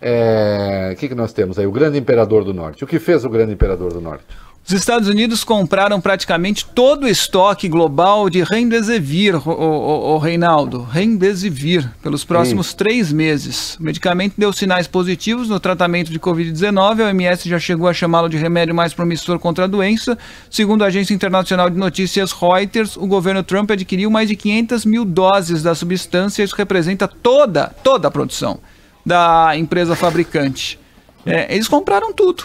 é, 0.00 0.90
o 0.92 0.96
que, 0.96 1.08
que 1.08 1.14
nós 1.14 1.34
temos 1.34 1.58
aí? 1.58 1.66
O 1.66 1.70
grande 1.70 1.98
imperador 1.98 2.44
do 2.44 2.54
Norte. 2.54 2.82
O 2.82 2.86
que 2.86 2.98
fez 2.98 3.24
o 3.24 3.28
grande 3.28 3.52
imperador 3.52 3.92
do 3.92 4.00
Norte? 4.00 4.24
Os 4.66 4.72
Estados 4.72 5.08
Unidos 5.08 5.44
compraram 5.44 6.00
praticamente 6.00 6.64
todo 6.64 7.04
o 7.04 7.08
estoque 7.08 7.68
global 7.68 8.30
de 8.30 8.42
Remdesivir, 8.42 9.36
o, 9.36 9.50
o, 9.50 10.14
o 10.14 10.18
Reinaldo, 10.18 10.82
Remdesivir, 10.82 11.86
pelos 12.02 12.24
próximos 12.24 12.68
Sim. 12.68 12.76
três 12.76 13.12
meses. 13.12 13.76
O 13.78 13.82
medicamento 13.82 14.32
deu 14.38 14.50
sinais 14.54 14.86
positivos 14.86 15.50
no 15.50 15.60
tratamento 15.60 16.10
de 16.10 16.18
Covid-19. 16.18 17.02
A 17.02 17.08
OMS 17.08 17.46
já 17.46 17.58
chegou 17.58 17.86
a 17.86 17.92
chamá-lo 17.92 18.26
de 18.26 18.38
remédio 18.38 18.74
mais 18.74 18.94
promissor 18.94 19.38
contra 19.38 19.64
a 19.64 19.68
doença. 19.68 20.16
Segundo 20.48 20.82
a 20.82 20.86
agência 20.86 21.12
internacional 21.12 21.68
de 21.68 21.76
notícias 21.76 22.32
Reuters, 22.32 22.96
o 22.96 23.06
governo 23.06 23.42
Trump 23.42 23.70
adquiriu 23.70 24.10
mais 24.10 24.30
de 24.30 24.34
500 24.34 24.86
mil 24.86 25.04
doses 25.04 25.62
da 25.62 25.74
substância. 25.74 26.42
Isso 26.42 26.56
representa 26.56 27.06
toda, 27.06 27.66
toda 27.84 28.08
a 28.08 28.10
produção 28.10 28.58
da 29.04 29.52
empresa 29.58 29.94
fabricante. 29.94 30.78
É, 31.26 31.54
eles 31.54 31.68
compraram 31.68 32.14
tudo. 32.14 32.44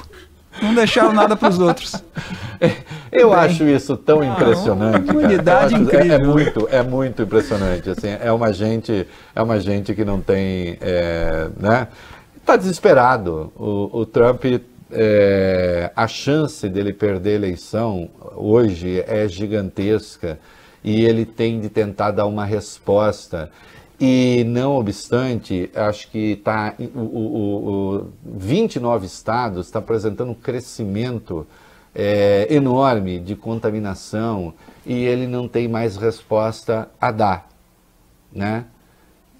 Não 0.61 0.73
deixaram 0.73 1.13
nada 1.13 1.35
para 1.35 1.49
os 1.49 1.59
outros. 1.59 1.95
Eu 3.11 3.29
Bem, 3.29 3.39
acho 3.39 3.63
isso 3.63 3.95
tão 3.95 4.23
impressionante. 4.23 5.09
Uma 5.11 5.21
unidade 5.21 5.75
incrível. 5.75 6.15
É, 6.15 6.19
muito, 6.19 6.69
é 6.71 6.83
muito 6.83 7.21
impressionante. 7.21 7.89
Assim, 7.89 8.09
é 8.21 8.31
uma 8.31 8.51
gente, 8.51 9.07
é 9.35 9.41
uma 9.41 9.59
gente 9.59 9.93
que 9.93 10.03
não 10.03 10.19
tem, 10.19 10.77
é, 10.81 11.49
né? 11.57 11.87
Está 12.35 12.55
desesperado. 12.55 13.51
O, 13.55 13.99
o 13.99 14.05
Trump, 14.05 14.43
é, 14.91 15.91
a 15.95 16.07
chance 16.07 16.67
dele 16.67 16.93
perder 16.93 17.31
a 17.31 17.35
eleição 17.35 18.09
hoje 18.35 19.03
é 19.07 19.27
gigantesca 19.27 20.39
e 20.83 21.05
ele 21.05 21.25
tem 21.25 21.59
de 21.59 21.69
tentar 21.69 22.11
dar 22.11 22.25
uma 22.25 22.45
resposta. 22.45 23.49
E 23.99 24.45
não 24.45 24.77
obstante, 24.77 25.69
acho 25.75 26.09
que 26.09 26.37
tá, 26.37 26.73
o, 26.95 26.99
o, 26.99 27.95
o 27.97 28.13
29 28.23 29.05
estados 29.05 29.67
está 29.67 29.79
apresentando 29.79 30.31
um 30.31 30.35
crescimento 30.35 31.45
é, 31.93 32.47
enorme 32.49 33.19
de 33.19 33.35
contaminação 33.35 34.53
e 34.85 34.93
ele 34.93 35.27
não 35.27 35.49
tem 35.49 35.67
mais 35.67 35.97
resposta 35.97 36.89
a 36.99 37.11
dar, 37.11 37.49
né? 38.31 38.65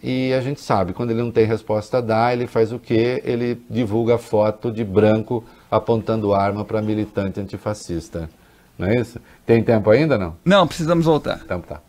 E 0.02 0.34
a 0.34 0.42
gente 0.42 0.62
sabe, 0.62 0.94
quando 0.94 1.12
ele 1.12 1.22
não 1.22 1.32
tem 1.32 1.46
resposta 1.46 1.98
a 1.98 2.02
dar, 2.02 2.34
ele 2.34 2.48
faz 2.48 2.72
o 2.72 2.80
quê? 2.80 3.22
Ele 3.26 3.62
divulga 3.70 4.18
foto 4.18 4.72
de 4.72 4.84
branco 4.84 5.44
apontando 5.70 6.34
arma 6.34 6.64
para 6.66 6.82
militante 6.82 7.40
antifascista. 7.40 8.30
Não 8.78 8.88
é 8.88 8.96
isso? 8.96 9.20
Tem 9.46 9.62
tempo 9.62 9.90
ainda 9.90 10.18
não? 10.18 10.36
Não, 10.44 10.66
precisamos 10.66 11.06
voltar. 11.06 11.42
Então 11.44 11.60
tá. 11.60 11.82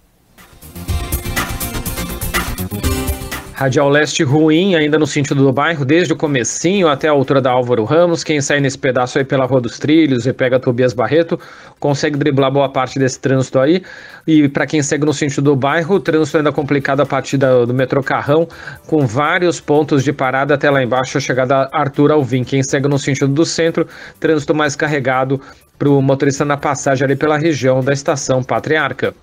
Radial 3.60 3.90
Leste 3.90 4.22
ruim, 4.22 4.74
ainda 4.74 4.98
no 4.98 5.06
sentido 5.06 5.44
do 5.44 5.52
bairro, 5.52 5.84
desde 5.84 6.14
o 6.14 6.16
comecinho 6.16 6.88
até 6.88 7.08
a 7.08 7.10
altura 7.10 7.42
da 7.42 7.50
Álvaro 7.50 7.84
Ramos. 7.84 8.24
Quem 8.24 8.40
sai 8.40 8.58
nesse 8.58 8.78
pedaço 8.78 9.18
aí 9.18 9.24
pela 9.24 9.44
Rua 9.44 9.60
dos 9.60 9.78
Trilhos 9.78 10.26
e 10.26 10.32
pega 10.32 10.58
Tobias 10.58 10.94
Barreto, 10.94 11.38
consegue 11.78 12.16
driblar 12.16 12.50
boa 12.50 12.70
parte 12.70 12.98
desse 12.98 13.20
trânsito 13.20 13.58
aí. 13.58 13.82
E 14.26 14.48
para 14.48 14.64
quem 14.64 14.82
segue 14.82 15.04
no 15.04 15.12
sentido 15.12 15.42
do 15.42 15.56
bairro, 15.56 15.96
o 15.96 16.00
trânsito 16.00 16.38
ainda 16.38 16.50
complicado 16.50 17.00
a 17.00 17.06
partir 17.06 17.36
da, 17.36 17.66
do 17.66 17.74
metrô 17.74 18.02
Carrão, 18.02 18.48
com 18.86 19.06
vários 19.06 19.60
pontos 19.60 20.02
de 20.02 20.10
parada 20.10 20.54
até 20.54 20.70
lá 20.70 20.82
embaixo, 20.82 21.18
a 21.18 21.20
chegada 21.20 21.68
Arthur 21.70 22.12
Alvim. 22.12 22.42
Quem 22.42 22.62
segue 22.62 22.88
no 22.88 22.98
sentido 22.98 23.28
do 23.28 23.44
centro, 23.44 23.86
trânsito 24.18 24.54
mais 24.54 24.74
carregado 24.74 25.38
para 25.78 25.90
o 25.90 26.00
motorista 26.00 26.46
na 26.46 26.56
passagem 26.56 27.04
ali 27.04 27.14
pela 27.14 27.36
região 27.36 27.84
da 27.84 27.92
estação 27.92 28.42
Patriarca. 28.42 29.14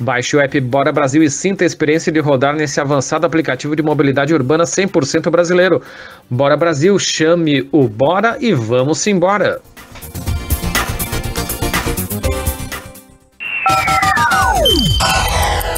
Baixe 0.00 0.34
o 0.34 0.40
app 0.40 0.58
Bora 0.60 0.90
Brasil 0.90 1.22
e 1.22 1.30
sinta 1.30 1.62
a 1.62 1.66
experiência 1.66 2.10
de 2.10 2.18
rodar 2.20 2.56
nesse 2.56 2.80
avançado 2.80 3.26
aplicativo 3.26 3.76
de 3.76 3.82
mobilidade 3.82 4.32
urbana 4.32 4.64
100% 4.64 5.30
brasileiro. 5.30 5.82
Bora 6.28 6.56
Brasil, 6.56 6.98
chame 6.98 7.68
o 7.70 7.86
Bora 7.86 8.38
e 8.40 8.54
vamos 8.54 9.06
embora. 9.06 9.60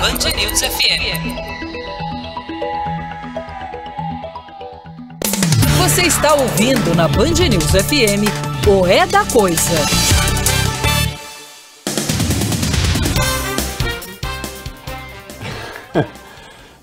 Band 0.01 0.31
News 0.36 0.61
FM. 0.61 1.62
Você 5.78 6.03
está 6.03 6.35
ouvindo 6.35 6.94
na 6.94 7.09
Band 7.09 7.49
News 7.51 7.73
FM 7.73 8.31
o 8.69 8.86
É 8.86 9.05
da 9.05 9.24
Coisa. 9.24 10.22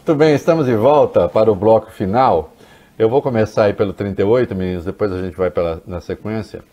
Muito 0.10 0.18
bem, 0.18 0.34
estamos 0.34 0.66
de 0.66 0.74
volta 0.74 1.30
para 1.30 1.52
o 1.52 1.56
bloco 1.56 1.92
final. 1.92 2.52
Eu 2.98 3.08
vou 3.08 3.22
começar 3.22 3.66
aí 3.66 3.74
pelo 3.74 3.94
38, 3.94 4.56
meninos, 4.56 4.84
depois 4.84 5.12
a 5.12 5.22
gente 5.22 5.38
vai 5.38 5.52
pela, 5.52 5.84
na 5.86 6.02
sequência. 6.02 6.64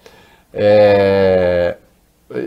É, 0.54 1.76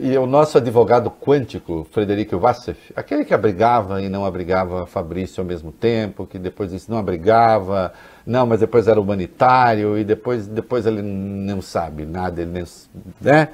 E 0.01 0.17
o 0.17 0.25
nosso 0.25 0.57
advogado 0.57 1.11
quântico, 1.11 1.85
Frederico 1.91 2.39
Vassef, 2.39 2.91
aquele 2.95 3.23
que 3.23 3.35
abrigava 3.35 4.01
e 4.01 4.09
não 4.09 4.25
abrigava 4.25 4.87
Fabrício 4.87 5.41
ao 5.41 5.45
mesmo 5.45 5.71
tempo, 5.71 6.25
que 6.25 6.39
depois 6.39 6.71
disse 6.71 6.89
não 6.89 6.97
abrigava, 6.97 7.93
não, 8.25 8.47
mas 8.47 8.59
depois 8.59 8.87
era 8.87 8.99
humanitário, 8.99 9.95
e 9.95 10.03
depois, 10.03 10.47
depois 10.47 10.87
ele 10.87 11.03
não 11.03 11.61
sabe 11.61 12.03
nada, 12.03 12.41
ele 12.41 12.49
nem, 12.49 12.65
né? 13.21 13.49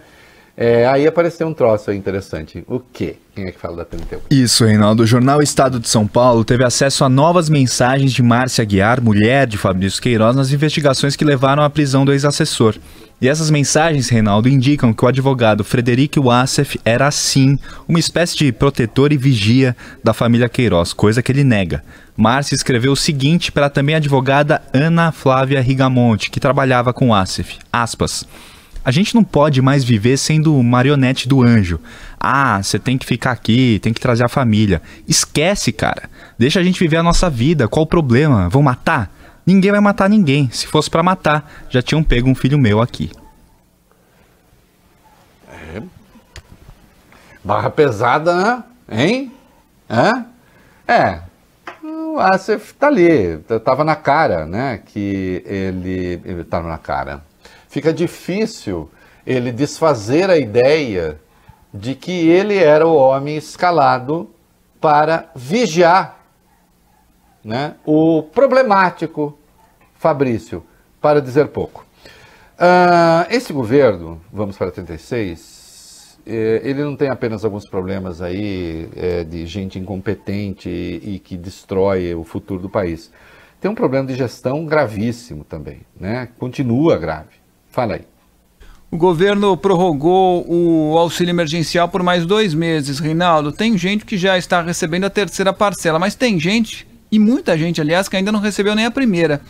É, 0.58 0.88
aí 0.88 1.06
apareceu 1.06 1.46
um 1.48 1.54
troço 1.54 1.92
interessante. 1.92 2.64
O 2.68 2.80
quê? 2.80 3.18
Quem 3.36 3.46
é 3.46 3.52
que 3.52 3.60
fala 3.60 3.78
da 3.78 3.86
31? 3.86 4.22
Isso, 4.32 4.64
Reinaldo. 4.64 5.04
O 5.04 5.08
jornal 5.08 5.42
Estado 5.42 5.82
de 5.82 5.90
São 5.90 6.08
Paulo 6.08 6.46
teve 6.46 6.64
acesso 6.64 7.04
a 7.04 7.10
novas 7.10 7.50
mensagens 7.50 8.14
de 8.14 8.24
Márcia 8.24 8.64
Guiar, 8.64 9.02
mulher 9.02 9.48
de 9.48 9.58
Fabrício 9.58 10.02
Queiroz, 10.02 10.34
nas 10.34 10.54
investigações 10.54 11.18
que 11.18 11.26
levaram 11.26 11.62
à 11.62 11.70
prisão 11.70 12.06
do 12.06 12.14
ex-assessor. 12.14 12.76
E 13.22 13.28
essas 13.28 13.50
mensagens, 13.50 14.08
Reinaldo, 14.08 14.48
indicam 14.48 14.94
que 14.94 15.04
o 15.04 15.08
advogado 15.08 15.64
Frederico 15.64 16.22
Wassef 16.22 16.80
era, 16.86 17.12
sim, 17.12 17.60
uma 17.88 18.00
espécie 18.00 18.38
de 18.38 18.52
protetor 18.54 19.12
e 19.12 19.18
vigia 19.18 19.76
da 20.02 20.14
família 20.14 20.48
Queiroz, 20.48 20.94
coisa 20.94 21.22
que 21.22 21.32
ele 21.32 21.44
nega. 21.44 21.84
Márcia 22.16 22.56
escreveu 22.56 22.94
o 22.94 22.98
seguinte 22.98 23.52
para 23.52 23.66
a 23.66 23.70
também 23.70 23.96
advogada 23.96 24.62
Ana 24.74 25.12
Flávia 25.12 25.62
Rigamonte, 25.62 26.30
que 26.30 26.40
trabalhava 26.40 26.94
com 26.94 27.10
Wassef, 27.10 27.58
aspas... 27.74 28.26
A 28.86 28.92
gente 28.92 29.16
não 29.16 29.24
pode 29.24 29.64
mais 29.64 29.84
viver 29.84 30.16
sendo 30.16 30.62
marionete 30.62 31.28
do 31.28 31.44
anjo. 31.44 31.80
Ah, 32.20 32.62
você 32.62 32.78
tem 32.78 33.00
que 33.00 33.06
ficar 33.06 33.32
aqui, 33.32 33.80
tem 33.82 33.92
que 33.92 34.00
trazer 34.00 34.24
a 34.24 34.30
família. 34.30 34.80
Esquece, 35.08 35.72
cara. 35.72 36.08
Deixa 36.38 36.60
a 36.60 36.64
gente 36.64 36.80
viver 36.80 36.98
a 36.98 37.04
nossa 37.04 37.28
vida. 37.28 37.68
Qual 37.68 37.84
o 37.84 37.88
problema? 37.88 38.48
Vão 38.48 38.62
matar? 38.62 39.12
Ninguém 39.44 39.72
vai 39.72 39.80
matar 39.80 40.08
ninguém. 40.08 40.52
Se 40.52 40.68
fosse 40.68 40.88
pra 40.88 41.02
matar, 41.02 41.52
já 41.68 41.82
tinham 41.82 42.04
pego 42.04 42.30
um 42.30 42.36
filho 42.36 42.60
meu 42.60 42.80
aqui. 42.80 43.10
É. 45.50 45.82
Barra 47.44 47.72
pesada? 47.72 48.64
Hein? 48.88 49.32
Hã? 49.90 50.26
É. 50.88 51.22
O 51.84 52.20
Asif 52.20 52.74
tá 52.76 52.86
ali. 52.86 53.40
Tava 53.64 53.84
na 53.84 53.96
cara, 53.96 54.46
né? 54.46 54.80
Que 54.86 55.44
ele. 55.44 56.22
Ele 56.24 56.44
tava 56.44 56.68
na 56.70 56.78
cara. 56.78 57.24
Fica 57.76 57.92
difícil 57.92 58.90
ele 59.28 59.52
desfazer 59.52 60.30
a 60.30 60.38
ideia 60.38 61.20
de 61.74 61.94
que 61.94 62.30
ele 62.30 62.58
era 62.58 62.88
o 62.88 62.96
homem 62.96 63.36
escalado 63.36 64.30
para 64.80 65.30
vigiar 65.36 66.24
né, 67.44 67.76
o 67.86 68.24
problemático 68.24 69.38
Fabrício, 69.96 70.64
para 71.02 71.22
dizer 71.22 71.50
pouco. 71.50 71.86
Ah, 72.58 73.28
esse 73.30 73.52
governo, 73.52 74.22
vamos 74.32 74.58
para 74.58 74.72
36, 74.72 76.18
eh, 76.26 76.62
ele 76.64 76.82
não 76.82 76.96
tem 76.96 77.10
apenas 77.10 77.44
alguns 77.44 77.70
problemas 77.70 78.22
aí 78.22 78.88
eh, 78.96 79.26
de 79.26 79.46
gente 79.46 79.78
incompetente 79.78 80.70
e, 80.70 81.16
e 81.16 81.20
que 81.20 81.36
destrói 81.36 82.16
o 82.16 82.24
futuro 82.24 82.62
do 82.62 82.70
país. 82.70 83.12
Tem 83.60 83.70
um 83.70 83.76
problema 83.76 84.08
de 84.08 84.16
gestão 84.16 84.66
gravíssimo 84.66 85.44
também, 85.44 85.82
né? 86.00 86.30
Continua 86.40 86.98
grave. 86.98 87.44
Fala 87.76 87.96
aí. 87.96 88.02
O 88.90 88.96
governo 88.96 89.58
prorrogou 89.58 90.46
o 90.48 90.98
auxílio 90.98 91.32
emergencial 91.34 91.90
por 91.90 92.02
mais 92.02 92.26
dois 92.26 92.54
meses, 92.54 93.00
Reinaldo. 93.00 93.52
Tem 93.52 93.78
gente 93.78 94.06
que 94.06 94.18
já 94.18 94.38
está 94.38 94.62
recebendo 94.62 95.04
a 95.04 95.10
terceira 95.10 95.52
parcela, 95.52 96.00
mas 96.00 96.16
tem 96.16 96.40
gente, 96.40 96.88
e 97.12 97.20
muita 97.20 97.58
gente, 97.58 97.82
aliás, 97.82 98.08
que 98.08 98.16
ainda 98.16 98.32
não 98.32 98.40
recebeu 98.40 98.76
nem 98.76 98.86
a 98.86 98.92
primeira. 98.92 99.42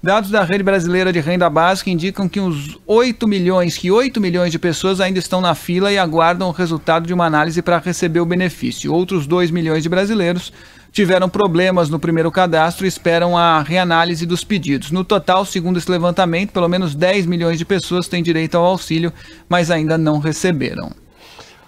Dados 0.00 0.30
da 0.30 0.44
Rede 0.44 0.62
Brasileira 0.62 1.12
de 1.12 1.18
Renda 1.18 1.50
Básica 1.50 1.90
indicam 1.90 2.28
que 2.28 2.38
uns 2.38 2.78
8 2.86 3.26
milhões, 3.26 3.76
que 3.76 3.90
8 3.90 4.20
milhões 4.20 4.52
de 4.52 4.58
pessoas 4.58 5.00
ainda 5.00 5.18
estão 5.18 5.40
na 5.40 5.56
fila 5.56 5.92
e 5.92 5.98
aguardam 5.98 6.48
o 6.48 6.52
resultado 6.52 7.04
de 7.04 7.12
uma 7.12 7.26
análise 7.26 7.60
para 7.60 7.78
receber 7.78 8.20
o 8.20 8.26
benefício. 8.26 8.94
Outros 8.94 9.26
2 9.26 9.50
milhões 9.50 9.82
de 9.82 9.88
brasileiros 9.88 10.52
tiveram 10.92 11.28
problemas 11.28 11.90
no 11.90 11.98
primeiro 11.98 12.30
cadastro 12.30 12.84
e 12.84 12.88
esperam 12.88 13.36
a 13.36 13.60
reanálise 13.60 14.24
dos 14.24 14.44
pedidos. 14.44 14.92
No 14.92 15.02
total, 15.02 15.44
segundo 15.44 15.78
esse 15.78 15.90
levantamento, 15.90 16.52
pelo 16.52 16.68
menos 16.68 16.94
10 16.94 17.26
milhões 17.26 17.58
de 17.58 17.64
pessoas 17.64 18.06
têm 18.06 18.22
direito 18.22 18.56
ao 18.56 18.64
auxílio, 18.64 19.12
mas 19.48 19.68
ainda 19.68 19.98
não 19.98 20.20
receberam. 20.20 20.92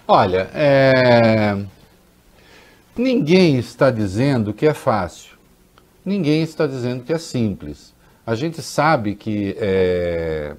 Olha, 0.07 0.49
é, 0.53 1.57
ninguém 2.97 3.57
está 3.57 3.91
dizendo 3.91 4.53
que 4.53 4.65
é 4.65 4.73
fácil. 4.73 5.31
Ninguém 6.05 6.41
está 6.43 6.65
dizendo 6.65 7.03
que 7.03 7.11
é 7.11 7.17
simples. 7.17 7.90
A 8.25 8.35
gente 8.35 8.61
sabe 8.61 9.15
que 9.15 9.55
é, 9.59 10.55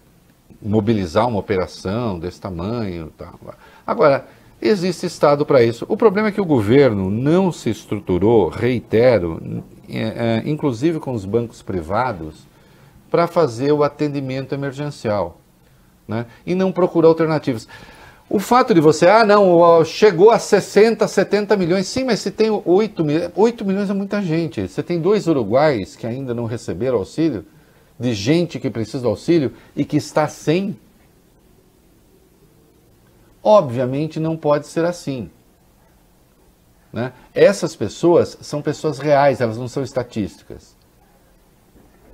mobilizar 0.61 1.27
uma 1.29 1.39
operação 1.39 2.19
desse 2.19 2.41
tamanho. 2.41 3.13
Tá. 3.17 3.33
Agora, 3.87 4.27
existe 4.61 5.07
Estado 5.07 5.45
para 5.45 5.63
isso. 5.63 5.85
O 5.89 5.97
problema 5.97 6.29
é 6.29 6.33
que 6.33 6.41
o 6.41 6.45
governo 6.45 7.11
não 7.11 7.53
se 7.53 7.71
estruturou, 7.71 8.49
reitero, 8.49 9.63
é, 9.89 10.43
é, 10.47 10.51
inclusive 10.51 11.01
com 11.01 11.13
os 11.13 11.25
bancos 11.25 11.63
privados, 11.63 12.47
para 13.11 13.27
fazer 13.27 13.73
o 13.73 13.83
atendimento 13.83 14.55
emergencial. 14.55 15.39
Né? 16.09 16.27
E 16.47 16.55
não 16.55 16.73
procurou 16.73 17.11
alternativas. 17.11 17.69
O 18.29 18.39
fato 18.39 18.73
de 18.73 18.81
você, 18.81 19.07
ah, 19.07 19.27
não, 19.27 19.85
chegou 19.85 20.31
a 20.31 20.39
60, 20.39 21.07
70 21.07 21.55
milhões. 21.55 21.87
Sim, 21.87 22.05
mas 22.05 22.21
se 22.21 22.31
tem 22.31 22.49
8 22.65 23.05
milhões, 23.05 23.31
8 23.37 23.65
milhões 23.65 23.91
é 23.91 23.93
muita 23.93 24.23
gente. 24.23 24.67
Você 24.67 24.83
tem 24.83 24.99
dois 24.99 25.27
uruguais 25.27 25.95
que 25.95 26.07
ainda 26.07 26.33
não 26.33 26.47
receberam 26.47 26.97
auxílio, 26.97 27.45
de 28.03 28.13
gente 28.13 28.59
que 28.59 28.69
precisa 28.69 29.01
do 29.01 29.09
auxílio 29.09 29.53
e 29.75 29.85
que 29.85 29.97
está 29.97 30.27
sem. 30.29 30.77
Obviamente 33.43 34.21
não 34.21 34.37
pode 34.37 34.67
ser 34.67 34.85
assim. 34.85 35.31
Né? 36.93 37.13
Essas 37.35 37.75
pessoas 37.75 38.37
são 38.43 38.61
pessoas 38.61 38.99
reais, 38.99 39.41
elas 39.41 39.57
não 39.57 39.69
são 39.69 39.83
estatísticas. 39.83 40.77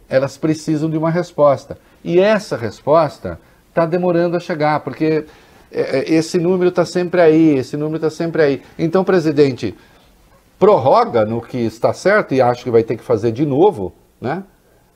Elas 0.09 0.36
precisam 0.36 0.89
de 0.89 0.97
uma 0.97 1.10
resposta. 1.10 1.78
E 2.05 2.20
essa 2.20 2.56
resposta 2.56 3.40
está 3.69 3.85
demorando 3.85 4.36
a 4.36 4.40
chegar, 4.40 4.81
porque 4.81 5.27
é, 5.70 5.98
é, 5.98 6.15
esse 6.15 6.39
número 6.39 6.69
está 6.69 6.85
sempre 6.85 7.20
aí, 7.20 7.56
esse 7.56 7.77
número 7.77 7.97
está 7.97 8.10
sempre 8.10 8.43
aí. 8.43 8.62
Então, 8.78 9.05
presidente, 9.05 9.74
prorroga 10.59 11.24
no 11.24 11.40
que 11.40 11.59
está 11.59 11.93
certo 11.93 12.35
e 12.35 12.40
acho 12.40 12.62
que 12.62 12.70
vai 12.70 12.82
ter 12.82 12.97
que 12.97 13.02
fazer 13.02 13.32
de 13.32 13.44
novo, 13.44 13.93
né? 14.20 14.44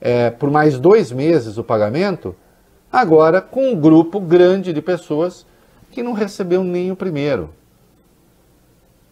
É, 0.04 0.30
por 0.30 0.50
mais 0.50 0.80
dois 0.80 1.12
meses 1.12 1.58
o 1.58 1.62
pagamento, 1.62 2.34
agora 2.90 3.40
com 3.40 3.70
um 3.70 3.80
grupo 3.80 4.18
grande 4.18 4.72
de 4.72 4.82
pessoas 4.82 5.46
que 5.92 6.02
não 6.02 6.12
recebeu 6.12 6.64
nem 6.64 6.90
o 6.90 6.96
primeiro. 6.96 7.50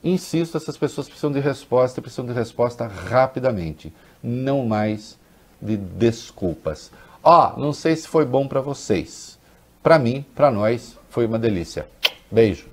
Insisto, 0.03 0.57
essas 0.57 0.77
pessoas 0.77 1.07
precisam 1.07 1.31
de 1.31 1.39
resposta, 1.39 2.03
precisam 2.03 2.27
de 2.27 2.33
resposta 2.33 2.89
rapidamente, 2.89 3.95
não 4.21 4.67
mais 4.67 5.17
de 5.62 5.77
desculpas. 5.77 6.91
Ó, 7.23 7.57
não 7.57 7.73
sei 7.73 7.95
se 7.95 8.09
foi 8.09 8.25
bom 8.25 8.49
para 8.49 8.61
vocês, 8.61 9.39
Para 9.83 9.99
mim, 9.99 10.25
para 10.35 10.51
nós, 10.51 10.99
foi 11.09 11.25
uma 11.25 11.39
delícia. 11.39 11.87
Beijo, 12.31 12.70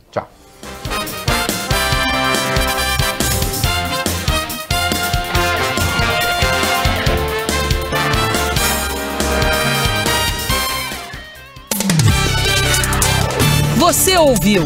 Você 13.88 14.18
ouviu 14.18 14.64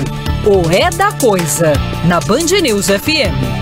o 0.48 0.72
É 0.72 0.90
da 0.90 1.12
Coisa 1.12 1.74
na 2.08 2.20
Band 2.20 2.60
News 2.60 2.88
FM. 2.88 3.61